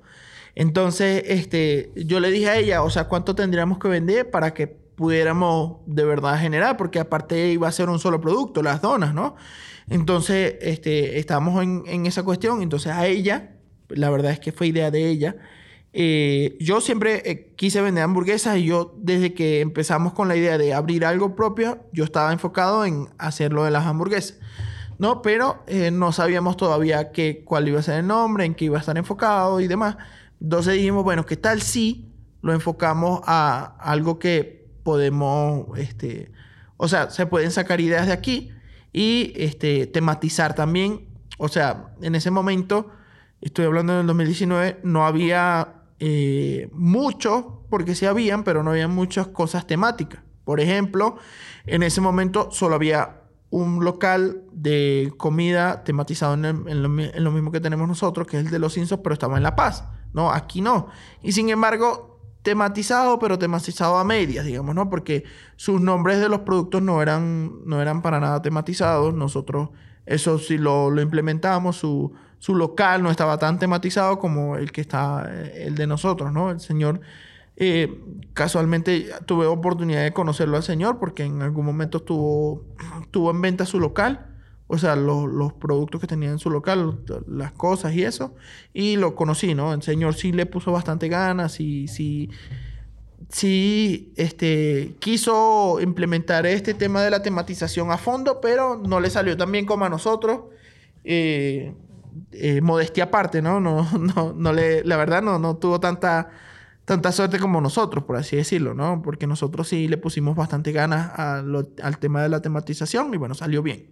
[0.54, 4.66] Entonces, este, yo le dije a ella, o sea, ¿cuánto tendríamos que vender para que
[4.66, 6.76] pudiéramos de verdad generar?
[6.76, 9.36] Porque aparte iba a ser un solo producto, las donas, ¿no?
[9.88, 12.60] Entonces, este, estábamos en, en esa cuestión.
[12.60, 13.52] Entonces, a ella,
[13.88, 15.34] la verdad es que fue idea de ella.
[15.92, 20.58] Eh, yo siempre eh, quise vender hamburguesas y yo, desde que empezamos con la idea
[20.58, 24.38] de abrir algo propio, yo estaba enfocado en hacer lo de las hamburguesas.
[24.98, 25.22] ¿no?
[25.22, 28.76] Pero eh, no sabíamos todavía qué, cuál iba a ser el nombre, en qué iba
[28.76, 29.96] a estar enfocado y demás.
[30.40, 32.12] Entonces dijimos, bueno, ¿qué tal si
[32.42, 36.32] lo enfocamos a algo que podemos, este,
[36.76, 38.50] o sea, se pueden sacar ideas de aquí
[38.92, 41.08] y este, tematizar también.
[41.38, 42.90] O sea, en ese momento,
[43.40, 49.28] estoy hablando del 2019, no había eh, mucho, porque sí habían, pero no había muchas
[49.28, 50.22] cosas temáticas.
[50.44, 51.16] Por ejemplo,
[51.66, 53.20] en ese momento solo había
[53.50, 58.58] un local de comida tematizado en, lo, mismo que tenemos nosotros, que es el de
[58.58, 59.84] los Insos, pero estaba en La Paz.
[60.14, 60.88] No, aquí no.
[61.22, 64.88] Y sin embargo, tematizado, pero tematizado a medias, digamos, ¿no?
[64.88, 65.24] Porque
[65.56, 69.12] sus nombres de los productos no eran, no eran para nada tematizados.
[69.12, 69.68] Nosotros
[70.06, 71.76] eso sí lo, lo implementamos.
[71.76, 76.32] Su, su local no estaba tan tematizado como el que está, eh, el de nosotros,
[76.32, 76.50] ¿no?
[76.50, 77.02] El señor
[77.56, 78.00] eh,
[78.32, 82.64] casualmente tuve oportunidad de conocerlo al señor porque en algún momento estuvo,
[83.10, 84.26] tuvo en venta su local,
[84.68, 88.34] o sea, los, los productos que tenía en su local, las cosas y eso,
[88.72, 89.74] y lo conocí, ¿no?
[89.74, 92.30] El señor sí le puso bastante ganas y sí,
[93.28, 99.36] sí este, quiso implementar este tema de la tematización a fondo, pero no le salió
[99.36, 100.44] tan bien como a nosotros.
[101.04, 101.74] Eh,
[102.32, 103.60] eh, modestia aparte, ¿no?
[103.60, 106.30] No, no, no le, la verdad no, no tuvo tanta,
[106.84, 109.02] tanta suerte como nosotros, por así decirlo, ¿no?
[109.02, 113.62] Porque nosotros sí le pusimos bastante ganas al tema de la tematización y bueno, salió
[113.62, 113.90] bien.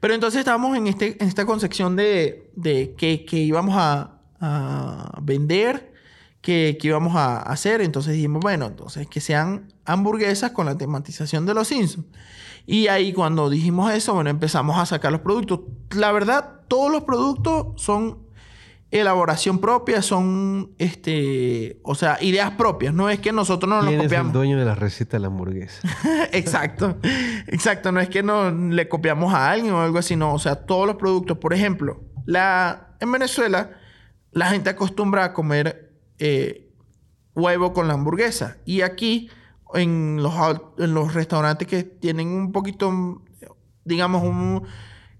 [0.00, 5.20] Pero entonces estábamos en, este, en esta concepción de, de que, que íbamos a, a
[5.22, 5.92] vender,
[6.40, 7.80] que, que íbamos a hacer.
[7.80, 12.06] Entonces dijimos, bueno, entonces que sean hamburguesas con la tematización de los Simpsons.
[12.66, 15.60] Y ahí cuando dijimos eso, bueno, empezamos a sacar los productos.
[15.96, 18.18] La verdad, todos los productos son
[18.92, 22.92] elaboración propia, son, este, o sea, ideas propias.
[22.92, 24.32] No es que nosotros no nos ¿Quién es el copiamos.
[24.34, 25.80] dueño de la receta de la hamburguesa?
[26.32, 26.98] Exacto,
[27.46, 27.90] exacto.
[27.90, 30.34] No es que no le copiamos a alguien o algo así, no.
[30.34, 31.38] O sea, todos los productos.
[31.38, 33.70] Por ejemplo, la, en Venezuela,
[34.30, 36.70] la gente acostumbra a comer eh,
[37.34, 38.58] huevo con la hamburguesa.
[38.66, 39.30] Y aquí,
[39.74, 40.34] en los,
[40.78, 43.22] en los restaurantes que tienen un poquito,
[43.84, 44.62] digamos, un,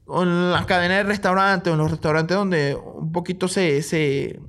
[0.08, 4.40] en la cadena de restaurantes, o en los restaurantes donde un poquito se, se,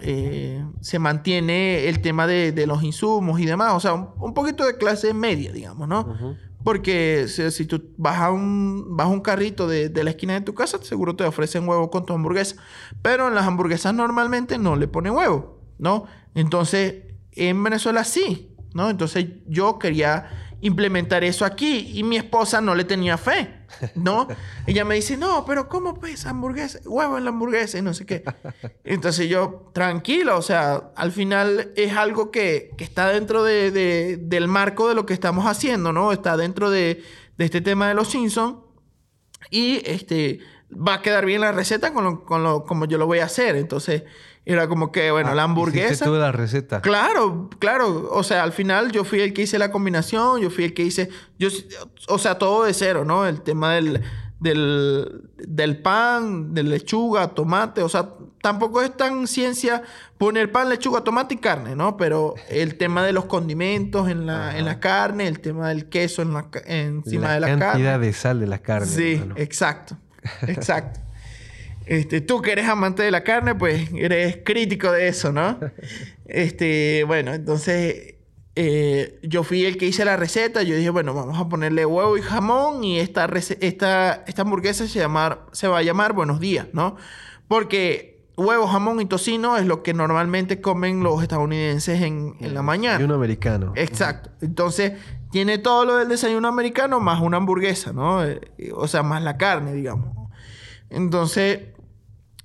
[0.00, 3.74] eh, se mantiene el tema de, de los insumos y demás.
[3.74, 6.36] O sea, un, un poquito de clase media, digamos, ¿no?
[6.64, 10.34] Porque si, si tú vas a un, vas a un carrito de, de la esquina
[10.34, 12.56] de tu casa, seguro te ofrecen huevo con tu hamburguesa.
[13.02, 16.06] Pero en las hamburguesas normalmente no le ponen huevo, ¿no?
[16.36, 17.02] Entonces,
[17.32, 18.90] en Venezuela sí, ¿no?
[18.90, 20.28] Entonces yo quería
[20.60, 23.52] implementar eso aquí y mi esposa no le tenía fe,
[23.96, 24.28] ¿no?
[24.66, 26.78] Ella me dice, no, pero ¿cómo pues hamburguesa?
[26.84, 28.22] Huevo en la hamburguesa y no sé qué.
[28.84, 34.18] Entonces yo, tranquilo, o sea, al final es algo que, que está dentro de, de-
[34.18, 36.12] del marco de lo que estamos haciendo, ¿no?
[36.12, 37.02] Está dentro de,
[37.38, 38.58] de este tema de los Simpsons
[39.50, 40.38] y este
[40.70, 43.24] va a quedar bien la receta con lo, con lo como yo lo voy a
[43.24, 43.56] hacer.
[43.56, 44.04] Entonces
[44.44, 46.04] era como que, bueno, Ah, la hamburguesa...
[46.04, 46.80] tú la receta.
[46.80, 48.08] Claro, claro.
[48.12, 50.82] O sea, al final yo fui el que hice la combinación, yo fui el que
[50.82, 51.08] hice,
[51.38, 51.48] yo,
[52.08, 53.24] o sea, todo de cero, ¿no?
[53.26, 54.02] El tema del,
[54.40, 58.08] del, del pan, de lechuga, tomate, o sea,
[58.40, 59.82] tampoco es tan ciencia
[60.18, 61.96] poner pan, lechuga, tomate y carne, ¿no?
[61.96, 66.22] Pero el tema de los condimentos en la, en la carne, el tema del queso
[66.22, 68.06] en la, encima la de la cantidad carne.
[68.06, 68.88] de sal de la carne.
[68.88, 69.34] Sí, hermano.
[69.36, 69.96] exacto,
[70.48, 70.98] exacto.
[71.86, 75.58] Este, tú que eres amante de la carne, pues eres crítico de eso, ¿no?
[76.24, 78.14] Este, bueno, entonces
[78.54, 80.62] eh, yo fui el que hice la receta.
[80.62, 83.26] Yo dije, bueno, vamos a ponerle huevo y jamón y esta,
[83.60, 86.96] esta, esta hamburguesa se, llamar, se va a llamar Buenos Días, ¿no?
[87.48, 92.62] Porque huevo, jamón y tocino es lo que normalmente comen los estadounidenses en, en la
[92.62, 93.00] mañana.
[93.00, 93.72] Y uno americano.
[93.76, 94.30] Exacto.
[94.40, 94.92] Entonces,
[95.30, 98.24] tiene todo lo del desayuno americano más una hamburguesa, ¿no?
[98.24, 98.40] Eh,
[98.74, 100.21] O sea, más la carne, digamos.
[100.92, 101.60] Entonces,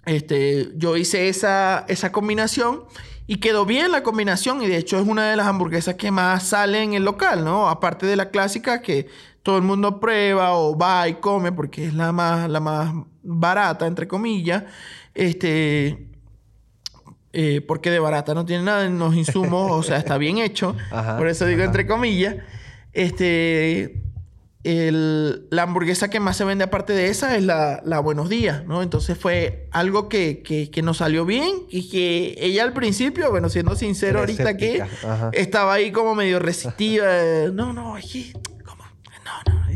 [0.05, 2.85] este, yo hice esa, esa combinación
[3.27, 6.43] y quedó bien la combinación y de hecho es una de las hamburguesas que más
[6.43, 7.67] sale en el local, ¿no?
[7.67, 9.07] Aparte de la clásica que
[9.43, 13.85] todo el mundo prueba o va y come porque es la más, la más barata,
[13.85, 14.63] entre comillas.
[15.13, 16.07] Este,
[17.33, 20.75] eh, porque de barata no tiene nada en los insumos, o sea, está bien hecho.
[20.91, 21.67] Ajá, por eso digo ajá.
[21.67, 22.37] entre comillas.
[22.93, 24.06] Este,
[24.67, 28.65] el- la hamburguesa que más se vende aparte de esa es la, la Buenos Días,
[28.65, 28.83] ¿no?
[28.83, 33.49] Entonces fue algo que, que, que nos salió bien y que ella al principio, bueno,
[33.49, 35.29] siendo sincero Era ahorita que ajá.
[35.33, 37.07] estaba ahí como medio resistiva.
[37.07, 38.33] de, no, no, aquí,
[38.65, 38.83] ¿cómo?
[39.23, 39.67] No, no.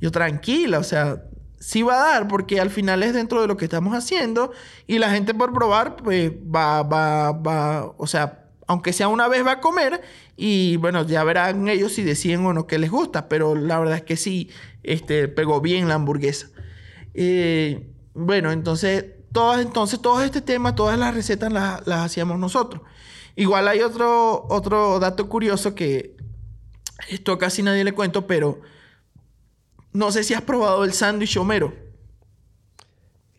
[0.00, 1.22] Yo tranquila, o sea,
[1.58, 4.52] sí va a dar porque al final es dentro de lo que estamos haciendo
[4.86, 9.44] y la gente por probar, pues va, va, va, o sea, aunque sea una vez
[9.44, 10.00] va a comer
[10.40, 13.96] y bueno, ya verán ellos si deciden o no que les gusta, pero la verdad
[13.96, 14.48] es que sí,
[14.84, 16.48] este, pegó bien la hamburguesa.
[17.12, 22.82] Eh, bueno, entonces, todas, entonces, todo este tema, todas las recetas las, las hacíamos nosotros.
[23.34, 26.16] Igual hay otro, otro dato curioso que
[27.08, 28.60] esto casi nadie le cuento, pero
[29.92, 31.74] no sé si has probado el sándwich Homero.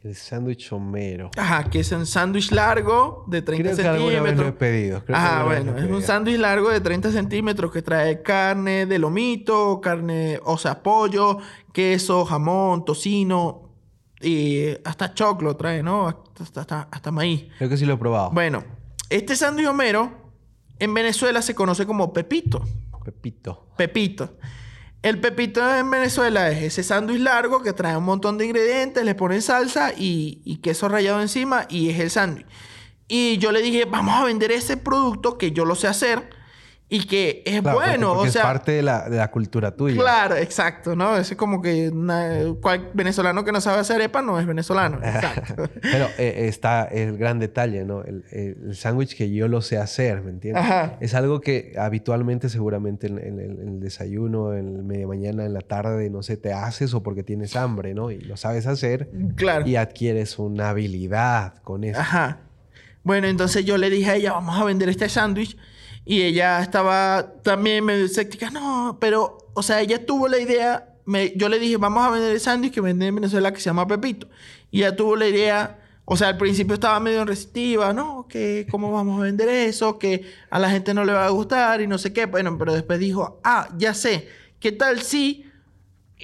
[0.01, 1.29] El sándwich homero.
[1.35, 4.53] Ajá, que es un sándwich largo de 30 Creo que alguna vez lo he centímetros.
[4.53, 5.03] pedido.
[5.03, 8.85] creo que Ajá, alguna bueno, es un sándwich largo de 30 centímetros que trae carne
[8.85, 11.39] de lomito, carne, o sea, pollo,
[11.73, 13.73] queso, jamón, tocino
[14.21, 16.07] y hasta choclo trae, ¿no?
[16.07, 17.47] Hasta, hasta, hasta maíz.
[17.57, 18.31] Creo que sí lo he probado.
[18.31, 18.63] Bueno,
[19.09, 20.11] este sándwich homero
[20.79, 22.63] en Venezuela se conoce como pepito.
[23.03, 23.67] Pepito.
[23.75, 24.37] Pepito.
[25.01, 29.15] El pepito en Venezuela es ese sándwich largo que trae un montón de ingredientes, le
[29.15, 32.45] ponen salsa y, queso rallado encima y es el sándwich.
[33.07, 36.29] Y yo le dije, vamos a vender ese producto que yo lo sé hacer
[36.91, 38.13] y que es Claro, bueno.
[38.15, 40.01] porque o sea, es parte de la, de la cultura tuya.
[40.01, 41.17] Claro, exacto, ¿no?
[41.17, 44.97] Es como que na- cual venezolano que no sabe hacer arepa no es venezolano.
[45.03, 45.69] Exacto.
[45.83, 48.01] Pero eh, está el gran detalle, ¿no?
[48.03, 50.63] El, el- sándwich que yo lo sé hacer, ¿me entiendes?
[50.63, 50.97] Ajá.
[50.99, 55.45] Es algo que habitualmente, seguramente en, en el, en el desayuno, en el media mañana,
[55.45, 58.09] en la tarde, no sé, te haces o porque tienes hambre, ¿no?
[58.09, 59.67] Y lo sabes hacer claro.
[59.67, 61.99] y adquieres una habilidad con eso.
[61.99, 62.39] Ajá.
[63.03, 65.55] Bueno, entonces yo le dije a ella, vamos a vender este sándwich.
[66.09, 68.49] Y ella estaba también medio escéptica.
[68.49, 70.85] No, pero, o sea, ella tuvo la idea.
[71.05, 73.65] me- yo le dije, vamos a vender el sándwich que venden en Venezuela que se
[73.69, 74.27] llama Pepito.
[74.71, 75.79] Y ella tuvo la idea.
[76.05, 78.27] O sea, al principio estaba medio resistiva, ¿no?
[78.27, 81.81] Que cómo vamos a vender eso, que a la gente no le va a gustar
[81.81, 82.25] y no sé qué.
[82.25, 84.27] Bueno, pero después dijo, ah, ya sé,
[84.59, 85.45] ¿qué tal si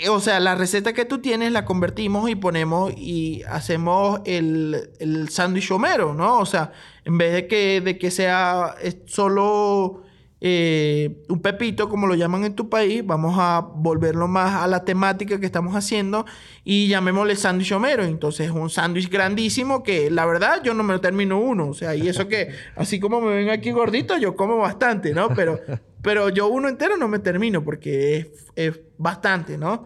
[0.10, 5.30] o sea, la receta que tú tienes la convertimos y ponemos y hacemos el, el
[5.30, 6.40] sándwich homero, ¿no?
[6.40, 6.74] O sea,
[7.06, 10.04] en vez de que, de que sea eh, solo
[10.42, 14.84] eh, un pepito, como lo llaman en tu país, vamos a volverlo más a la
[14.84, 16.26] temática que estamos haciendo
[16.64, 18.04] y llamémosle sándwich homero.
[18.04, 21.70] Entonces, es un sándwich grandísimo que la verdad yo no me lo termino uno.
[21.70, 25.30] O sea, y eso que, así como me ven aquí gordito, yo como bastante, ¿no?
[25.30, 25.60] Pero,
[26.02, 29.86] pero yo uno entero no me termino porque es, es bastante, ¿no?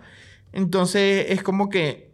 [0.52, 2.12] Entonces es como que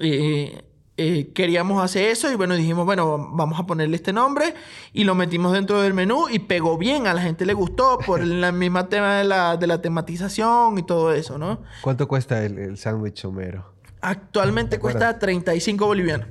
[0.00, 0.62] eh,
[0.98, 4.52] eh, queríamos hacer eso y bueno, dijimos, bueno, vamos a ponerle este nombre
[4.92, 8.20] y lo metimos dentro del menú y pegó bien, a la gente le gustó por
[8.22, 11.62] el mismo tema de la, de la tematización y todo eso, ¿no?
[11.82, 13.72] ¿Cuánto cuesta el, el sándwich Homero?
[14.00, 16.28] Actualmente cuesta 35 bolivianos.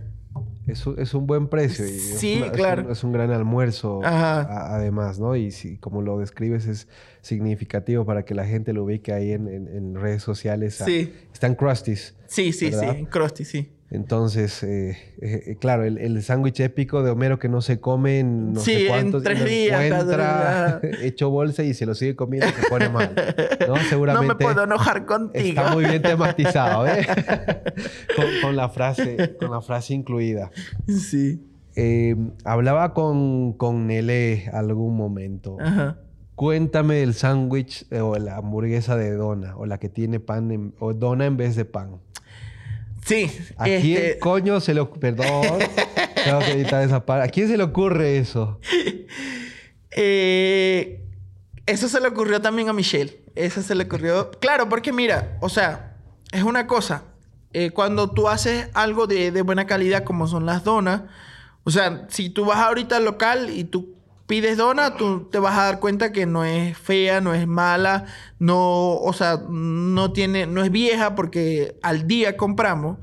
[0.67, 1.85] Es un, es un buen precio.
[1.87, 2.81] Y Sí, es, claro.
[2.81, 5.37] Es un, es un gran almuerzo, a- además, ¿no?
[5.37, 6.89] Y si, como lo describes, es
[7.21, 10.81] significativo para que la gente lo ubique ahí en, en- en redes sociales.
[10.81, 11.13] a- Sí.
[11.31, 12.15] Están Crusties.
[12.27, 12.81] Sí, sí, ¿Verdad?
[12.81, 13.07] sí,
[13.39, 13.71] en sí.
[13.89, 18.19] Entonces, eh, eh, eh, claro, el, el sándwich épico de Homero que no se come
[18.19, 21.85] en no Sí, sé en cuántos tres y lo días, encuentra hecho bolsa y se
[21.85, 23.13] lo sigue comiendo y se pone mal.
[23.65, 23.75] ¿no?
[23.89, 25.47] Seguramente No me puedo enojar contigo.
[25.61, 27.07] está muy bien tematizado, ¿eh?
[28.15, 30.51] con, con la frase, con la frase incluida.
[30.87, 31.41] Sí.
[31.77, 35.55] Eh, hablaba con, con Nele algún momento.
[35.61, 35.99] Ajá.
[36.35, 40.93] Cuéntame del sándwich o la hamburguesa de dona o la que tiene pan en- o
[40.93, 42.01] dona en vez de pan.
[43.07, 43.31] Sí.
[43.57, 44.91] ¿A quién este, coño se lo...
[44.91, 45.59] Perdón.
[46.23, 47.27] tengo que editar esa parte.
[47.27, 48.59] ¿A quién se le ocurre eso?
[49.91, 51.05] eh,
[51.65, 53.23] eso se le ocurrió también a Michelle.
[53.35, 54.31] Eso se le ocurrió.
[54.39, 55.95] Claro, porque mira, o sea,
[56.31, 57.05] es una cosa.
[57.53, 61.03] eh, cuando tú haces algo de, de buena calidad, como son las donas,
[61.63, 63.96] o sea, si tú vas ahorita al local y tú
[64.27, 68.05] pides dona, tú te vas a dar cuenta que no es fea, no es mala,
[68.37, 72.97] no, o sea, no tiene, no es vieja porque al día compramos.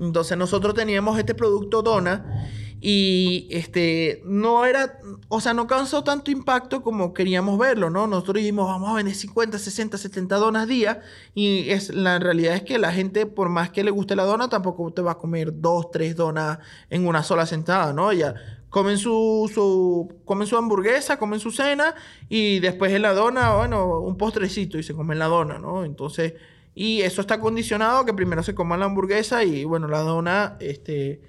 [0.00, 2.48] Entonces nosotros teníamos este producto dona
[2.80, 4.98] y este no era,
[5.28, 8.06] o sea, no causó tanto impacto como queríamos verlo, ¿no?
[8.06, 11.02] Nosotros dijimos, vamos a vender 50, 60, 70 donas día
[11.34, 14.48] y es la realidad es que la gente por más que le guste la dona
[14.48, 16.58] tampoco te va a comer dos, tres donas
[16.88, 18.14] en una sola sentada, ¿no?
[18.14, 18.34] Ya
[18.70, 21.94] comen su, su comen su hamburguesa, comen su cena
[22.28, 25.84] y después en la dona, bueno, un postrecito y se comen la dona, ¿no?
[25.84, 26.34] Entonces,
[26.74, 31.20] y eso está condicionado que primero se coma la hamburguesa y bueno, la dona este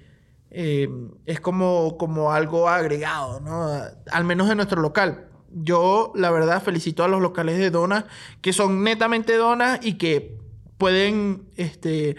[0.50, 0.88] eh,
[1.26, 3.68] es como, como algo agregado, ¿no?
[4.10, 5.28] Al menos en nuestro local.
[5.50, 8.04] Yo, la verdad, felicito a los locales de donas
[8.40, 10.38] que son netamente donas y que
[10.78, 12.16] pueden, este,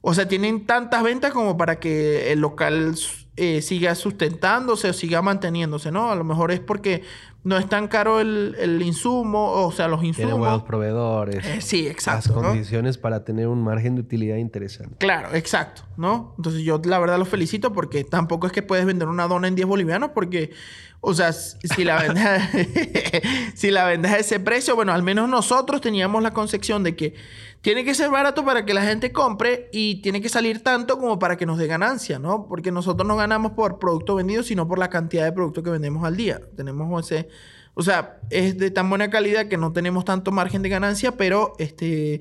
[0.00, 2.94] o sea, tienen tantas ventas como para que el local
[3.36, 6.10] eh, siga sustentándose o siga manteniéndose, ¿no?
[6.10, 7.02] A lo mejor es porque
[7.42, 10.38] no es tan caro el, el insumo, o sea, los insumos.
[10.38, 11.44] buenos proveedores.
[11.44, 12.48] Eh, sí, exacto, Las ¿no?
[12.48, 14.96] condiciones para tener un margen de utilidad interesante.
[14.98, 16.32] Claro, exacto, ¿no?
[16.38, 19.56] Entonces yo la verdad los felicito porque tampoco es que puedes vender una dona en
[19.56, 20.52] 10 bolivianos porque,
[21.00, 22.24] o sea, si si la vendes,
[23.54, 27.14] si la vendes a ese precio, bueno, al menos nosotros teníamos la concepción de que
[27.64, 31.18] tiene que ser barato para que la gente compre y tiene que salir tanto como
[31.18, 32.46] para que nos dé ganancia, ¿no?
[32.46, 36.04] Porque nosotros no ganamos por producto vendido, sino por la cantidad de producto que vendemos
[36.04, 36.42] al día.
[36.56, 37.30] Tenemos ese...
[37.72, 41.54] O sea, es de tan buena calidad que no tenemos tanto margen de ganancia, pero
[41.58, 42.20] este...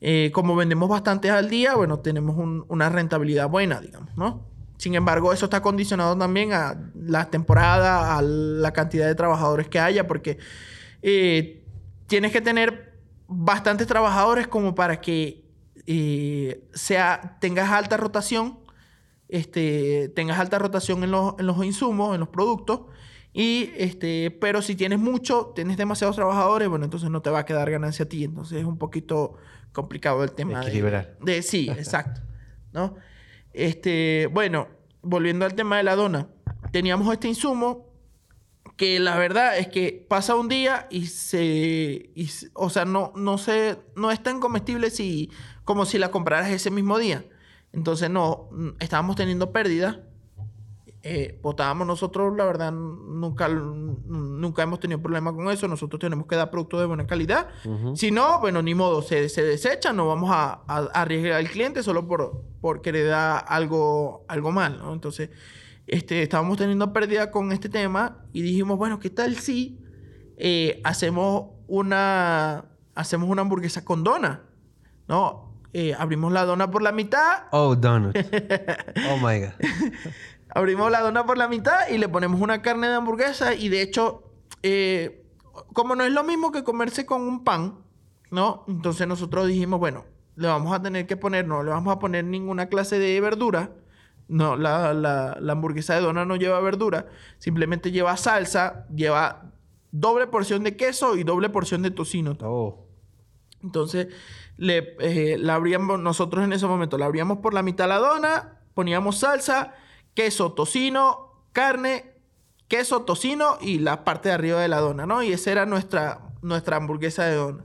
[0.00, 4.46] Eh, como vendemos bastantes al día, bueno, tenemos un- una rentabilidad buena, digamos, ¿no?
[4.76, 9.80] Sin embargo, eso está condicionado también a la temporada, a la cantidad de trabajadores que
[9.80, 10.38] haya, porque
[11.02, 11.64] eh,
[12.06, 12.85] tienes que tener
[13.28, 15.44] bastantes trabajadores como para que
[15.86, 18.58] eh, sea, tengas alta rotación,
[19.28, 22.82] este, tengas alta rotación en los, en los insumos, en los productos.
[23.32, 27.44] Y este, pero si tienes mucho, tienes demasiados trabajadores, bueno, entonces no te va a
[27.44, 28.24] quedar ganancia a ti.
[28.24, 29.34] Entonces es un poquito
[29.72, 30.60] complicado el tema.
[30.60, 31.16] de- Equilibrar.
[31.20, 32.22] De, sí, exacto.
[32.72, 32.94] ¿No?
[33.52, 34.68] Este, bueno,
[35.02, 36.28] volviendo al tema de la dona,
[36.72, 37.86] teníamos este insumo
[38.76, 43.38] que la verdad es que pasa un día y se, y o sea, no, no
[43.38, 45.30] se, no es tan comestible si,
[45.64, 47.24] como si la compraras ese mismo día.
[47.72, 48.48] Entonces, no,
[48.80, 49.98] estábamos teniendo pérdidas.
[51.08, 55.68] Eh, botábamos nosotros, la verdad, nunca, nunca hemos tenido problema con eso.
[55.68, 57.48] Nosotros tenemos que dar productos de buena calidad.
[57.96, 59.92] Si no, bueno, ni modo, se, se desecha.
[59.92, 64.50] No vamos a, a- a arriesgar al cliente solo por, porque le da algo, algo
[64.50, 64.92] mal, ¿no?
[64.92, 65.30] Entonces,
[65.86, 69.78] este, estábamos teniendo pérdida con este tema y dijimos, bueno, ¿qué tal si
[70.36, 72.64] eh, hacemos una
[72.94, 74.42] hacemos una hamburguesa con dona?
[75.08, 75.54] ¿No?
[75.72, 78.16] Eh, abrimos la dona por la mitad, Oh, donut.
[79.10, 79.52] Oh my God.
[80.54, 83.82] abrimos la dona por la mitad y le ponemos una carne de hamburguesa y de
[83.82, 84.32] hecho,
[84.62, 85.22] eh,
[85.72, 87.78] como no es lo mismo que comerse con un pan,
[88.30, 88.64] ¿no?
[88.68, 90.04] Entonces nosotros dijimos, bueno,
[90.34, 93.70] le vamos a tener que poner, no le vamos a poner ninguna clase de verdura.
[94.28, 97.06] No, la, la, la hamburguesa de dona no lleva verdura,
[97.38, 99.52] simplemente lleva salsa, lleva
[99.92, 102.36] doble porción de queso y doble porción de tocino.
[102.42, 102.86] Oh.
[103.62, 104.08] Entonces,
[104.56, 108.60] le, eh, la abríamos, nosotros en ese momento la abríamos por la mitad la dona,
[108.74, 109.74] poníamos salsa,
[110.14, 112.16] queso, tocino, carne,
[112.68, 115.22] queso, tocino y la parte de arriba de la dona, ¿no?
[115.22, 117.64] Y esa era nuestra, nuestra hamburguesa de dona.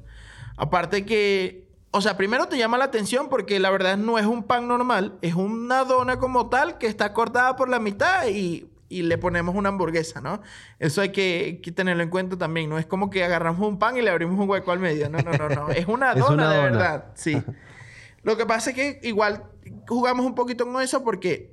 [0.57, 4.43] Aparte que o sea, primero te llama la atención porque la verdad no es un
[4.43, 9.01] pan normal, es una dona como tal que está cortada por la mitad y, y
[9.03, 10.41] le ponemos una hamburguesa, ¿no?
[10.79, 13.97] Eso hay que, que, tenerlo en cuenta también, no es como que agarramos un pan
[13.97, 16.49] y le abrimos un hueco al medio, no, no, no, no, es una dona una
[16.49, 16.69] de dona.
[16.69, 17.41] verdad, sí.
[18.23, 19.43] Lo que pasa es que igual
[19.87, 21.51] jugamos un poquito con eso porque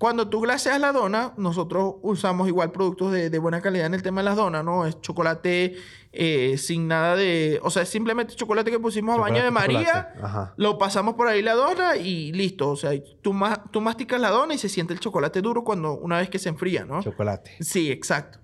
[0.00, 4.02] cuando tú glaseas la dona, nosotros usamos igual productos de, de, buena calidad en el
[4.02, 4.86] tema de las donas, ¿no?
[4.86, 5.76] Es chocolate
[6.10, 7.60] eh, sin nada de...
[7.62, 11.42] O sea, es simplemente chocolate que pusimos a baño de María, lo pasamos por ahí
[11.42, 12.70] la dona y listo.
[12.70, 15.98] O sea, tú, ma tú masticas la dona y se siente el chocolate duro cuando
[15.98, 17.02] una vez que se enfría, ¿no?
[17.02, 17.58] Chocolate.
[17.60, 18.38] Sí, exacto.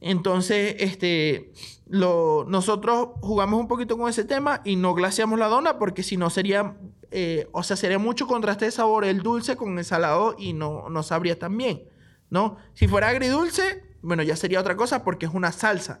[0.00, 1.52] Entonces, este,
[1.86, 6.16] lo, nosotros jugamos un poquito con ese tema y no glaseamos la dona porque si
[6.16, 6.78] no sería
[7.16, 10.88] eh, o sea, sería mucho contraste de sabor el dulce con el salado y no,
[10.90, 11.84] no sabría tan bien,
[12.28, 12.56] ¿no?
[12.72, 16.00] Si fuera agridulce, bueno, ya sería otra cosa porque es una salsa.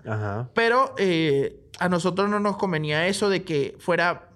[0.54, 4.30] Pero eh, a nosotros no nos convenía eso de que fuera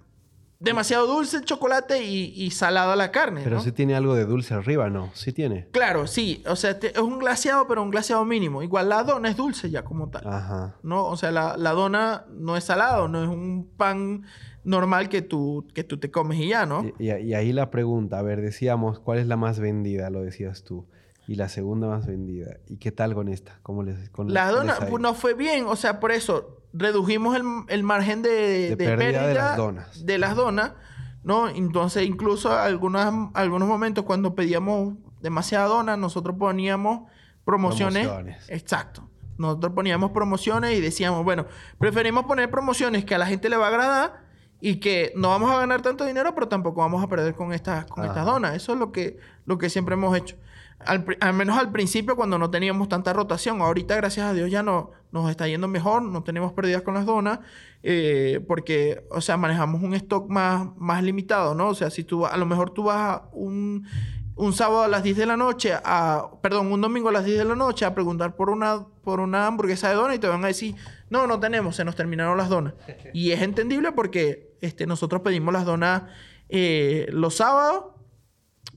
[0.61, 3.41] demasiado dulce el chocolate y, y salada la carne.
[3.43, 5.11] Pero si tiene algo de dulce arriba, ¿no?
[5.15, 5.67] Sí tiene.
[5.73, 6.45] Claro, sí.
[6.47, 8.63] O sea, es un glaseado, pero un glaseado mínimo.
[8.63, 10.29] Igual la dona es dulce ya como tal.
[10.29, 10.77] Ajá.
[10.85, 11.07] ¿No?
[11.07, 14.25] O sea, la, la dona no es salado, no es un pan
[14.65, 16.85] normal que tú, que tú te comes y ya, ¿no?
[16.99, 20.11] Y, y, ahí la pregunta, a ver, decíamos, ¿cuál es la más vendida?
[20.11, 20.87] Lo decías tú.
[21.27, 22.57] Y la segunda más vendida.
[22.69, 23.59] ¿Y qué tal con esta?
[23.63, 27.43] ¿Cómo les con La dona pues, no fue bien, o sea, por eso redujimos el,
[27.69, 30.07] el margen de, de, pérdida, de las donas.
[30.07, 30.73] De las donas,
[31.23, 31.49] ¿no?
[31.49, 37.11] Entonces, incluso algunas, algunos momentos cuando pedíamos demasiada dona, nosotros poníamos
[37.45, 38.07] promociones.
[38.07, 38.49] promociones.
[38.49, 39.09] Exacto.
[39.37, 41.47] Nosotros poníamos promociones y decíamos, bueno,
[41.79, 44.28] preferimos poner promociones que a la gente le va a agradar
[44.61, 47.87] y que no vamos a ganar tanto dinero, pero tampoco vamos a perder con estas,
[47.87, 48.57] con estas donas.
[48.57, 50.37] Eso es lo que, lo que siempre hemos hecho.
[50.81, 51.05] Al,
[51.35, 53.61] menos al principio cuando no teníamos tanta rotación.
[53.61, 57.05] Ahorita, gracias a Dios, ya no, nos está yendo mejor, no tenemos pérdidas con las
[57.05, 57.41] donas,
[57.83, 61.69] eh, porque, o sea, manejamos un stock más, más limitado, ¿no?
[61.69, 63.87] O sea, si tú, a lo mejor tú vas un,
[64.37, 67.39] un sábado a las 10 de la noche, a, perdón, un domingo a las 10
[67.39, 70.45] de la noche a preguntar por una, por una hamburguesa de dona y te van
[70.45, 70.77] a decir,
[71.11, 72.75] no, no tenemos, se nos terminaron las donas.
[73.13, 76.03] Y es entendible porque este, nosotros pedimos las donas
[76.49, 77.87] eh, los sábados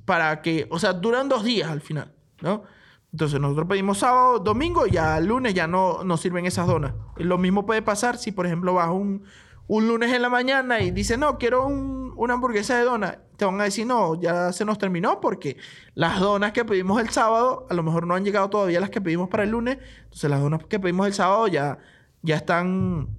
[0.05, 2.63] para que, o sea, duran dos días al final, ¿no?
[3.11, 6.93] Entonces nosotros pedimos sábado, domingo, y ya lunes ya no nos sirven esas donas.
[7.17, 9.25] Lo mismo puede pasar si, por ejemplo, vas un,
[9.67, 13.19] un lunes en la mañana y dices, no, quiero una hamburguesa de dona.
[13.35, 15.57] Te van a decir, no, ya se nos terminó porque
[15.93, 19.01] las donas que pedimos el sábado, a lo mejor no han llegado todavía las que
[19.01, 19.77] pedimos para el lunes.
[20.03, 21.79] Entonces las donas que pedimos el sábado ya,
[22.21, 23.09] ya están,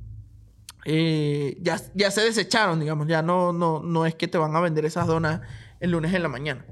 [0.85, 3.07] eh, ya, ya se desecharon, digamos.
[3.09, 5.41] Ya no, no, no es que te van a vender esas donas
[5.81, 6.65] el lunes en la mañana.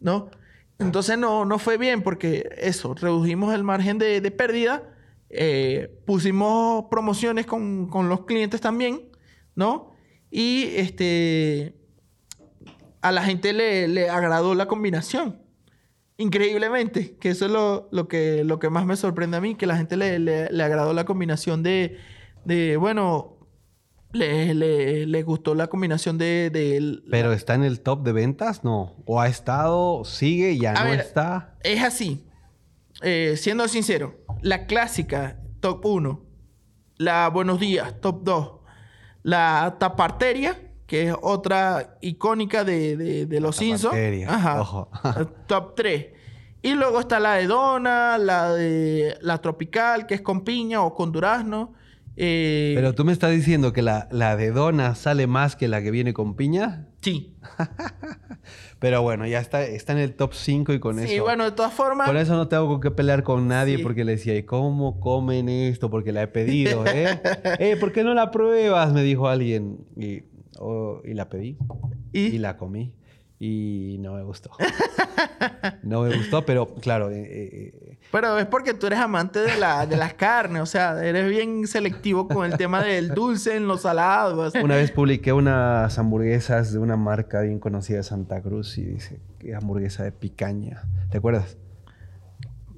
[0.00, 0.30] ¿No?
[0.78, 4.82] Entonces no, no fue bien porque eso, redujimos el margen de, pérdida,
[5.30, 9.10] eh, pusimos promociones con, los clientes también,
[9.54, 9.92] ¿no?
[10.30, 11.74] Y este,
[13.00, 15.40] a la gente le, agradó la combinación.
[16.18, 19.76] Increíblemente, que eso es lo, que, lo que más me sorprende a mí, que la
[19.76, 21.98] gente le, le agradó la combinación de,
[22.44, 23.36] de bueno,
[24.16, 27.00] le, le, gustó la combinación de...
[27.10, 28.64] ¿Pero está en el top de ventas?
[28.64, 28.96] No.
[29.04, 31.54] ¿O ha estado, sigue, ya no está?
[31.62, 32.24] Es así.
[33.02, 36.24] Eh, siendo sincero, la clásica, top 1.
[36.96, 38.50] La Buenos Días, top 2.
[39.22, 43.96] La Taparteria, que es otra icónica de, de, los Simpsons.
[44.28, 44.60] Ajá.
[44.60, 44.90] Ojo.
[45.46, 46.06] top 3.
[46.62, 50.94] Y luego está la de Dona, la de la Tropical, que es con piña o
[50.94, 51.74] con durazno.
[52.16, 55.82] Eh, Pero tú me estás diciendo que la, la, de dona sale más que la
[55.82, 56.86] que viene con piña.
[57.02, 57.34] Sí.
[58.78, 61.08] Pero bueno, ya está, está en el top 5 y con eso.
[61.08, 62.06] Sí, bueno, de todas formas.
[62.06, 65.90] Con eso no tengo que pelear con nadie porque le decía, ¿y cómo comen esto?
[65.90, 67.20] Porque la he pedido, ¿eh?
[67.58, 68.92] eh ¿Por qué no la pruebas?
[68.92, 69.78] Me dijo alguien.
[69.96, 70.22] Y,
[70.58, 71.56] oh, y la pedí.
[72.12, 72.92] y la comí
[73.38, 74.50] y no me gustó.
[75.82, 77.10] no me gustó, pero claro.
[77.10, 81.04] Eh, eh, pero es porque tú eres amante de, la, de las carnes, o sea,
[81.04, 84.54] eres bien selectivo con el tema del dulce en los salados.
[84.54, 89.20] Una vez publiqué unas hamburguesas de una marca bien conocida de Santa Cruz y dice
[89.38, 90.84] que hamburguesa de picaña.
[91.10, 91.58] ¿Te acuerdas?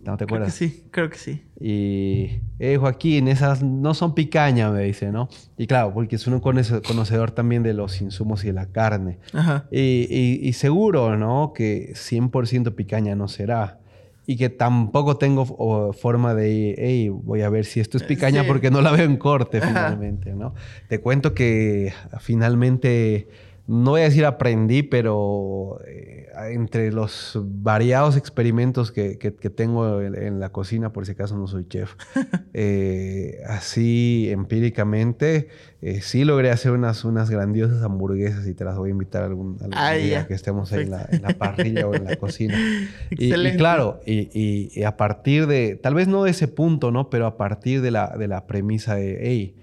[0.08, 0.56] ¿No te acuerdas?
[0.56, 1.42] Creo que sí, creo que sí.
[1.60, 5.28] Y, eh, Joaquín, esas no son picaña, me dice, ¿no?
[5.58, 9.18] Y claro, porque es un conocedor también de los insumos y de la carne.
[9.34, 9.66] Ajá.
[9.70, 11.52] Y, seguro, ¿no?
[11.54, 13.80] Que 100% picaña no será.
[14.26, 18.70] Y que tampoco tengo forma de, hey, voy a ver si esto es picaña porque
[18.70, 20.54] no la veo en corte finalmente, ¿no?
[20.88, 23.28] Te cuento que finalmente
[23.68, 29.16] no voy a decir aprendí, pero eh, entre los variados experimentos que,
[29.54, 31.94] tengo en, la cocina, por si acaso no soy chef,
[32.54, 35.48] eh, así empíricamente,
[35.82, 39.58] eh, sí logré hacer unas, unas grandiosas hamburguesas y te las voy a invitar algún,
[39.60, 42.56] algún ah, día que estemos ahí en la, parrilla o en la cocina.
[43.10, 47.10] Y, y, claro, y, a partir de, tal vez no de ese punto, ¿no?
[47.10, 49.54] Pero a partir de la, de la premisa de, hey,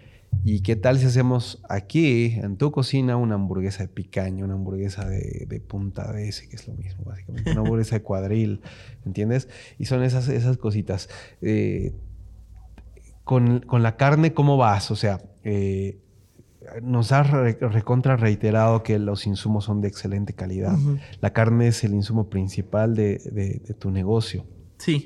[0.43, 5.07] ¿Y qué tal si hacemos aquí, en tu cocina, una hamburguesa de picaña, una hamburguesa
[5.07, 8.61] de, punta de ese, que es lo mismo, básicamente, una hamburguesa de cuadril,
[9.05, 9.49] ¿entiendes?
[9.79, 11.09] Y son esas, esas cositas.
[11.41, 11.93] Eh,
[13.23, 14.91] con, la carne, ¿cómo vas?
[14.91, 15.99] O sea, eh,
[16.81, 20.77] nos has recontra reiterado que los insumos son de excelente calidad.
[21.21, 24.45] La carne es el insumo principal de, de tu negocio.
[24.77, 25.05] Sí.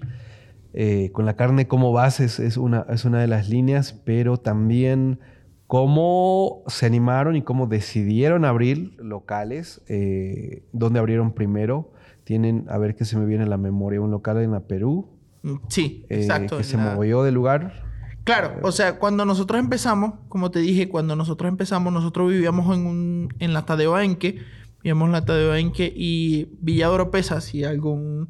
[0.81, 5.19] Eh, con la carne como base es, una, es una de las líneas, pero también
[5.67, 11.91] cómo se animaron y cómo decidieron abrir locales, eh, dónde abrieron primero.
[12.23, 15.09] Tienen, a ver qué se me viene a la memoria, un local en la Perú.
[15.43, 16.59] Mm, sí, eh, exacto.
[16.59, 17.83] Que se movió de lugar.
[18.23, 22.85] Claro, o sea, cuando nosotros empezamos, como te dije, cuando nosotros empezamos, nosotros vivíamos en,
[22.85, 24.39] un, en la Tadeo Enque,
[24.81, 28.29] vivíamos en la Tadeo Enque y Villa Oropesa, si algún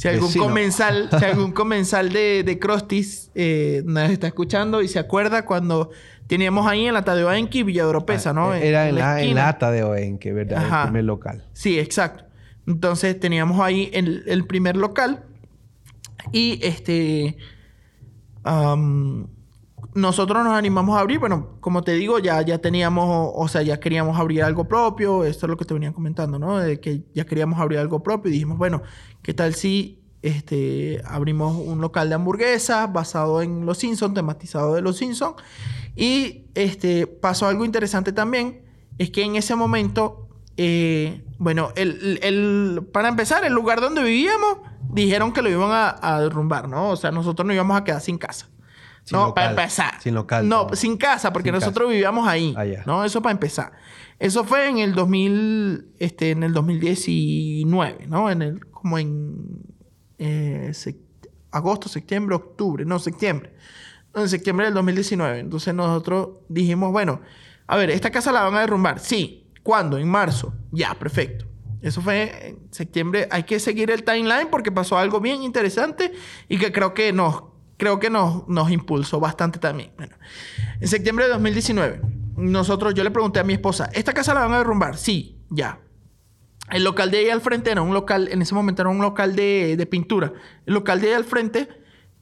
[0.00, 4.98] si algún comensal, si algún comensal de, de Crostis eh, nos está escuchando y se
[4.98, 5.90] acuerda cuando
[6.26, 8.52] teníamos ahí en la Tadeo Enki Villa Oropesa, ¿no?
[8.52, 10.64] Ah, era en, la, en la Tadeo Enki, ¿verdad?
[10.64, 11.44] El primer local.
[11.52, 12.24] Sí, exacto.
[12.66, 15.22] Entonces teníamos ahí el, el primer local
[16.32, 17.36] y este
[19.94, 23.80] nosotros nos animamos a abrir, bueno, como te digo, ya, ya teníamos, o sea, ya
[23.80, 26.58] queríamos abrir algo propio, esto es lo que te venía comentando, ¿no?
[26.58, 28.82] De que ya queríamos abrir algo propio y dijimos, bueno,
[29.22, 34.82] ¿qué tal si este, abrimos un local de hamburguesas basado en Los Simpsons, tematizado de
[34.82, 35.34] Los Simpsons?
[35.96, 38.62] Y este, pasó algo interesante también,
[38.98, 44.58] es que en ese momento, eh, bueno, el, para empezar, el lugar donde vivíamos,
[44.92, 46.90] dijeron que lo iban a, a derrumbar, ¿no?
[46.90, 48.50] O sea, nosotros nos íbamos a quedar sin casa
[49.10, 50.00] no, para empezar.
[50.00, 50.48] Sin local.
[50.48, 52.54] No, sin casa, porque nosotros vivíamos ahí.
[52.56, 53.72] Ah, no, eso para empezar.
[54.18, 58.30] Eso fue en el 2000, este, en el 2019, ¿no?
[58.30, 59.62] En el, como en
[60.18, 60.72] eh,
[61.50, 63.54] agosto, septiembre, octubre, no, septiembre.
[64.14, 65.40] en septiembre del 2019.
[65.40, 67.20] Entonces nosotros dijimos, bueno,
[67.66, 68.98] a ver, esta casa la van a derrumbar.
[68.98, 69.46] Sí.
[69.62, 69.98] ¿Cuándo?
[69.98, 70.54] En marzo.
[70.70, 71.46] Ya, perfecto.
[71.82, 73.28] Eso fue en septiembre.
[73.30, 76.12] Hay que seguir el timeline porque pasó algo bien interesante
[76.48, 77.42] y que creo que nos
[77.80, 79.90] creo que nos, nos impulsó bastante también.
[79.96, 80.14] Bueno,
[80.78, 82.00] en septiembre de 2019,
[82.36, 84.96] nosotros, yo le pregunté a mi esposa, ¿esta casa la van a derrumbar?
[84.98, 85.80] Sí, ya.
[86.70, 89.34] El local de ahí al frente era un local, en ese momento era un local
[89.34, 90.34] de, de pintura.
[90.66, 91.68] El local de ahí al frente,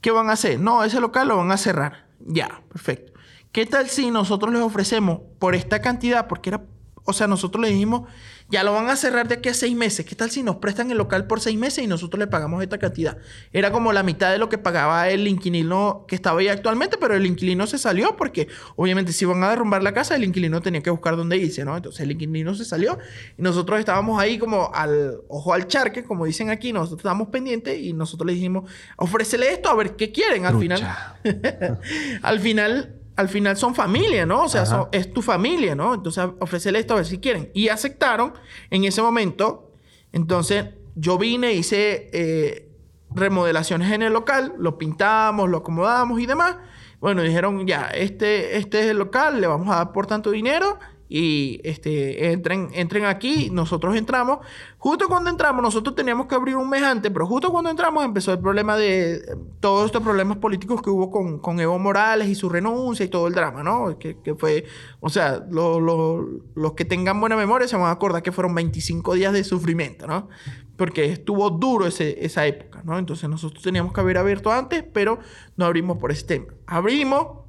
[0.01, 0.61] ¿qué van a hacer?
[0.61, 2.07] No, ese local lo van a cerrar.
[2.21, 3.13] Ya, perfecto.
[3.51, 6.29] ¿Qué tal si nosotros les ofrecemos por esta cantidad?
[6.29, 6.63] Porque era,
[7.05, 8.09] o sea, nosotros le dijimos,
[8.51, 10.07] ya lo van a cerrar de aquí a seis meses.
[10.07, 12.79] ¿Qué tal si nos prestan el local por seis meses y nosotros le pagamos esta
[12.79, 13.19] cantidad?
[13.53, 17.15] Era como la mitad de lo que pagaba el inquilino que estaba ahí actualmente, pero
[17.15, 20.83] el inquilino se salió porque obviamente si iban a derrumbar la casa, el inquilino tenía
[20.83, 21.77] que buscar dónde irse, ¿no?
[21.77, 22.99] Entonces el inquilino se salió
[23.37, 27.79] y nosotros estábamos ahí como al ojo al charque, como dicen aquí, nosotros estábamos pendientes
[27.79, 30.47] y nosotros le dijimos, ofrécele esto a ver qué quieren.
[30.47, 30.81] Al final,
[32.23, 34.45] al final al final son familia, ¿no?
[34.45, 35.93] O sea, es tu familia, ¿no?
[35.93, 37.51] Entonces, ofrecerle esto a ver si quieren.
[37.53, 38.33] Y aceptaron
[38.71, 39.73] en ese momento.
[40.13, 42.71] Entonces, yo vine, hice eh,
[43.11, 46.59] remodelaciones en el local, lo pintamos, lo acomodamos y demás.
[47.01, 50.79] Bueno, dijeron, ya, este, este es el local, le vamos a dar por tanto dinero
[51.09, 54.39] y este, entren, entren aquí, nosotros entramos.
[54.77, 58.33] Justo cuando entramos, nosotros teníamos que abrir un mes antes, pero justo cuando entramos empezó
[58.33, 59.23] el problema de
[59.61, 63.27] todos estos problemas políticos que hubo con, con Evo Morales y su renuncia y todo
[63.27, 63.99] el drama, ¿no?
[63.99, 64.67] Que, que fue,
[65.01, 69.33] o sea, los que tengan buena memoria se van a acordar que fueron 25 días
[69.33, 70.29] de sufrimiento, ¿no?
[70.77, 72.99] Porque estuvo duro ese, esa época, ¿no?
[72.99, 75.19] Entonces nosotros teníamos que haber abierto antes, pero
[75.57, 76.47] no abrimos por ese tema.
[76.67, 77.48] Abrimos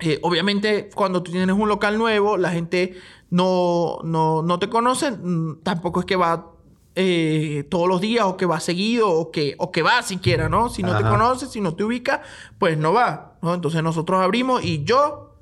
[0.00, 2.94] eh, obviamente, cuando tú tienes un local nuevo, la gente
[3.30, 6.50] no, no, te conoce, mm, tampoco es que va
[6.96, 10.68] eh, todos los días o que va seguido o que, o que va siquiera, ¿no?
[10.68, 12.22] Si no te conoce, si no te ubica,
[12.58, 13.54] pues no va, ¿no?
[13.54, 15.36] Entonces nosotros abrimos y yo,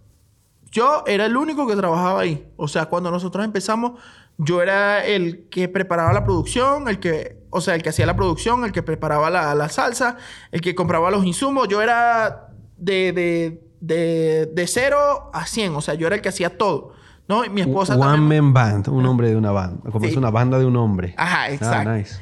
[0.70, 2.46] yo era el único que trabajaba ahí.
[2.56, 4.00] O sea, cuando nosotros empezamos,
[4.38, 8.16] yo era el que preparaba la producción, el que, o sea, el que hacía la
[8.16, 10.16] producción, el que preparaba la, la salsa,
[10.50, 11.68] el que compraba los insumos.
[11.68, 15.76] Yo era de, de de, de 0 a 100.
[15.76, 16.94] O sea, yo era el que hacía todo.
[17.28, 17.44] ¿no?
[17.44, 19.90] Y mi esposa One man band, un hombre de una banda.
[19.90, 21.14] Como es una banda de un hombre.
[21.16, 22.18] Ajá, ah, exacto.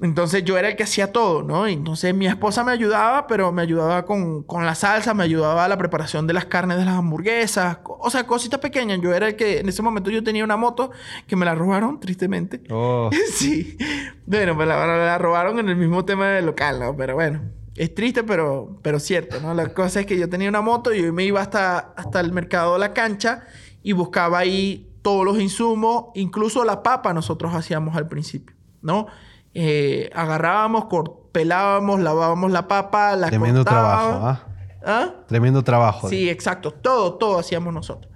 [0.00, 1.64] Entonces yo era el que hacía todo, ¿no?
[1.68, 5.68] Entonces mi esposa me ayudaba, pero me ayudaba con, con la salsa, me ayudaba a
[5.68, 8.98] la preparación de las carnes de las hamburguesas, o sea, cositas pequeñas.
[9.00, 10.90] Yo era el que, en ese momento yo tenía una moto
[11.28, 12.62] que me la robaron, tristemente.
[12.68, 13.10] Oh.
[13.32, 13.78] sí.
[14.26, 16.96] Bueno, me la, la robaron en el mismo tema del local, ¿no?
[16.96, 17.40] Pero bueno,
[17.74, 19.54] es triste, pero, pero cierto, ¿no?
[19.54, 22.32] La cosa es que yo tenía una moto y yo me iba hasta, hasta el
[22.32, 23.44] mercado de la cancha
[23.82, 29.06] y buscaba ahí todos los insumos, incluso la papa nosotros hacíamos al principio, ¿no?
[29.54, 30.86] Eh, agarrábamos,
[31.32, 34.46] pelábamos, lavábamos la papa, la Tremendo trabajo, ¿ah?
[34.84, 35.14] ¿Ah?
[35.26, 36.08] Tremendo trabajo.
[36.08, 36.72] Sí, exacto.
[36.72, 38.12] Todo, todo hacíamos nosotros.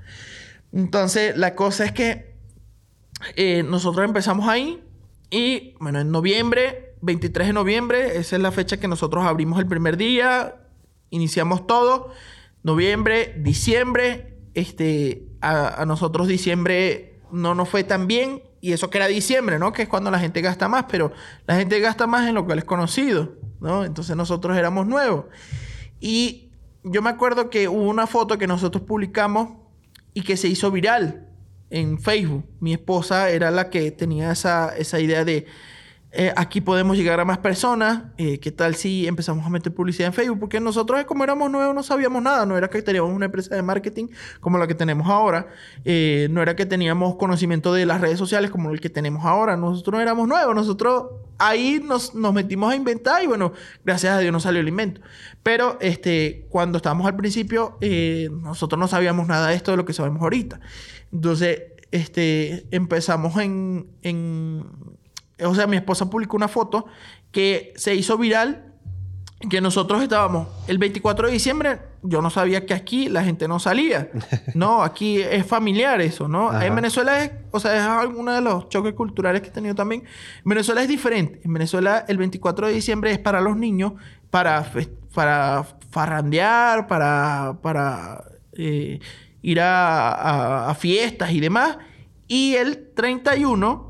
[0.73, 2.37] Entonces, la cosa es que
[3.37, 4.83] eh, nosotros empezamos ahí
[5.31, 9.67] y, bueno, en noviembre, 23 de noviembre, esa es la fecha que nosotros abrimos el
[9.67, 10.57] primer día,
[11.11, 12.13] iniciamos todo.
[12.63, 19.07] Noviembre, diciembre, este, a, nosotros diciembre no nos fue tan bien, y eso que era
[19.07, 19.73] diciembre, ¿no?
[19.73, 21.13] Que es cuando la gente gasta más, pero
[21.47, 23.85] la gente gasta más en lo que es conocido, ¿no?
[23.85, 25.27] Entonces nosotros éramos nuevos.
[26.01, 26.51] Y
[26.83, 29.51] yo me acuerdo que hubo una foto que nosotros publicamos
[30.15, 31.29] y que se hizo viral
[31.71, 32.45] en Facebook.
[32.61, 35.47] Mi esposa era la que tenía esa, esa idea de
[36.19, 38.05] eh, aquí podemos llegar a más personas.
[38.17, 40.41] Eh, ¿Qué tal si empezamos a meter publicidad en Facebook?
[40.41, 42.47] Porque nosotros, como éramos nuevos, no sabíamos nada.
[42.47, 44.09] No era que teníamos una empresa de marketing
[44.41, 45.49] como la que tenemos ahora.
[45.85, 49.59] Eh, no era que teníamos conocimiento de las redes sociales como el que tenemos ahora.
[49.59, 50.55] Nosotros no éramos nuevos.
[50.55, 51.05] Nosotros
[51.37, 53.53] ahí nos, metimos a inventar y bueno,
[53.85, 55.03] gracias a Dios nos salió el invento.
[55.43, 57.77] Pero este, cuando estábamos al principio,
[58.31, 60.61] nosotros no sabíamos nada de esto de lo que sabemos ahorita.
[61.13, 61.61] Entonces,
[61.91, 63.87] este, empezamos en
[65.45, 66.87] o sea, mi esposa publicó una foto
[67.31, 68.73] que se hizo viral,
[69.51, 73.59] que nosotros estábamos el 24 de diciembre, yo no sabía que aquí la gente no
[73.59, 74.11] salía.
[74.55, 76.59] No, aquí es familiar eso, ¿no?
[76.61, 80.03] En Venezuela es, o sea, es uno de los choques culturales que he tenido también.
[80.03, 81.41] En Venezuela es diferente.
[81.45, 83.93] En Venezuela el 24 de diciembre es para los niños,
[84.31, 84.73] para,
[85.13, 88.99] para farrandear, para, para eh,
[89.43, 91.77] ir a, a fiestas y demás.
[92.29, 93.86] Y el 31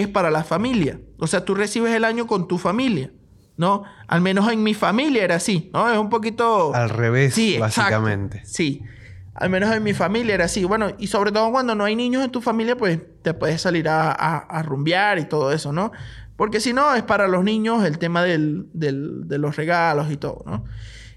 [0.00, 1.00] es para la familia.
[1.18, 3.10] O sea, tú recibes el año con tu familia,
[3.56, 3.84] ¿no?
[4.06, 5.90] Al menos en mi familia era así, ¿no?
[5.90, 6.74] Es un poquito...
[6.74, 8.42] Al revés, sí, básicamente.
[8.44, 8.82] Sí.
[9.34, 10.64] Al menos en mi familia era así.
[10.64, 13.88] Bueno, y sobre todo cuando no hay niños en tu familia, pues te puedes salir
[13.88, 15.92] a, a, rumbear y todo eso, ¿no?
[16.36, 20.16] Porque si no, es para los niños el tema del, del, de los regalos y
[20.16, 20.64] todo, ¿no?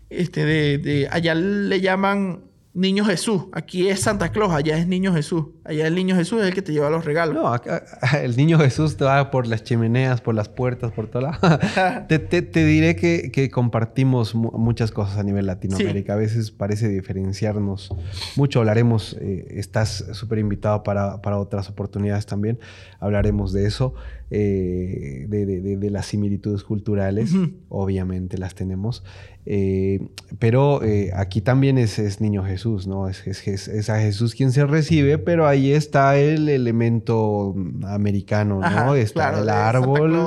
[0.10, 2.49] Este, de, de, allá le llaman
[2.80, 3.44] Niño Jesús.
[3.52, 5.48] Aquí es Santa Claus, allá es Niño Jesús.
[5.66, 7.36] Allá el Niño Jesús es el que te lleva los regalos.
[7.36, 7.84] No, acá,
[8.24, 11.60] el Niño Jesús te va por las chimeneas, por las puertas, por todo lado.
[12.08, 16.14] te, te, diré que, que, compartimos muchas cosas a nivel Latinoamérica.
[16.14, 17.94] A veces parece diferenciarnos
[18.38, 18.60] mucho.
[18.60, 22.60] Hablaremos, eh, estás súper invitado para, para, otras oportunidades también.
[23.02, 23.94] Hablaremos de eso,
[24.32, 27.32] eh, de, de, de, las similitudes culturales.
[27.70, 29.04] Obviamente las tenemos.
[29.52, 33.10] Eh, pero eh, aquí también es, niño Jesús, ¿no?
[33.10, 37.56] Es, es, a Jesús quien se recibe, pero ahí está el elemento
[37.88, 38.94] americano, ¿no?
[38.94, 40.20] está el árbol,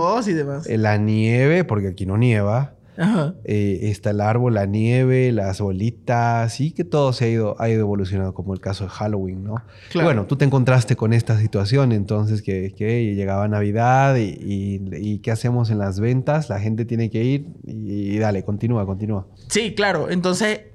[0.67, 2.75] y la nieve, porque aquí no nieva.
[3.45, 7.69] Eh, está el árbol, la nieve, las bolitas, y que todo se ha ido, ha
[7.69, 9.55] ido evolucionando, como el caso de Halloween, ¿no?
[9.95, 15.71] Bueno, tú te encontraste con esta situación, entonces que, que llegaba Navidad y, ¿qué hacemos
[15.71, 16.49] en las ventas?
[16.49, 19.27] La gente tiene que ir y, y dale, continúa, continúa.
[19.49, 20.11] Sí, claro.
[20.11, 20.72] Entonces,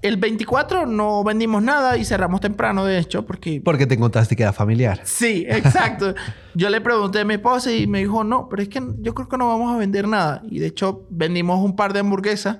[0.00, 3.60] el 24 no vendimos nada y cerramos temprano, de hecho, porque...
[3.64, 5.00] Porque te encontraste que era familiar.
[5.04, 6.14] Sí, exacto.
[6.54, 9.28] yo le pregunté a mi esposa y me dijo, no, pero es que yo creo
[9.28, 10.42] que no vamos a vender nada.
[10.48, 12.58] Y de hecho, vendimos un par de hamburguesas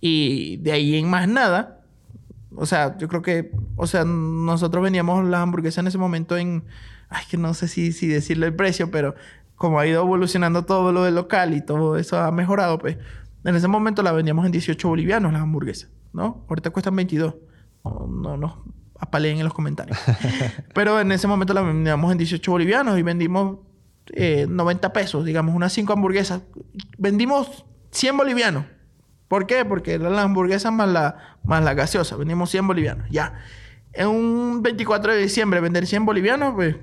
[0.00, 1.80] y de ahí en más nada.
[2.54, 3.50] O sea, yo creo que...
[3.76, 6.64] O sea, nosotros vendíamos las hamburguesas en ese momento en...
[7.08, 9.14] Ay, que no sé si, si decirle el precio, pero
[9.56, 12.98] como ha ido evolucionando todo lo del local y todo eso ha mejorado, pues...
[13.44, 15.88] En ese momento la vendíamos en 18 bolivianos las hamburguesas.
[16.18, 16.44] ¿No?
[16.48, 17.34] Ahorita cuestan 22.
[17.84, 18.58] No, no nos
[18.98, 19.98] apaleen en los comentarios.
[20.74, 23.58] Pero en ese momento la vendíamos en 18 bolivianos y vendimos
[24.14, 26.42] 90 eh, pesos, digamos, unas 5 hamburguesas.
[26.98, 28.64] Vendimos 100 bolivianos.
[29.28, 29.64] ¿Por qué?
[29.64, 32.16] Porque eran las hamburguesas más la, más la gaseosa.
[32.16, 33.08] Vendimos 100 bolivianos.
[33.10, 33.34] Ya.
[33.92, 36.76] En un 24 de diciembre vender 100 bolivianos, pues...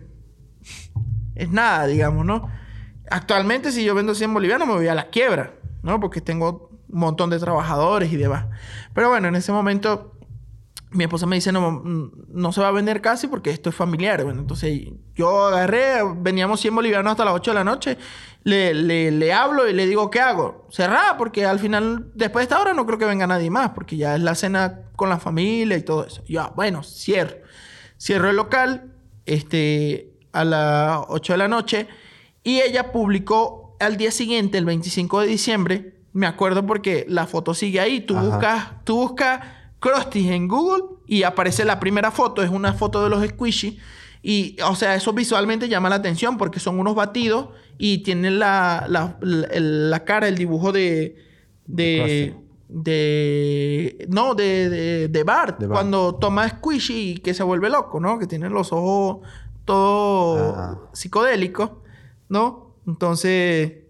[1.36, 2.49] Es nada, digamos, ¿no?
[3.10, 5.53] Actualmente, si yo vendo 100 bolivianos, me voy a la quiebra,
[5.84, 5.99] ¿no?
[5.99, 8.45] Porque tengo un montón de trabajadores y demás.
[8.94, 10.16] Pero bueno, en ese momento
[10.95, 14.24] mi esposa me dice, no, no se va a vender casi porque esto es familiar.
[14.24, 17.98] Bueno, entonces yo agarré, veníamos 100 bolivianos hasta las 8 de la noche,
[18.44, 20.68] le, le, le hablo y le digo, ¿qué hago?
[20.70, 23.98] Cerrar, porque al final, después de esta hora no creo que venga nadie más, porque
[23.98, 26.24] ya es la cena con la familia y todo eso.
[26.28, 27.38] Ya, bueno, cierro.
[27.99, 28.94] Cierro el local
[29.26, 31.88] este, a las 8 de la noche
[32.44, 37.54] y ella publicó al día siguiente, el 25 de diciembre, me acuerdo porque la foto
[37.54, 38.00] sigue ahí.
[38.02, 38.26] Tú Ajá.
[38.28, 39.42] buscas, tú buscas
[39.80, 43.78] Krusty en Google y aparece la primera foto, es una foto de los squishy.
[44.24, 48.86] Y, o sea, eso visualmente llama la atención porque son unos batidos y tienen la,
[48.88, 51.18] la, la- cara, el dibujo de.
[51.68, 52.34] de.
[52.70, 54.08] de.
[54.10, 55.76] no, de, de, de Bart, De Bart.
[55.80, 58.18] Cuando toma squishy y que se vuelve loco, ¿no?
[58.18, 59.18] Que tiene los ojos
[59.66, 61.72] todo psicodélicos,
[62.30, 62.76] ¿no?
[62.88, 63.85] Entonces.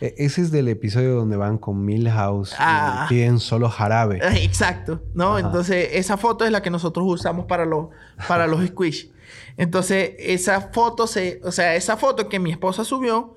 [0.00, 3.06] E- Ese es del episodio donde van con Milhouse Ah.
[3.06, 4.18] y piden solo jarabe.
[4.44, 5.36] Exacto, ¿no?
[5.36, 5.46] Ajá.
[5.46, 7.88] Entonces, esa foto es la que nosotros usamos para los,
[8.28, 9.10] para los squish.
[9.56, 13.32] Entonces, esa foto se, o sea, esa foto que mi esposa subió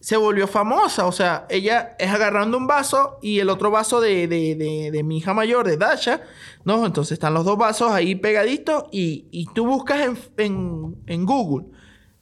[0.00, 1.06] se volvió famosa.
[1.06, 5.02] O sea, ella es agarrando un vaso y el otro vaso de, de, de, de
[5.02, 6.20] mi hija mayor, de Dasha,
[6.64, 6.86] ¿no?
[6.86, 11.66] Entonces están los dos vasos ahí pegaditos y, y tú buscas en, en, en Google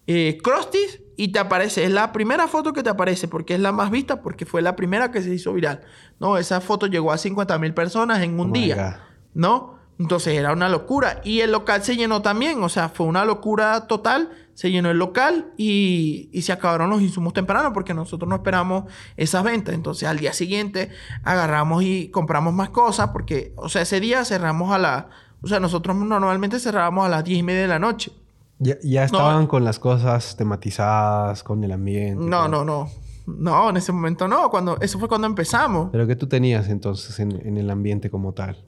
[0.06, 0.78] eh, Krusty
[1.16, 1.84] y te aparece.
[1.84, 4.76] Es la primera foto que te aparece porque es la más vista porque fue la
[4.76, 5.82] primera que se hizo viral.
[6.20, 9.00] No, esa foto llegó a 50 mil personas en un Oh día.
[9.34, 9.76] ¿No?
[9.98, 11.20] Entonces era una locura.
[11.24, 12.62] Y el local se llenó también.
[12.62, 14.30] O sea, fue una locura total.
[14.52, 18.84] Se llenó el local y, y se acabaron los insumos temprano porque nosotros no esperamos
[19.16, 19.74] esas ventas.
[19.74, 20.90] Entonces al día siguiente
[21.22, 25.08] agarramos y compramos más cosas porque, o sea, ese día cerramos a la...
[25.42, 28.12] O sea, nosotros normalmente cerrábamos a las 10 y media de la noche.
[28.58, 32.24] Ya, ya estaban con las cosas tematizadas, con el ambiente.
[32.24, 32.88] No, no, no.
[33.26, 34.48] No, en ese momento no.
[34.50, 35.88] Cuando, eso fue cuando empezamos.
[35.92, 38.64] Pero ¿qué tú tenías entonces en, en el ambiente como tal?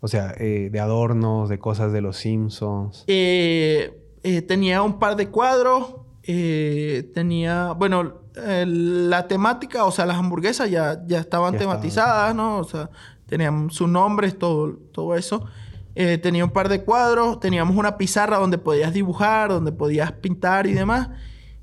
[0.00, 3.04] O sea, eh, de adornos, de cosas de los Simpsons.
[3.06, 5.96] Eh, eh, tenía un par de cuadros.
[6.24, 12.58] eh, tenía, bueno, la temática, o sea, las hamburguesas ya, ya estaban Ya tematizadas, ¿no?
[12.58, 12.88] O sea,
[13.26, 15.44] tenían sus nombres, todo, todo eso.
[15.94, 20.66] Eh, tenía un par de cuadros, teníamos una pizarra donde podías dibujar, donde podías pintar
[20.66, 21.10] y demás.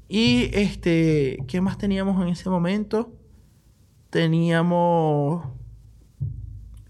[0.07, 3.13] Y este, ¿qué más teníamos en ese momento?
[4.09, 5.47] Teníamos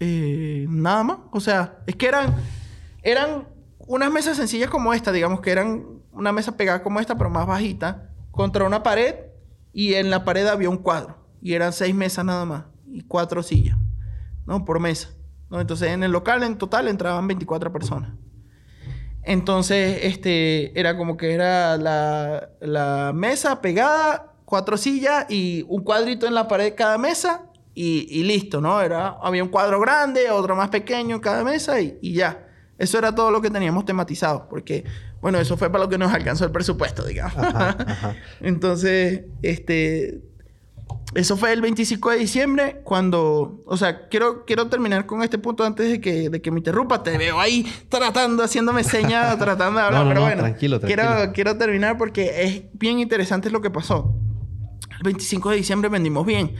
[0.00, 1.18] eh, nada más.
[1.32, 2.34] O sea, es que eran,
[3.02, 3.48] eran
[3.78, 7.46] unas mesas sencillas como esta, digamos que eran una mesa pegada como esta, pero más
[7.46, 9.14] bajita, contra una pared
[9.72, 11.16] y en la pared había un cuadro.
[11.42, 13.78] Y eran seis mesas nada más y cuatro sillas,
[14.46, 14.64] ¿no?
[14.64, 15.10] Por mesa.
[15.50, 15.60] ¿No?
[15.60, 18.10] Entonces en el local en total entraban 24 personas.
[19.22, 26.26] Entonces, este, era como que era la, la mesa pegada, cuatro sillas y un cuadrito
[26.26, 27.42] en la pared de cada mesa
[27.74, 28.80] y, y listo, ¿no?
[28.80, 32.46] Era, había un cuadro grande, otro más pequeño en cada mesa y, y ya.
[32.78, 34.84] Eso era todo lo que teníamos tematizado, porque,
[35.20, 37.36] bueno, eso fue para lo que nos alcanzó el presupuesto, digamos.
[37.36, 38.16] Ajá, ajá.
[38.40, 40.22] Entonces, este,
[41.14, 45.64] eso fue el 25 de diciembre cuando, o sea, quiero, quiero terminar con este punto
[45.64, 47.02] antes de que, de que me interrumpa.
[47.02, 50.80] Te veo ahí tratando, haciéndome señas, tratando de hablar, No, no, pero no, bueno, tranquilo,
[50.80, 54.14] Quiero, quiero terminar porque es bien interesante lo que pasó.
[54.96, 56.54] El 25 de diciembre vendimos bien.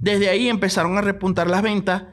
[0.00, 2.04] Desde ahí empezaron a repuntar las ventas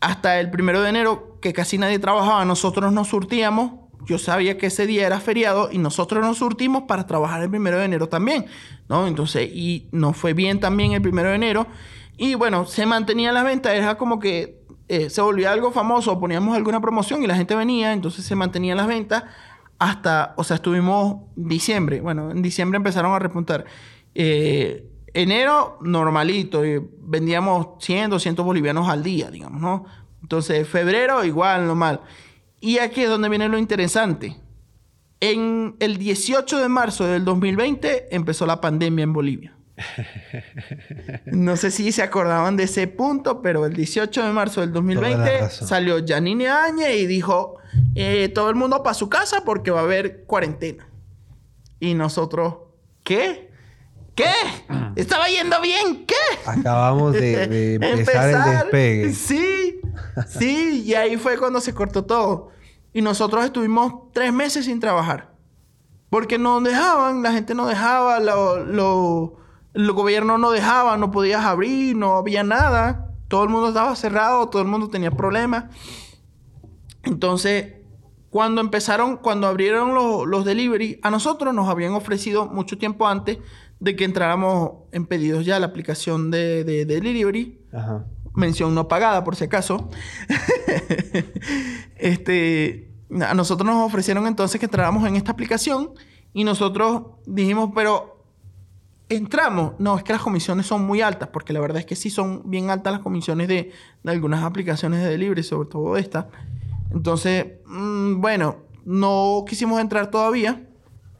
[0.00, 3.89] hasta el primero de enero, que casi nadie trabajaba, nosotros nos surtíamos.
[4.06, 7.78] Yo sabía que ese día era feriado y nosotros nos surtimos para trabajar el primero
[7.78, 8.46] de enero también,
[8.88, 9.06] ¿no?
[9.06, 11.66] Entonces, y nos fue bien también el primero de enero.
[12.16, 16.56] Y bueno, se mantenía las ventas, era como que eh, se volvía algo famoso, poníamos
[16.56, 19.24] alguna promoción y la gente venía, entonces se mantenían las ventas
[19.78, 22.00] hasta, o sea, estuvimos diciembre.
[22.00, 23.64] Bueno, en diciembre empezaron a repuntar.
[24.14, 29.86] Eh, enero, normalito, y vendíamos 100, 200 bolivianos al día, digamos, ¿no?
[30.22, 32.00] Entonces, febrero, igual, normal.
[32.60, 34.36] Y aquí es donde viene lo interesante.
[35.20, 39.54] En el 18 de marzo del 2020 empezó la pandemia en Bolivia.
[41.26, 44.80] No sé si se acordaban de ese punto, pero el 18 de marzo del Toda
[44.80, 45.68] 2020 la razón.
[45.68, 47.56] salió Janine Áñez y dijo,
[47.94, 50.88] eh, todo el mundo para su casa porque va a haber cuarentena.
[51.78, 52.54] Y nosotros,
[53.04, 53.50] ¿qué?
[54.14, 54.32] ¿Qué?
[54.96, 56.04] ¿Estaba yendo bien?
[56.06, 56.14] ¿Qué?
[56.46, 59.12] Acabamos de, de empezar, el despegue.
[59.12, 59.59] Sí,
[60.28, 62.48] sí, y ahí fue cuando se cortó todo.
[62.92, 65.30] Y nosotros estuvimos tres meses sin trabajar.
[66.08, 69.36] Porque no dejaban, la gente no dejaba, lo, lo-
[69.74, 73.06] el gobierno no dejaba, no podías abrir, no había nada.
[73.28, 75.66] Todo el mundo estaba cerrado, todo el mundo tenía problemas.
[77.04, 77.74] Entonces,
[78.30, 83.38] cuando empezaron, cuando abrieron los, los delivery, a nosotros nos habían ofrecido mucho tiempo antes
[83.78, 88.04] de que entráramos en pedidos ya la aplicación de, de delivery Ajá.
[88.34, 89.88] Mención no pagada por si acaso.
[91.96, 92.90] este,
[93.26, 95.90] a nosotros nos ofrecieron entonces que entráramos en esta aplicación
[96.32, 98.24] y nosotros dijimos, pero
[99.08, 99.72] entramos.
[99.78, 102.48] No, es que las comisiones son muy altas, porque la verdad es que sí son
[102.48, 106.28] bien altas las comisiones de, de algunas aplicaciones de delivery, sobre todo esta.
[106.92, 110.66] Entonces, mm, bueno, no quisimos entrar todavía.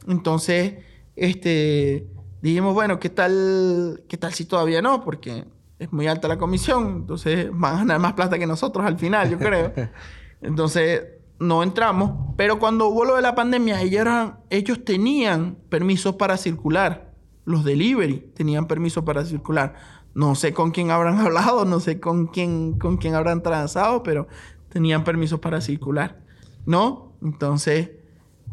[0.07, 0.75] Entonces,
[1.15, 2.07] este,
[2.41, 5.03] dijimos, bueno, ¿qué tal, ¿qué tal si todavía no?
[5.03, 5.45] Porque
[5.81, 9.31] es muy alta la comisión, entonces van a ganar más plata que nosotros al final,
[9.31, 9.73] yo creo.
[10.41, 11.01] Entonces
[11.39, 16.37] no entramos, pero cuando hubo lo de la pandemia, ellos, eran, ellos tenían permisos para
[16.37, 17.15] circular.
[17.45, 19.73] Los delivery tenían permiso para circular.
[20.13, 24.27] No sé con quién habrán hablado, no sé con quién, con quién habrán transado, pero
[24.69, 26.21] tenían permisos para circular.
[26.67, 27.13] ¿No?
[27.23, 27.89] Entonces,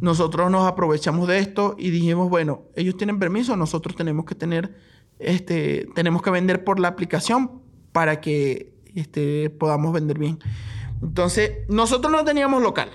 [0.00, 4.74] nosotros nos aprovechamos de esto y dijimos, bueno, ellos tienen permiso, nosotros tenemos que tener,
[5.18, 7.62] este, tenemos que vender por la aplicación
[7.92, 10.38] para que este, podamos vender bien.
[11.02, 12.90] Entonces, nosotros no teníamos local.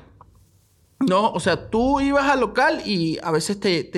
[1.00, 3.90] No, o sea, tú ibas al local y a veces te,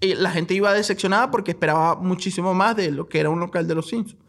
[0.00, 3.66] eh, la gente iba decepcionada porque esperaba muchísimo más de lo que era un local
[3.66, 4.22] de los Simpsons.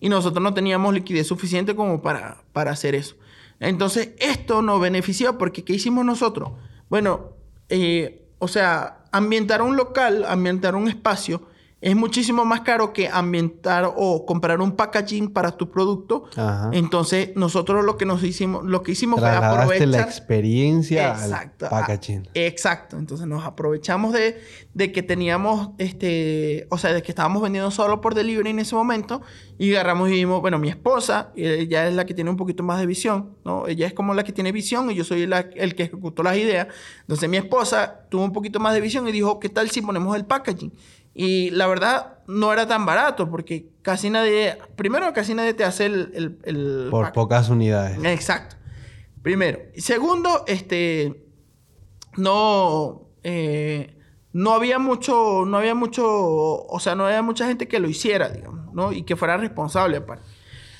[0.00, 3.16] Y nosotros no teníamos liquidez suficiente como para, para hacer eso.
[3.60, 6.50] Entonces, esto nos benefició porque ¿qué hicimos nosotros?
[6.88, 7.32] Bueno,
[7.68, 11.42] eh, o sea, ambientar un local, ambientar un espacio
[11.84, 16.24] es muchísimo más caro que ambientar o comprar un packaging para tu producto.
[16.72, 21.70] Entonces, nosotros lo que nos hicimos, lo que hicimos fue aprovechar la experiencia exacto, al
[21.70, 22.26] packaging.
[22.32, 22.96] exacto.
[22.96, 24.40] Entonces, nos aprovechamos de,
[24.72, 28.74] de, que teníamos este, o sea, de que estábamos vendiendo solo por delivery en ese
[28.74, 29.20] momento
[29.58, 32.80] y agarramos y dijimos, bueno, mi esposa, ella es la que tiene un poquito más
[32.80, 33.68] de visión, ¿no?
[33.68, 36.68] Ella es como la que tiene visión y yo soy el que ejecutó las ideas.
[37.02, 40.16] Entonces, mi esposa tuvo un poquito más de visión y dijo, ¿qué tal si ponemos
[40.16, 40.72] el packaging?
[41.14, 45.86] Y la verdad, no era tan barato porque casi nadie, primero, casi nadie te hace
[45.86, 46.38] el...
[46.44, 48.02] el, Por pocas unidades.
[48.04, 48.56] Exacto.
[49.22, 49.60] Primero.
[49.74, 51.24] Y segundo, este,
[52.16, 53.96] no, eh,
[54.32, 58.28] no había mucho, no había mucho, o sea, no había mucha gente que lo hiciera,
[58.28, 58.92] digamos, ¿no?
[58.92, 60.24] Y que fuera responsable aparte.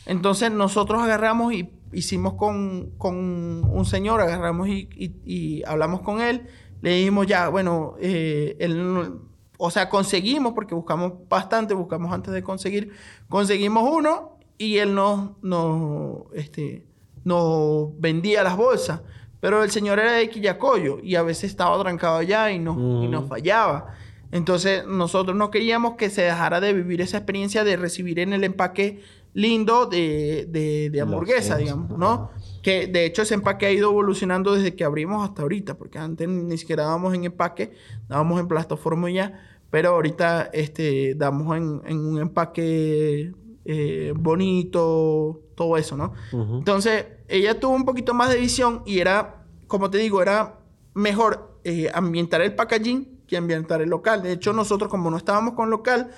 [0.07, 4.89] Entonces nosotros agarramos y hicimos con, con un señor, agarramos y,
[5.25, 6.49] y, hablamos con él,
[6.83, 9.21] le dijimos ya, bueno, eh, él
[9.57, 12.93] o sea, conseguimos, porque buscamos bastante, buscamos antes de conseguir,
[13.29, 16.87] conseguimos uno y él nos, no este,
[17.25, 19.01] nos vendía las bolsas.
[19.41, 23.09] Pero el señor era de Quillacoyo y a veces estaba trancado allá y nos, y
[23.09, 23.95] nos fallaba.
[24.33, 28.43] Entonces nosotros no queríamos que se dejara de vivir esa experiencia de recibir en el
[28.43, 29.03] empaque
[29.35, 32.31] lindo de, de, de hamburguesa, digamos, ¿no?
[32.65, 36.27] Que de hecho ese empaque ha ido evolucionando desde que abrimos hasta ahorita, porque antes
[36.27, 37.75] ni siquiera dábamos en empaque,
[38.09, 39.39] dábamos en plastoformo ya,
[39.71, 43.33] pero ahorita este, damos en, en un empaque
[43.67, 46.13] eh, bonito, todo eso, ¿no?
[46.33, 50.59] Entonces, ella tuvo un poquito más de visión y era, como te digo, era
[50.93, 54.23] mejor eh, ambientar el packaging que ambientar el local.
[54.23, 56.11] De hecho, nosotros como no estábamos con local,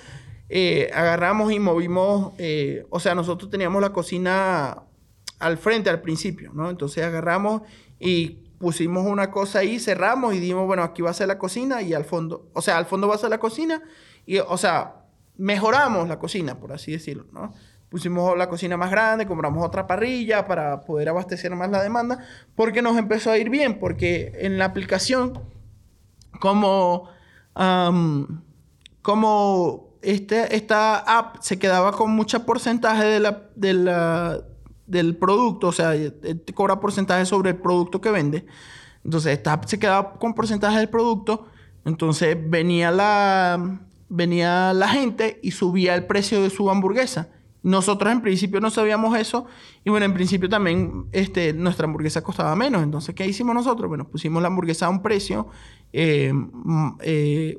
[0.49, 2.33] eh, agarramos y movimos,
[2.89, 4.83] o sea, nosotros teníamos la cocina
[5.39, 6.69] al frente al principio, ¿no?
[6.69, 7.61] Entonces agarramos
[7.99, 11.81] y pusimos una cosa ahí, cerramos y dijimos, bueno, aquí va a ser la cocina
[11.81, 13.81] y al fondo, o sea, al fondo va a ser la cocina
[14.25, 15.05] y, o sea,
[15.37, 17.53] mejoramos la cocina, por así decirlo, ¿no?
[17.89, 22.19] Pusimos la cocina más grande, compramos otra parrilla para poder abastecer más la demanda,
[22.55, 25.39] porque nos empezó a ir bien, porque en la aplicación,
[26.41, 27.09] como,
[29.01, 34.43] como este, esta app se quedaba con mucho porcentaje de la, de la
[34.87, 38.45] del producto, o sea, te cobra porcentaje sobre el producto que vende.
[39.03, 41.45] Entonces, esta se quedaba con porcentaje del producto.
[41.85, 47.29] Entonces, venía la, venía la gente y subía el precio de su hamburguesa.
[47.63, 49.45] Nosotros en principio no sabíamos eso
[49.83, 52.81] y bueno, en principio también este, nuestra hamburguesa costaba menos.
[52.83, 53.89] Entonces, ¿qué hicimos nosotros?
[53.89, 55.47] Bueno, pusimos la hamburguesa a un precio
[55.91, 56.31] eh,
[57.01, 57.57] eh,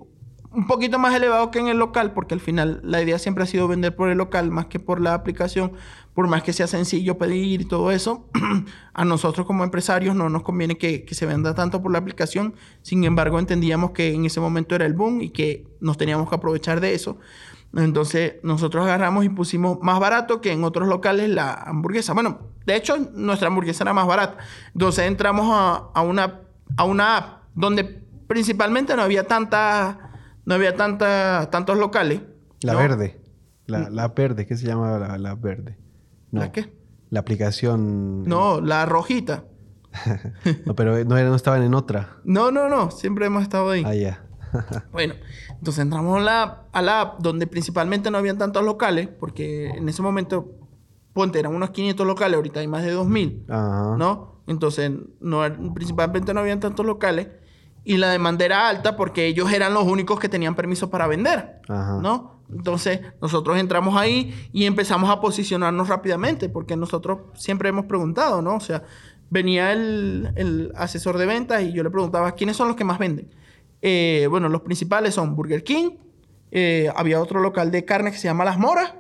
[0.50, 3.46] un poquito más elevado que en el local, porque al final la idea siempre ha
[3.46, 5.72] sido vender por el local más que por la aplicación,
[6.19, 8.27] por más que sea sencillo pedir y todo eso.
[8.93, 13.05] a nosotros como empresarios no nos conviene que, se venda tanto por la aplicación, sin
[13.05, 16.81] embargo entendíamos que en ese momento era el boom y que nos teníamos que aprovechar
[16.81, 17.20] de eso.
[17.73, 22.15] Entonces nosotros agarramos y pusimos más barato que en otros locales la hamburguesa.
[22.15, 24.39] Bueno, de hecho nuestra hamburguesa era más barata.
[24.73, 25.47] Entonces entramos
[25.95, 26.40] a, una,
[26.77, 27.85] a una app donde
[28.27, 30.11] principalmente no había tanta
[30.45, 32.23] no había tanta, tantos locales.
[32.62, 33.20] La verde.
[33.66, 35.77] La, la, verde, ¿qué se llama la, verde?
[36.30, 36.72] ¿La qué?
[37.10, 38.24] La aplicación.
[38.24, 39.44] No, la rojita.
[40.66, 42.18] no, pero no, no estaban en otra.
[42.24, 42.90] No, no, no.
[42.90, 43.82] Siempre hemos estado ahí.
[43.86, 44.24] Ah, ya.
[44.92, 45.14] bueno,
[45.50, 49.88] entonces entramos a la, a la app donde principalmente no habían tantos locales, porque en
[49.88, 50.52] ese momento,
[51.12, 53.46] ponte, eran unos 500 locales, ahorita hay más de 2000.
[53.48, 53.96] Ajá.
[53.98, 54.42] ¿No?
[54.46, 54.90] Entonces,
[55.20, 55.42] no,
[55.74, 57.28] principalmente no habían tantos locales
[57.84, 61.60] y la demanda era alta porque ellos eran los únicos que tenían permiso para vender,
[61.68, 62.38] ¿no?
[62.51, 68.57] Entonces nosotros entramos ahí y empezamos a posicionarnos rápidamente porque nosotros siempre hemos preguntado, ¿no?
[68.57, 68.85] O sea,
[69.31, 73.31] venía el, asesor de ventas y yo le preguntaba, ¿quiénes son los que más venden?
[73.83, 75.91] Eh, bueno, los principales son Burger King,
[76.51, 78.95] Eh, había otro local de carne que se llama Las Moras.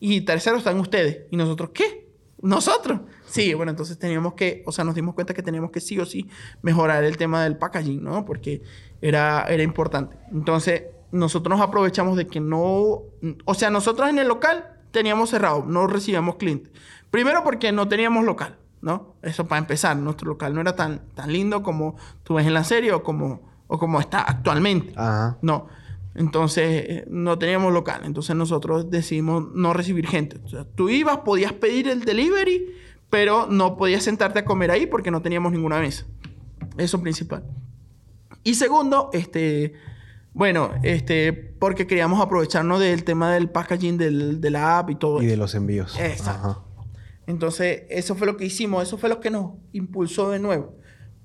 [0.00, 1.26] Y tercero están ustedes.
[1.30, 2.06] Y nosotros, ¿qué?
[2.40, 3.00] ¿Nosotros?
[3.26, 6.06] Sí, bueno, entonces teníamos que, o sea, nos dimos cuenta que teníamos que sí o
[6.06, 6.28] sí
[6.62, 8.24] mejorar el tema del packaging, ¿no?
[8.24, 8.62] Porque
[9.02, 10.16] era, era importante.
[10.32, 10.84] Entonces,
[11.16, 13.02] nosotros nos aprovechamos de que no,
[13.44, 16.72] o sea, nosotros en el local teníamos cerrado, no recibíamos clientes.
[17.10, 19.14] Primero porque no teníamos local, ¿no?
[19.22, 22.64] Eso para empezar, nuestro local no era tan, tan lindo como tú ves en la
[22.64, 24.92] serie o como, o como está actualmente.
[24.96, 25.38] Ajá.
[25.42, 25.68] No.
[26.14, 28.02] Entonces, no teníamos local.
[28.04, 30.40] Entonces, nosotros decidimos no recibir gente.
[30.44, 32.74] O sea, tú ibas, podías pedir el delivery,
[33.10, 36.06] pero no podías sentarte a comer ahí porque no teníamos ninguna mesa.
[36.78, 37.44] Eso principal.
[38.44, 39.74] Y segundo, este,
[40.36, 45.22] bueno, este, porque queríamos aprovecharnos del tema del packaging del, de la app y todo
[45.22, 45.98] Y de los envíos.
[45.98, 46.48] Exacto.
[46.50, 46.60] Ajá.
[47.26, 50.74] Entonces, eso fue lo que hicimos, eso fue lo que nos impulsó de nuevo.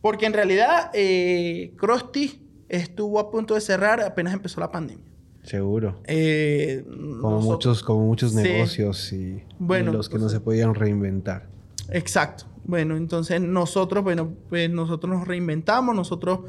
[0.02, 5.06] Porque en realidad, eh, Krusty estuvo a punto de cerrar apenas empezó la pandemia.
[5.44, 6.02] Seguro.
[6.06, 8.38] Eh, Como nosotros- muchos, como muchos Sí.
[8.38, 11.50] negocios y, Bueno, y los que no se podían reinventar.
[11.90, 12.46] Exacto.
[12.64, 16.42] Bueno, entonces nosotros, bueno, pues nosotros nos reinventamos, nosotros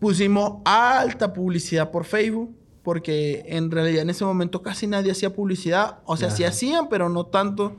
[0.00, 5.98] pusimos alta publicidad por Facebook, porque en realidad en ese momento casi nadie hacía publicidad,
[6.04, 6.50] o sea, sí Ajá.
[6.52, 7.76] hacían, pero no tanto,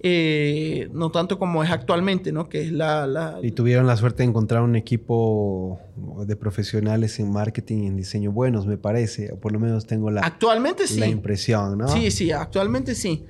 [0.00, 2.48] eh, no tanto como es actualmente, ¿no?
[2.48, 3.06] Que es la...
[3.06, 5.78] la- Y tuvieron la suerte de encontrar un equipo
[6.26, 9.32] de profesionales en marketing y en diseño buenos, me parece.
[9.32, 10.98] O por lo menos tengo la, actualmente sí.
[11.00, 11.88] la impresión, ¿no?
[11.88, 13.24] Sí, sí, actualmente sí.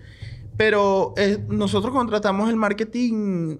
[0.56, 3.58] Pero eh, nosotros contratamos el marketing,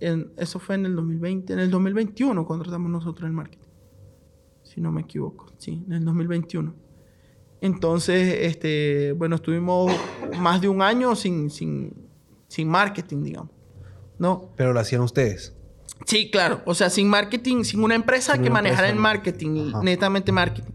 [0.00, 3.67] en- eso fue en el 2020, en el 2021 contratamos nosotros el marketing.
[4.78, 6.72] Si no me equivoco, sí, en el 2021.
[7.60, 9.90] Entonces, este, bueno, estuvimos
[10.38, 11.92] más de un año sin, sin,
[12.46, 13.50] sin marketing, digamos.
[14.20, 14.52] ¿No?
[14.54, 15.52] Pero lo hacían ustedes.
[16.06, 16.62] Sí, claro.
[16.64, 19.82] O sea, sin marketing, sin una empresa Sin que una manejara empresa, el marketing, Ajá.
[19.82, 20.70] netamente marketing.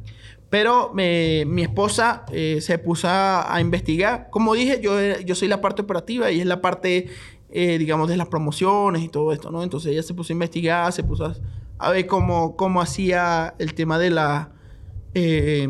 [0.50, 4.28] Pero eh, mi esposa eh, se puso a, a investigar.
[4.32, 7.08] Como dije, yo, yo soy la parte operativa y es la parte,
[7.52, 9.64] eh, digamos, de las promociones y todo esto, ¿no?
[9.64, 11.36] Entonces ella se puso a investigar, se puso a,
[11.78, 14.52] a ver cómo, cómo hacía el tema de la...
[15.14, 15.68] eh,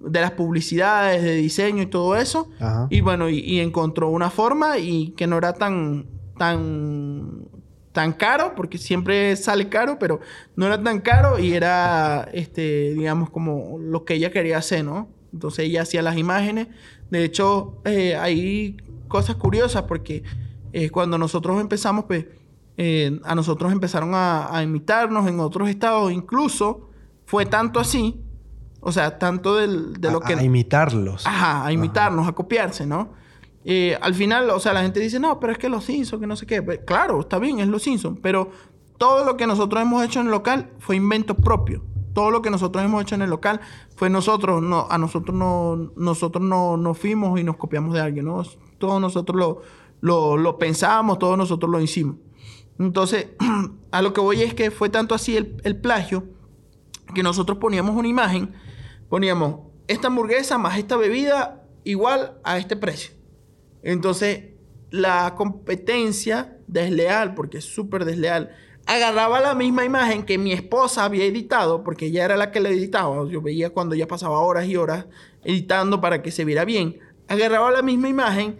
[0.00, 2.48] de las publicidades, de diseño y todo eso.
[2.60, 2.86] Ajá.
[2.88, 6.06] Y bueno, y, y encontró una forma y que no era tan,
[6.38, 7.48] tan,
[7.90, 10.20] tan caro, porque siempre sale caro, pero
[10.54, 15.08] no era tan caro y era, este, digamos, como lo que ella quería hacer, ¿no?
[15.32, 16.68] Entonces ella hacía las imágenes.
[17.10, 18.76] De hecho, eh, hay
[19.08, 20.22] cosas curiosas porque
[20.72, 22.26] eh, cuando nosotros empezamos, pues,
[22.78, 26.10] eh, a nosotros empezaron a, a imitarnos en otros estados.
[26.12, 26.88] Incluso
[27.26, 28.22] fue tanto así,
[28.80, 30.34] o sea, tanto del- de lo a, que...
[30.34, 31.26] a imitarlos.
[31.26, 33.10] Ajá, a imitarnos, a copiarse, ¿no?
[33.64, 36.26] Eh, al final, o sea, la gente dice, no, pero es que los Simpsons, que
[36.26, 36.62] no sé qué.
[36.62, 38.50] Pues, claro, está bien, es los Simpsons, pero
[38.96, 41.82] todo lo que nosotros hemos hecho en el local fue invento propio.
[42.14, 43.60] Todo lo que nosotros hemos hecho en el local
[43.94, 48.24] fue nosotros, no, a nosotros no, nosotros no, no fuimos y nos copiamos de alguien,
[48.24, 48.42] ¿no?
[48.78, 49.62] Todos nosotros lo,
[50.00, 52.16] lo, lo pensábamos, todos nosotros lo hicimos.
[52.78, 53.28] Entonces,
[53.90, 56.24] a lo que voy es que fue tanto así el, plagio
[57.14, 58.52] que nosotros poníamos una imagen,
[59.08, 63.12] poníamos esta hamburguesa más esta bebida igual a este precio.
[63.82, 64.50] Entonces,
[64.90, 68.50] la competencia desleal, porque es súper desleal,
[68.86, 72.70] agarraba la misma imagen que mi esposa había editado, porque ella era la que la
[72.70, 73.26] editaba.
[73.28, 75.06] Yo veía cuando ya pasaba horas y horas
[75.44, 76.98] editando para que se viera bien.
[77.28, 78.58] Agarraba la misma imagen,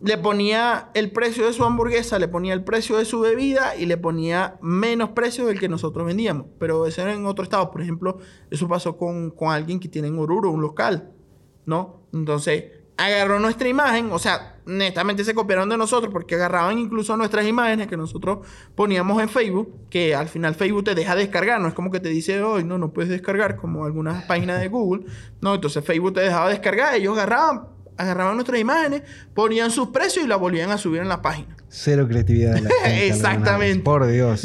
[0.00, 3.86] le ponía el precio de su hamburguesa, le ponía el precio de su bebida y
[3.86, 6.46] le ponía menos precio del que nosotros vendíamos.
[6.58, 7.70] Pero eso era en otro estado.
[7.70, 8.18] Por ejemplo,
[8.50, 11.12] eso pasó con, con alguien que tiene en Oruro un local,
[11.64, 12.02] ¿no?
[12.12, 12.64] Entonces,
[12.96, 17.88] agarró nuestra imagen, o sea, netamente se copiaron de nosotros porque agarraban incluso nuestras imágenes
[17.88, 21.90] que nosotros poníamos en Facebook, que al final Facebook te deja descargar, no es como
[21.90, 25.06] que te dice, hoy no, no puedes descargar, como algunas páginas de Google,
[25.40, 29.02] no, entonces Facebook te dejaba descargar, ellos agarraban, agarraban nuestras imágenes,
[29.34, 31.56] ponían sus precios y la volvían a subir en la página.
[31.68, 33.06] Cero creatividad de la gente.
[33.08, 33.82] Exactamente.
[33.82, 34.44] Por Dios.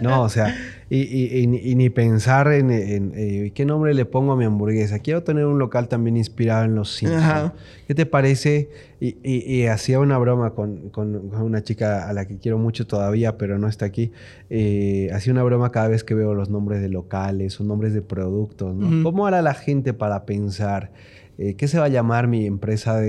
[0.00, 0.54] No, o sea,
[0.90, 4.36] y, y- y ni- y ni pensar en, en, eh, qué nombre le pongo a
[4.36, 4.98] mi hamburguesa.
[4.98, 7.52] Quiero tener un local también inspirado en los Simpsons.
[7.86, 8.70] ¿Qué te parece?
[9.00, 13.36] Y, hacía una broma con, con- con una chica a la que quiero mucho todavía,
[13.36, 14.12] pero no está aquí.
[14.48, 18.00] Eh, hacía una broma cada vez que veo los nombres de locales o nombres de
[18.02, 18.74] productos.
[18.74, 18.86] ¿no?
[18.86, 19.02] Ujú.
[19.02, 20.92] ¿Cómo hará la gente para pensar?
[21.38, 23.06] Eh, ¿Qué se va a llamar mi empresa de,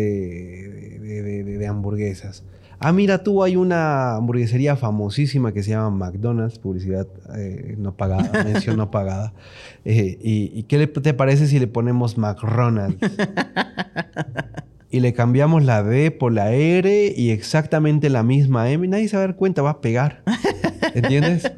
[1.02, 2.44] de- de- de- hamburguesas?
[2.80, 7.08] Ah, mira, tú hay una hamburguesería famosísima que se llama McDonald's, publicidad
[7.38, 9.34] eh, no pagada, mención no pagada.
[9.86, 12.98] Eh, y, y qué le- te parece si le ponemos McDonald's?
[14.96, 18.88] y le cambiamos la D por la R y exactamente la misma M.
[18.88, 20.24] Nadie se va a dar cuenta, va a pegar.
[20.96, 21.52] ¿Entiendes?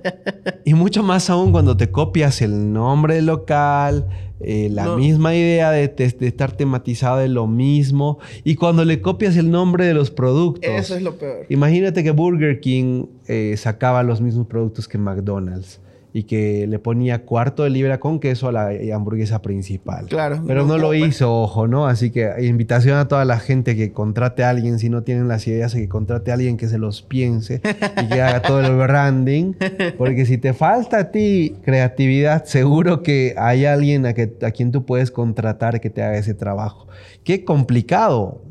[0.66, 4.08] y mucho más aún cuando te copias el nombre del local,
[4.40, 9.52] eh, la misma idea de, estar tematizado de lo mismo y cuando le copias el
[9.52, 10.72] nombre de los productos.
[10.72, 11.46] Eso es lo peor.
[11.50, 15.80] Imagínate que Burger King eh, sacaba los mismos productos que McDonald's
[16.14, 20.06] y que le ponía cuarto de libra con queso a la hamburguesa principal.
[20.08, 20.42] Claro.
[20.48, 21.86] Pero no, lo hizo, ojo, ¿no?
[21.88, 25.48] Así que invitación a toda la gente que contrate a alguien, si no tienen las
[25.48, 27.62] ideas, que contrate a alguien que se los piense
[28.02, 29.54] y que haga todo el branding.
[29.98, 34.72] Porque si te falta a ti creatividad, seguro que hay alguien a, que, a quien
[34.72, 36.88] tú puedes contratar que te haga ese trabajo.
[37.24, 38.42] Qué complicado.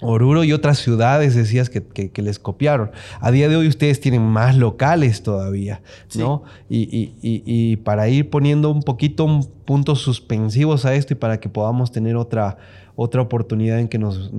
[0.00, 2.90] Oruro y otras ciudades decías que, les copiaron.
[3.20, 5.82] A día de hoy ustedes tienen más locales todavía,
[6.14, 6.44] ¿no?
[6.68, 11.92] Y, para ir poniendo un poquito un puntos suspensivos a esto y para que podamos
[11.92, 12.56] tener otra,
[12.96, 14.30] otra oportunidad en que nos,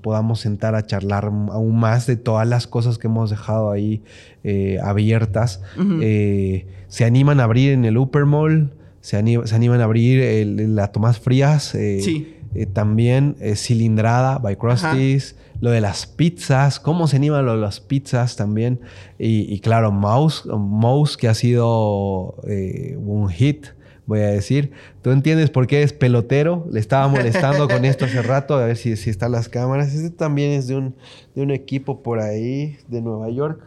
[0.00, 4.02] podamos sentar a charlar aún más de todas las cosas que hemos dejado ahí
[4.44, 5.60] eh, abiertas.
[6.00, 11.18] Eh, se animan a abrir en el Upper Mall, se, animan a abrir la Tomás
[11.18, 11.74] Frías.
[11.74, 17.42] Eh, sí eh, también eh, Cilindrada by Krusty's, lo de las pizzas, cómo se anima
[17.42, 18.80] lo de las pizzas también.
[19.18, 23.66] Y, claro, Mouse, Mouse que ha sido eh, un hit,
[24.06, 24.72] voy a decir.
[25.02, 26.66] ¿Tú entiendes por qué es pelotero?
[26.70, 29.94] Le estaba molestando con esto hace rato, a ver si, si están las cámaras.
[29.94, 30.94] Este también es de un,
[31.34, 33.60] de un equipo por ahí de Nueva York.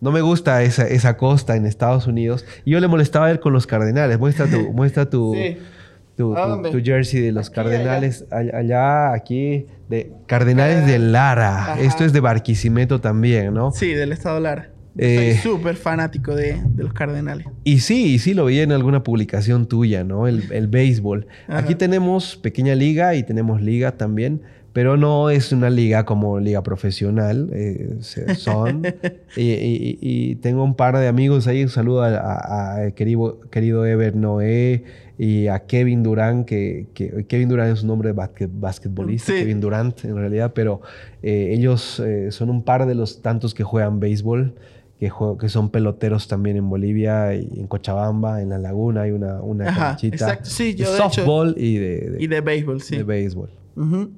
[0.00, 2.44] No me gusta esa, esa costa en Estados Unidos.
[2.64, 4.18] Y yo le molestaba a él con los cardenales.
[4.18, 5.32] Muestra tu, muestra tu,
[6.16, 6.34] tu,
[6.82, 9.12] jersey de los Cardenales, allá.
[9.12, 11.76] aquí, de Cardenales de Lara.
[11.80, 13.72] Esto es de Barquisimeto también, ¿no?
[13.72, 14.70] Sí, del estado Lara.
[14.98, 17.46] Eh, Soy súper fanático de, los Cardenales.
[17.64, 20.28] Y sí, y sí lo vi en alguna publicación tuya, ¿no?
[20.28, 21.26] El, el béisbol.
[21.48, 26.62] Aquí tenemos pequeña liga y tenemos liga también pero no es una liga como liga
[26.62, 27.98] profesional, eh,
[28.36, 28.82] son.
[29.36, 34.84] y, tengo un par de amigos ahí, un saludo a, querido, querido Ever Noé
[35.18, 36.86] y a Kevin Durant, que,
[37.28, 40.80] Kevin Durant es un nombre de basquetbolista, Kevin Durant en realidad, pero
[41.22, 44.54] eh, ellos eh, son un par de los tantos que juegan béisbol.
[44.98, 45.10] Que,
[45.40, 49.64] que, son peloteros también en Bolivia y en Cochabamba, en La Laguna, hay una, una
[49.74, 52.98] canchita Sí, de softball y de, y de béisbol, sí.
[52.98, 53.50] De béisbol.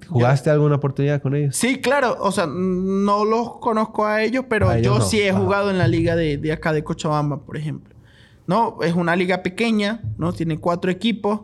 [0.08, 1.56] ¿Jugaste alguna oportunidad con ellos?
[1.56, 2.16] Sí, claro.
[2.20, 6.16] O sea, no los conozco a ellos, pero yo sí he jugado en la liga
[6.16, 7.93] de, acá de Cochabamba, por ejemplo.
[8.46, 8.78] ¿No?
[8.82, 10.32] Es una liga pequeña, ¿no?
[10.32, 11.40] Tiene cuatro equipos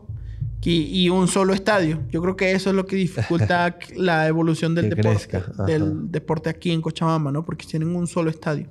[0.63, 2.01] y, un solo estadio.
[2.11, 6.71] Yo creo que eso es lo que dificulta la evolución del deporte, del deporte aquí
[6.71, 7.45] en Cochabamba, ¿no?
[7.45, 8.67] Porque tienen un solo estadio.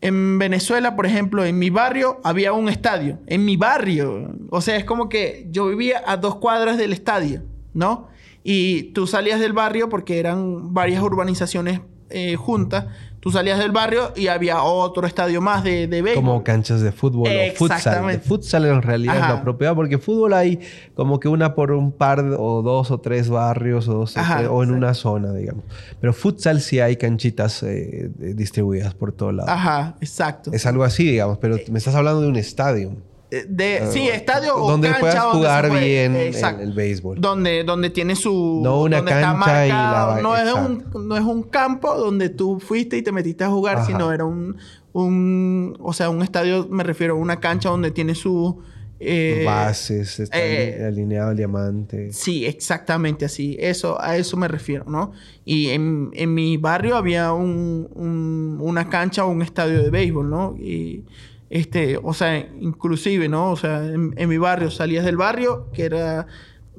[0.00, 3.18] En Venezuela, por ejemplo, en mi barrio había un estadio.
[3.26, 4.32] En mi barrio.
[4.50, 7.42] O sea, es como que yo vivía a dos cuadras del estadio,
[7.74, 8.08] ¿no?
[8.42, 12.86] y tú salías del barrio porque eran varias urbanizaciones eh, juntas.
[13.20, 16.24] Tú salías del barrio y había otro estadio más de, de béisbol.
[16.24, 18.06] Como canchas de fútbol o futsal.
[18.06, 20.58] De futsal en realidad es la propiedad porque fútbol hay
[20.94, 24.70] como que una por un par o dos o tres barrios o, dos o, en
[24.70, 25.64] una zona, digamos.
[26.00, 29.50] Pero futsal sí hay canchitas eh, distribuidas por todo lado.
[29.50, 30.50] Ajá, exacto.
[30.54, 32.92] Es algo así, digamos, pero me estás hablando de un estadio.
[33.30, 35.00] Eh, de, sí, estadio o donde cancha.
[35.00, 37.20] Puedas jugar bien el, béisbol.
[37.20, 38.60] Donde, donde tiene su...
[38.62, 40.18] No una cancha y la...
[40.20, 43.86] No es, un, no es un campo donde tú fuiste y te metiste a jugar,
[43.86, 44.56] sino era un,
[44.92, 45.76] un...
[45.80, 48.60] O sea, un estadio, me refiero a una cancha donde tiene su...
[49.02, 52.12] Eh, Bases, está eh, alineado el diamante.
[52.12, 53.56] Sí, exactamente así.
[53.58, 55.12] Eso, a eso me refiero, ¿no?
[55.46, 60.28] Y en, en mi barrio había un, un, una cancha o un estadio de béisbol,
[60.28, 60.54] ¿no?
[60.58, 61.04] Y
[61.50, 63.50] este, o sea, inclusive, ¿no?
[63.50, 66.28] O sea, en, mi barrio, salías del barrio, que era,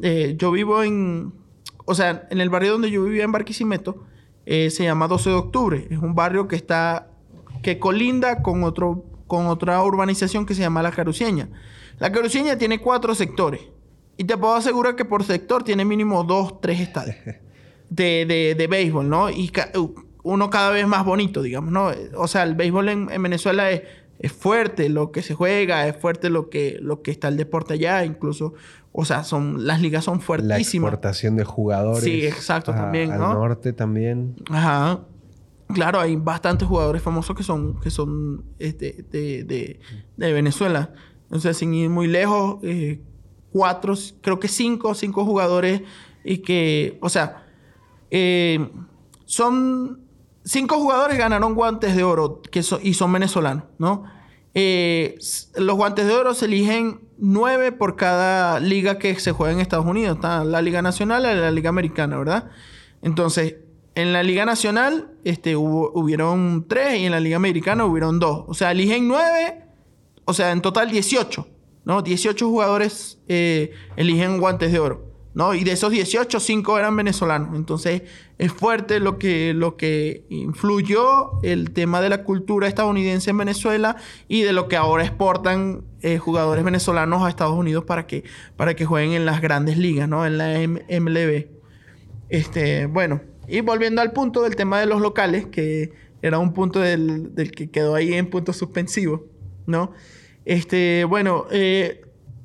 [0.02, 1.34] eh, yo vivo en,
[1.85, 4.06] o sea, en el barrio donde yo vivía en Barquisimeto,
[4.45, 5.88] eh, se llama 12 de octubre.
[5.91, 7.10] Es un barrio que está,
[7.61, 11.49] que colinda con, otro, con otra urbanización que se llama La Caruceña.
[11.99, 13.61] La Caruceña tiene cuatro sectores.
[14.15, 17.18] Y te puedo asegurar que por sector tiene mínimo dos, tres estadios
[17.89, 19.30] de, de, de béisbol, ¿no?
[19.30, 19.52] Y
[20.23, 21.91] uno cada vez más bonito, digamos, ¿no?
[22.15, 23.81] O sea, el béisbol en, en Venezuela es
[24.22, 27.73] es fuerte lo que se juega, es fuerte lo que, lo que está el deporte
[27.73, 28.53] allá, incluso,
[28.91, 30.91] o sea, son, las ligas son fuertísimas.
[30.91, 32.03] La exportación de jugadores.
[32.03, 33.31] Sí, exacto, también, ¿no?
[33.31, 34.35] Al norte también.
[34.52, 34.99] Ajá.
[35.73, 39.80] Claro, hay bastantes jugadores famosos que son, que son este, de, de,
[40.18, 40.93] de, Venezuela.
[41.23, 43.02] Entonces, sin ir muy lejos, eh,
[43.52, 45.81] cuatro, creo que cinco, cinco jugadores
[46.23, 47.48] y que, o sea,
[48.11, 48.69] eh,
[49.26, 50.01] son
[50.52, 54.03] cinco jugadores ganaron guantes de oro que y son venezolanos, ¿no?
[54.53, 55.18] Eh,
[55.56, 59.86] los guantes de oro se eligen nueve por cada liga que se juega en Estados
[59.86, 60.18] Unidos.
[60.18, 62.52] Está la Liga Nacional y la Liga Americana, ¿verdad?
[63.02, 63.56] Entonces,
[63.95, 68.44] en la Liga Nacional este, hubo, hubieron tres y en la Liga Americana hubieron dos.
[68.48, 69.61] O sea, eligen nueve
[70.26, 71.48] o sea, en total 18,
[71.86, 72.02] ¿no?
[72.02, 75.10] 18 jugadores eh, eligen guantes de oro.
[75.34, 75.53] ¿No?
[75.53, 77.56] Y de esos 18, 5 eran venezolanos.
[77.56, 78.03] Entonces
[78.38, 83.95] es fuerte lo que, lo que influyó el tema de la cultura estadounidense en Venezuela
[84.28, 88.24] y de lo que ahora exportan eh, jugadores venezolanos a Estados Unidos para que,
[88.58, 90.26] para que jueguen en las grandes ligas, ¿no?
[90.26, 91.48] En la MLB.
[92.30, 95.91] Este, bueno, y volviendo al punto del tema de los locales, que
[96.22, 99.26] era un punto del, que quedó ahí en punto suspensivo,
[99.66, 99.91] ¿no?
[100.45, 102.02] Este, bueno, eh,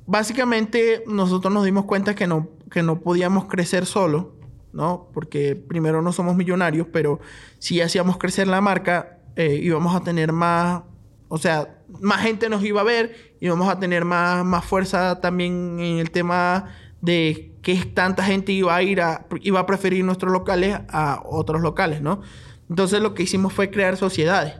[0.06, 4.34] básicamente nosotros nos dimos cuenta que no que no podíamos crecer solo,
[4.72, 5.08] ¿no?
[5.12, 7.20] Porque primero no somos millonarios, pero
[7.58, 10.82] si hacíamos crecer la marca, eh, íbamos a tener más,
[11.28, 15.78] o sea, más gente nos iba a ver, íbamos a tener más, más fuerza también
[15.80, 16.66] en el tema
[17.00, 21.62] de que tanta gente iba a ir a, iba a preferir nuestros locales a otros
[21.62, 22.20] locales, ¿no?
[22.68, 24.54] Entonces lo que hicimos fue crear sociedades.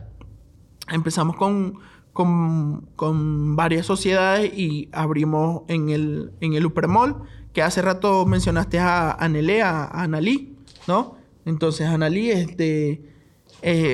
[0.89, 1.79] Empezamos con,
[2.13, 7.23] con, con varias sociedades y abrimos en el, en el Upermall
[7.57, 10.55] que hace rato mencionaste a Anelé, a, Analí,
[10.87, 11.17] ¿no?
[11.43, 13.01] Entonces Analí es de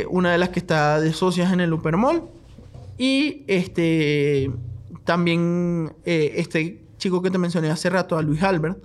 [0.09, 2.23] una de las que está de socias en el Upermall.
[2.97, 4.51] Y este
[5.05, 8.83] también eh, este chico que te mencioné hace rato, a Luis Albert,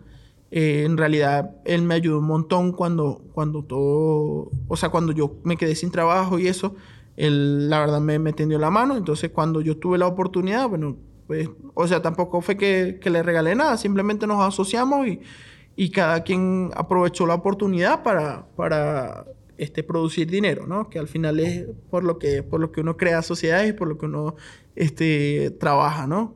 [0.52, 5.38] eh, en realidad él me ayudó un montón cuando, cuando todo, o sea, cuando yo
[5.42, 6.76] me quedé sin trabajo y eso,
[7.16, 8.96] él la verdad me, me tendió la mano.
[8.96, 10.98] Entonces cuando yo tuve la oportunidad, bueno,
[11.28, 15.20] pues, o sea, tampoco fue que, le regalé nada, simplemente nos asociamos y,
[15.76, 19.26] y, cada quien aprovechó la oportunidad para, para
[19.58, 20.88] este, producir dinero, ¿no?
[20.88, 23.88] Que al final es por lo que, por lo que uno crea sociedades y por
[23.88, 24.36] lo que uno
[24.74, 26.34] este, trabaja, ¿no?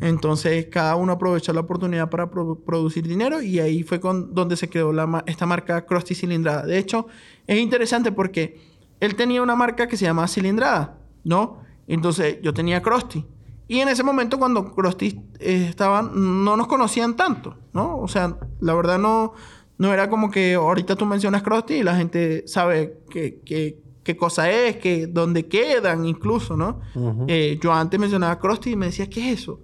[0.00, 4.70] Entonces, cada uno aprovechó la oportunidad para producir dinero y ahí fue con, donde se
[4.70, 6.64] creó la, esta marca Krusty Cilindrada.
[6.64, 7.06] De hecho,
[7.46, 8.58] es interesante porque
[8.98, 11.60] él tenía una marca que se llama Cilindrada, ¿no?
[11.86, 13.26] Entonces, yo tenía Krusty.
[13.72, 17.96] Y en ese momento, cuando Krusty eh, estaban, no nos conocían tanto, ¿no?
[18.00, 19.32] O sea, la verdad no,
[19.78, 23.40] no era como que ahorita tú mencionas Krusty y la gente sabe qué,
[24.04, 26.80] qué, cosa es, que, dónde quedan incluso, ¿no?
[27.28, 29.58] Eh, yo antes mencionaba Krusty y me decía, ¿qué es eso?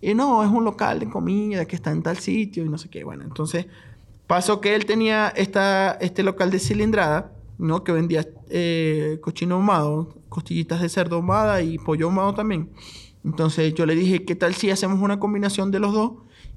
[0.00, 2.88] Y no, es un local de comida que está en tal sitio y no sé
[2.88, 3.04] qué.
[3.04, 3.66] Bueno, entonces
[4.26, 7.84] pasó que él tenía esta, este local de cilindrada, ¿no?
[7.84, 12.70] Que vendía eh, cochino ahumado, costillitas de cerdo ahumada y pollo ahumado también.
[13.24, 16.12] Entonces yo le dije, ¿qué tal si hacemos una combinación de los dos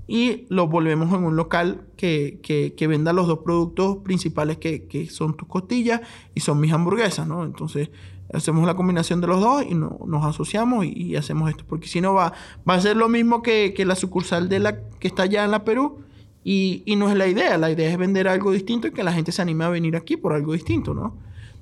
[0.08, 5.08] y lo volvemos en un local que, que, venda los dos productos principales que, que,
[5.10, 6.02] son tus costillas
[6.36, 7.44] y son mis hamburguesas, ¿no?
[7.44, 7.90] Entonces
[8.34, 12.02] hacemos la combinación de los dos y no, nos asociamos y, hacemos esto, porque si
[12.02, 12.34] no va,
[12.68, 15.64] va a ser lo mismo que, la sucursal de la que está allá en la
[15.64, 16.00] Perú.
[16.48, 19.12] Y, y, no es la idea, la idea es vender algo distinto y que la
[19.12, 21.18] gente se anime a venir aquí por algo distinto, ¿no?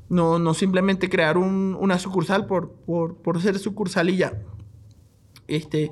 [0.09, 4.33] No, no simplemente crear un, una sucursal por, por, por ser sucursal y ya.
[5.47, 5.91] Este,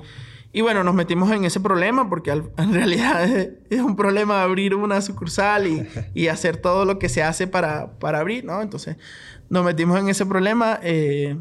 [0.54, 3.24] y bueno, nos metimos en ese problema porque en realidad
[3.70, 5.66] es, un problema abrir una sucursal
[6.14, 8.60] y, hacer todo lo que se hace para, abrir, ¿no?
[8.60, 8.96] Entonces
[9.48, 10.78] nos metimos en ese problema.
[10.82, 11.36] Eh,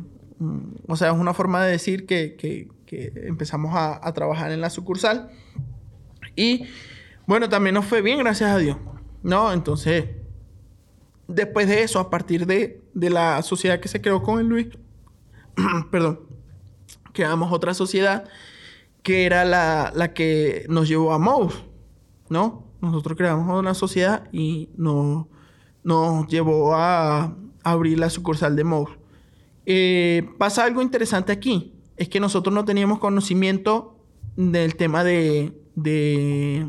[0.87, 2.67] o sea, es una forma de decir que,
[3.25, 5.29] empezamos a, trabajar en la sucursal.
[6.35, 6.65] Y
[7.27, 8.77] bueno, también nos fue bien, gracias a Dios,
[9.23, 9.51] ¿no?
[9.51, 10.05] Entonces,
[11.27, 14.67] después de eso, a partir de, de la sociedad que se creó con el Luis,
[15.91, 16.30] perdón,
[17.13, 18.25] creamos otra sociedad
[19.03, 21.55] que era la, la que nos llevó a Mouse,
[22.29, 22.65] ¿no?
[22.81, 25.27] Nosotros creamos una sociedad y nos,
[25.83, 28.91] nos llevó a, abrir la sucursal de Mouse.
[29.65, 33.99] Eh, pasa algo interesante aquí, es que nosotros no teníamos conocimiento
[34.35, 36.67] del tema de, de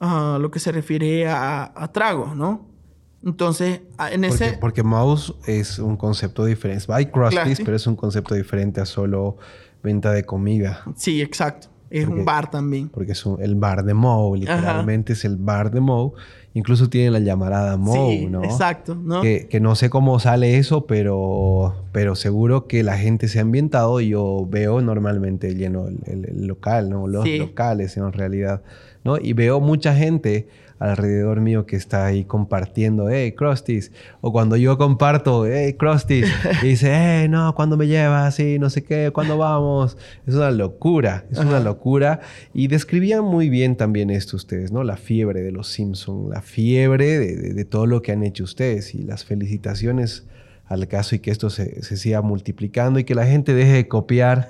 [0.00, 2.75] uh, lo que se refiere a, a tragos, ¿no?
[3.24, 3.80] Entonces,
[4.12, 4.56] en ese...
[4.60, 6.84] Porque, mouse es un concepto diferente.
[6.90, 9.36] Hay Krusty's, pero es un concepto diferente a solo
[9.82, 10.82] venta de comida.
[10.96, 11.68] Sí, exacto.
[11.90, 12.88] Es un bar también.
[12.88, 16.12] Porque es el bar de Moe, literalmente es el bar de Moe.
[16.54, 18.42] Incluso tiene la llamarada Moe, sí, ¿no?
[18.42, 19.20] Exacto, ¿no?
[19.20, 23.42] Que, que, no sé cómo sale eso, pero, pero seguro que la gente se ha
[23.42, 27.06] ambientado y yo veo normalmente lleno el, local, ¿no?
[27.06, 28.62] Los locales en realidad,
[29.04, 29.18] ¿no?
[29.18, 30.48] Y veo mucha gente
[30.78, 33.92] alrededor mío que está ahí compartiendo, hey, Krusties.
[34.20, 36.28] O cuando yo comparto, hey, Krusties.
[36.62, 38.38] y dice, hey, no, ¿cuándo me llevas?
[38.40, 39.96] Y no sé qué, ¿cuándo vamos?
[40.26, 42.20] Es una locura, es una locura.
[42.52, 44.84] Y describían muy bien también esto ustedes, ¿no?
[44.84, 49.02] La fiebre de los Simpsons, la fiebre de, todo lo que han hecho ustedes y
[49.02, 50.26] las felicitaciones
[50.68, 53.88] al caso y que esto se, se, siga multiplicando y que la gente deje de
[53.88, 54.48] copiar.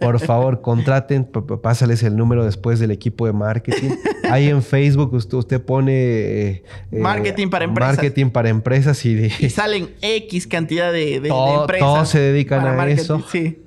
[0.00, 1.24] Por favor, contraten,
[1.62, 3.90] pásales el número después del equipo de marketing.
[4.30, 5.92] Ahí en Facebook usted, usted pone...
[5.92, 7.96] Eh, marketing para empresas.
[7.96, 11.78] Marketing para empresas y, y salen X cantidad de, empresas.
[11.78, 13.22] Todos se dedican a eso.
[13.30, 13.58] Sí.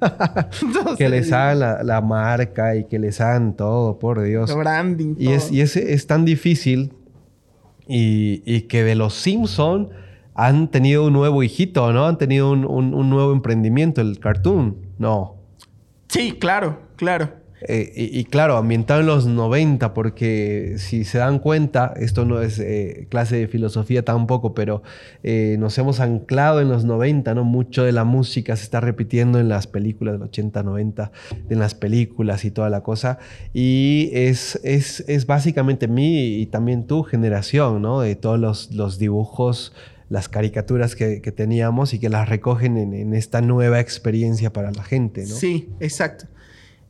[0.98, 4.56] que les hagan la, la, marca y que les hagan todo, por Dios.
[4.56, 5.16] branding.
[5.20, 6.92] Y, es, y es, es tan difícil
[7.88, 9.90] y, y que de los Simpson
[10.36, 12.08] han tenido un nuevo hijito, ¿no?
[12.08, 15.36] Han tenido un, un, nuevo emprendimiento, el cartoon, ¿no?
[16.08, 17.44] Sí, claro, claro.
[17.66, 22.60] Eh, y, claro, ambientado en los 90, porque si se dan cuenta, esto no es
[22.60, 24.84] eh, clase de filosofía tampoco, pero
[25.24, 27.46] eh, nos hemos anclado en los 90, ¿no?
[27.46, 31.12] Mucho de la música se está repitiendo en las películas del 80, 90,
[31.50, 33.20] en las películas y toda la cosa.
[33.54, 38.02] Y es, es, es básicamente mi y también tu generación, ¿no?
[38.02, 39.74] De todos los, los dibujos
[40.14, 45.22] las caricaturas que, teníamos y que las recogen en, esta nueva experiencia para la gente,
[45.22, 45.34] ¿no?
[45.34, 46.28] Sí, exacto.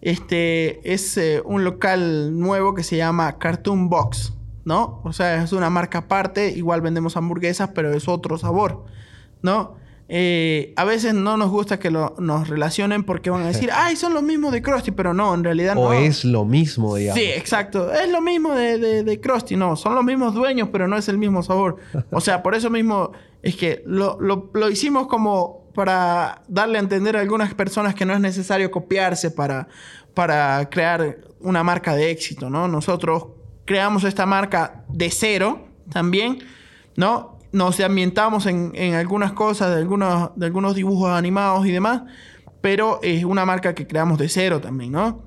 [0.02, 4.34] Este es eh, un local nuevo que se llama Cartoon Box,
[4.66, 5.00] ¿no?
[5.06, 8.84] O sea, es una marca aparte, igual vendemos hamburguesas, pero es otro sabor,
[9.42, 9.78] ¿no?
[10.10, 14.14] Eh, a veces no nos gusta que nos relacionen porque van a decir, ay, son
[14.14, 15.82] los mismos de Krusty, pero no, en realidad no.
[15.82, 17.22] O es lo mismo, digamos.
[17.22, 17.92] Sí, exacto.
[17.92, 19.76] Es lo mismo de, de, de, Krusty, no.
[19.76, 21.78] Son los mismos dueños, pero no es el mismo sabor.
[22.12, 23.12] O sea, por eso mismo
[23.42, 28.06] es que lo, lo, lo hicimos como para darle a entender a algunas personas que
[28.06, 29.68] no es necesario copiarse para,
[30.14, 32.68] para crear una marca de éxito, ¿no?
[32.68, 33.28] Nosotros
[33.66, 36.40] creamos esta marca de cero también,
[36.96, 37.33] ¿no?
[37.54, 42.02] Nos ambientamos en, algunas cosas, de algunos, de algunos dibujos animados y demás,
[42.60, 45.22] pero es una marca que creamos de cero también, ¿no?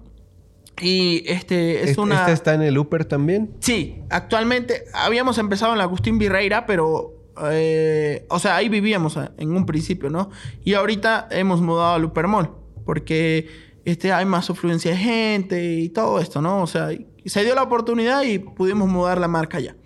[0.80, 2.16] Y este es una...
[2.16, 3.54] ¿Esta está en el Upper también?
[3.60, 7.14] Sí, actualmente habíamos empezado en la Agustín Virreira, pero...
[7.50, 10.30] Eh, o sea, ahí vivíamos en un principio, ¿no?
[10.64, 12.50] Y ahorita hemos mudado al Upper Mall,
[12.84, 13.46] porque
[13.84, 16.62] este, hay más afluencia de gente y todo esto, ¿no?
[16.62, 16.88] O sea,
[17.24, 19.76] se dio la oportunidad y pudimos mudar la marca ya.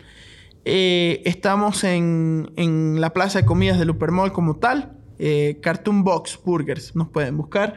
[0.64, 4.92] Eh, estamos en, en, la plaza de comidas del Mall como tal.
[5.18, 7.74] Eh, Cartoon Box Burgers, nos pueden buscar.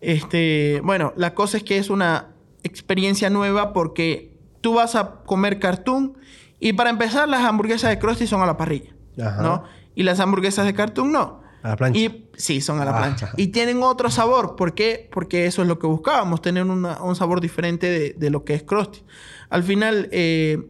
[0.00, 2.28] Este, bueno, la cosa es que es una
[2.62, 6.16] experiencia nueva porque tú vas a comer cartoon
[6.58, 9.64] y para empezar las hamburguesas de Krusty son a la parrilla, ¿no?
[9.94, 11.42] Y las hamburguesas de cartoon no.
[11.62, 11.98] A la plancha.
[11.98, 13.32] Y, sí, son a la plancha.
[13.36, 14.56] Y tienen otro sabor.
[14.56, 15.08] ¿Por qué?
[15.12, 18.62] Porque eso es lo que buscábamos, tener un sabor diferente de, de, lo que es
[18.62, 19.02] Krusty.
[19.48, 20.66] Al final, eh,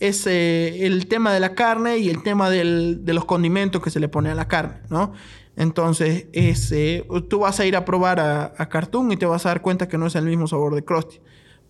[0.00, 4.00] es eh, el tema de la carne y el tema de los condimentos que se
[4.00, 5.12] le pone a la carne, ¿no?
[5.56, 9.62] Entonces, eh, tú vas a ir a probar a, Cartoon y te vas a dar
[9.62, 11.18] cuenta que no es el mismo sabor de Krusty.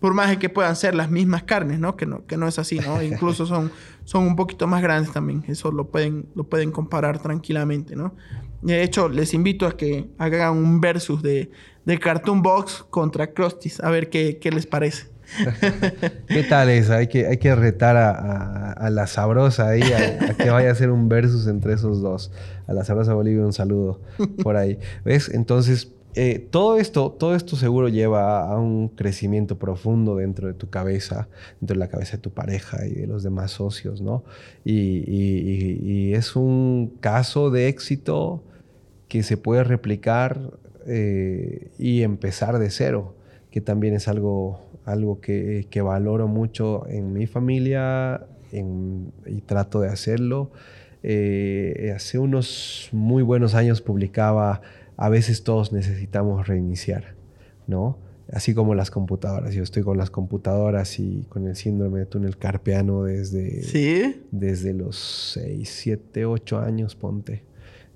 [0.01, 1.95] Por más que puedan ser las mismas carnes, ¿no?
[1.95, 3.01] Que no, que no es así, ¿no?
[3.03, 3.71] Incluso son,
[4.03, 5.43] son un poquito más grandes también.
[5.47, 8.13] Eso lo pueden, lo pueden comparar tranquilamente, ¿no?
[8.61, 11.49] De hecho, les invito a que hagan un versus de,
[11.85, 13.71] de Cartoon Box contra Krusty.
[13.81, 15.16] A ver qué, qué les parece.
[16.27, 16.93] ¿Qué tal eso?
[16.93, 21.09] Hay que, hay que retar a, la sabrosa ahí, a, que vaya a hacer un
[21.09, 22.31] versus entre esos dos.
[22.67, 24.01] A la sabrosa Bolivia un saludo
[24.43, 24.79] por ahí.
[25.03, 25.29] ¿Ves?
[25.29, 25.89] Entonces,
[26.19, 31.27] eh, todo, esto, todo esto seguro lleva a un crecimiento profundo dentro de tu cabeza,
[31.59, 34.23] dentro de la cabeza de tu pareja y de los demás socios, ¿no?
[34.65, 38.43] Y, es un caso de éxito
[39.07, 40.39] que se puede replicar
[40.87, 43.13] eh, y empezar de cero,
[43.51, 50.51] que también es algo algo que, valoro mucho en mi familia y trato de hacerlo.
[51.03, 54.61] Eh, hace unos muy buenos años publicaba
[54.97, 57.15] A veces todos necesitamos reiniciar,
[57.67, 57.99] ¿no?
[58.31, 59.53] Así como las computadoras.
[59.53, 64.23] Yo estoy con las computadoras y con el síndrome de túnel carpeano desde, ¿Sí?
[64.31, 67.43] desde los 6, 7, 8 años, ponte.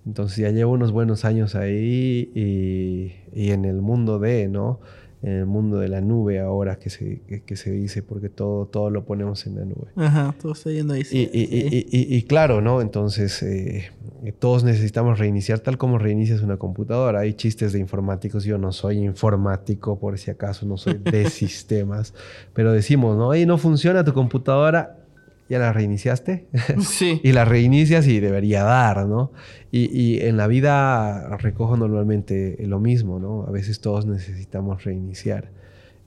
[0.06, 4.80] Entonces ya llevo unos buenos años ahí y, y en el mundo de, ¿no?
[5.24, 8.90] En el mundo de la nube ahora que se, que, se dice, porque todo, todo
[8.90, 9.90] lo ponemos en la nube.
[9.96, 11.04] Ajá, todo está yendo ahí.
[11.12, 12.82] Y, y, y, y, claro, ¿no?
[12.82, 13.92] Entonces, eh,
[14.40, 17.20] todos necesitamos reiniciar tal como reinicias una computadora.
[17.20, 22.16] Hay chistes de informáticos, yo no soy informático, por si acaso, no soy de sistemas,
[22.54, 23.28] pero decimos, ¿no?
[23.28, 25.01] Oye, no funciona tu computadora,
[25.52, 26.48] ya la reiniciaste.
[26.80, 27.20] Sí.
[27.24, 29.32] y la reinicias y debería dar, ¿no?
[29.70, 33.46] Y, en la vida recojo normalmente lo mismo, ¿no?
[33.48, 35.50] A veces todos necesitamos reiniciar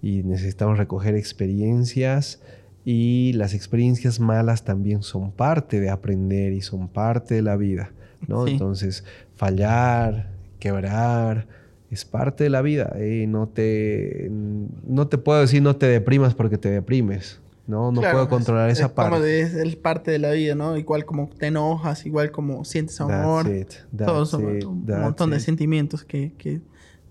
[0.02, 2.42] y necesitamos recoger experiencias
[2.84, 7.92] y las experiencias malas también son parte de aprender y son parte de la vida,
[8.26, 8.46] ¿no?
[8.46, 9.04] Entonces,
[9.34, 11.46] fallar, quebrar,
[11.90, 12.92] es parte de la vida.
[12.96, 13.26] ¿eh?
[13.28, 17.40] No, te, no te puedo decir no te deprimas porque te deprimes.
[17.66, 17.92] ¿No?
[17.92, 19.16] No puedo controlar esa es parte.
[19.16, 20.76] Como es, es, parte de la vida, ¿no?
[20.76, 23.44] Igual como te enojas, igual como sientes amor.
[23.44, 23.72] That's it.
[23.96, 26.60] That's Todos un montón de sentimientos que, que,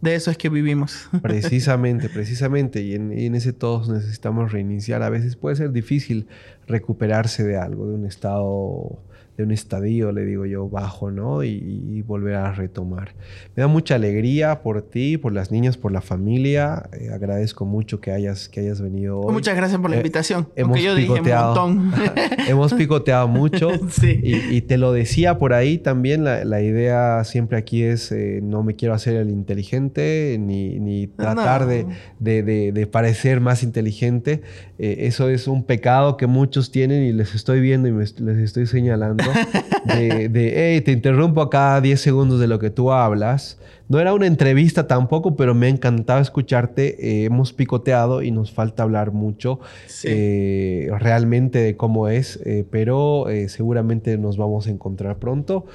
[0.02, 1.10] de eso es que vivimos.
[1.22, 2.82] Precisamente, precisamente.
[2.82, 5.02] Y en, y en, ese todos necesitamos reiniciar.
[5.02, 6.28] A veces puede ser difícil
[6.68, 9.00] recuperarse de algo, de un estado
[9.38, 11.44] de un estadio, le digo yo, bajo, ¿no?
[11.44, 13.14] Y, volver a retomar.
[13.56, 16.90] Me da mucha alegría por ti, por las niñas, por la familia.
[16.92, 19.34] Eh, agradezco mucho que hayas, que hayas venido hoy.
[19.34, 20.50] Muchas gracias por la eh, invitación.
[20.58, 22.16] hemos yo picoteado, dije un montón.
[22.48, 23.72] hemos picoteado mucho.
[23.90, 24.20] sí.
[24.22, 28.64] y, te lo decía por ahí también, la, la idea siempre aquí es, eh, no
[28.64, 31.88] me quiero hacer el inteligente, ni, ni tratar de,
[32.20, 34.42] de, de, parecer más inteligente.
[34.78, 39.23] eso es un pecado que muchos tienen y les estoy viendo y les estoy señalando
[39.86, 43.58] de, de, hey, te interrumpo cada 10 segundos de lo que tú hablas.
[43.90, 46.96] No era una entrevista tampoco, pero me ha encantado escucharte.
[47.00, 49.60] Eh, hemos picoteado y nos falta hablar mucho
[50.04, 55.66] eh, realmente de cómo es, eh, pero seguramente nos vamos a encontrar pronto.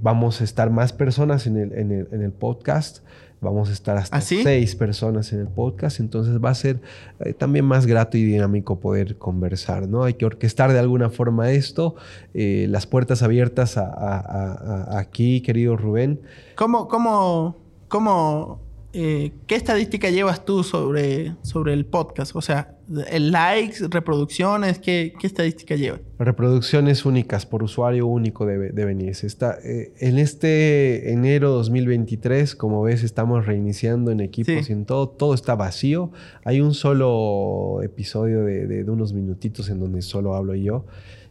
[0.00, 2.98] vamos a estar más personas en el, en el, en el podcast.
[3.40, 6.80] Vamos a estar hasta ¿Ah, seis personas en el podcast, entonces va a ser
[7.20, 10.04] eh, también más grato y dinámico poder conversar, ¿no?
[10.04, 11.94] Hay que orquestar de alguna forma esto,
[12.34, 16.20] eh, las puertas abiertas a, aquí, querido Rubén.
[16.56, 17.56] ¿Cómo, cómo,
[17.88, 18.60] cómo
[18.94, 22.34] eh, ¿qué estadística llevas tú sobre, sobre el podcast?
[22.34, 22.78] O sea,
[23.10, 26.00] el likes, reproducciones, ¿qué, qué estadística llevas?
[26.18, 29.26] Reproducciones únicas por usuario único de, de venirse.
[29.26, 35.10] Está, eh, en este enero 2023, como ves, estamos reiniciando en equipos y en todo.
[35.10, 36.10] Todo está vacío.
[36.44, 40.86] Hay un solo episodio de, de, unos minutitos en donde solo hablo yo.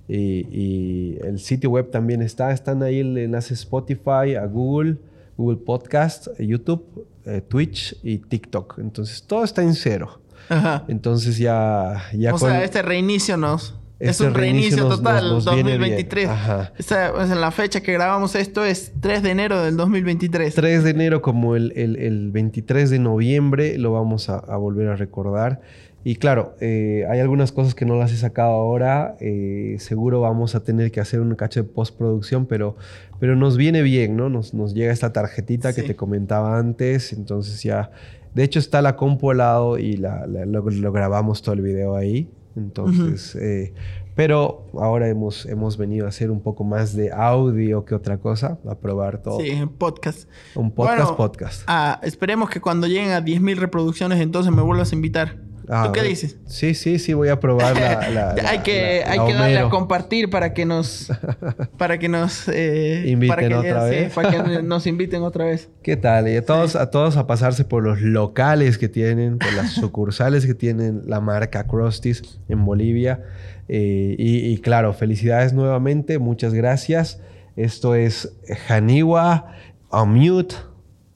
[0.07, 2.51] Y, y, el sitio web también está.
[2.51, 4.97] Están ahí el enlace Spotify, a Google,
[5.37, 6.85] Google Podcast, YouTube
[7.27, 8.79] eh, Twitch y TikTok.
[8.79, 10.21] Entonces todo está en cero.
[10.49, 10.85] Ajá.
[10.87, 12.03] Entonces ya...
[12.13, 13.75] ya o sea, este reinicio nos...
[13.99, 16.29] es este un reinicio total, 2023.
[16.29, 16.73] Ajá.
[16.77, 20.55] Esta, pues, en la fecha que grabamos esto es 3 de enero del 2023.
[20.55, 24.87] 3 de enero como el, el, el 23 de noviembre lo vamos a, a volver
[24.87, 25.61] a recordar.
[26.07, 29.17] Y claro, eh, hay algunas cosas que no las he sacado ahora.
[29.19, 32.77] Eh, seguro vamos a tener que hacer un cacho de postproducción, pero,
[33.19, 34.29] pero nos viene bien, ¿no?
[34.29, 37.13] Nos, nos llega esta tarjetita que te comentaba antes.
[37.13, 37.91] Entonces ya.
[38.33, 42.29] De hecho, está la compu al lado y la, lo, grabamos todo el video ahí.
[42.55, 43.35] Entonces.
[43.35, 43.73] Eh,
[44.17, 48.57] pero ahora hemos, hemos venido a hacer un poco más de audio que otra cosa,
[48.67, 49.39] a probar todo.
[49.39, 50.27] Sí, en podcast.
[50.55, 51.63] Un podcast, podcast.
[51.67, 55.46] Ah, esperemos que cuando lleguen a 10.000 reproducciones, entonces me vuelvas a invitar.
[55.69, 56.37] Ah, ¿Tú qué dices?
[56.45, 58.35] Sí, sí, sí, voy a probar la.
[58.47, 61.11] hay que, hay que darle a compartir para que nos.
[61.77, 62.47] Para que nos.
[62.47, 64.13] Eh, inviten otra vez.
[64.13, 65.69] para que nos inviten otra vez.
[65.83, 66.29] ¿Qué tal?
[66.29, 70.45] Y a todos, a todos a pasarse por los locales que tienen, por las sucursales
[70.45, 73.23] que tienen la marca Crustis en Bolivia.
[73.67, 76.17] Eh, y, y claro, felicidades nuevamente.
[76.17, 77.19] Muchas gracias.
[77.57, 78.33] Esto es
[78.67, 79.53] Janiwa
[79.91, 80.55] Unmute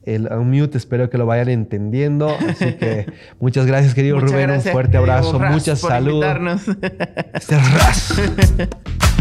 [0.04, 2.28] el unmute, espero que lo vayan entendiendo.
[2.28, 3.06] Así que
[3.40, 4.50] muchas gracias, querido Rubén.
[4.50, 6.62] un fuerte abrazo, muchas saludos.
[7.32, 7.56] Este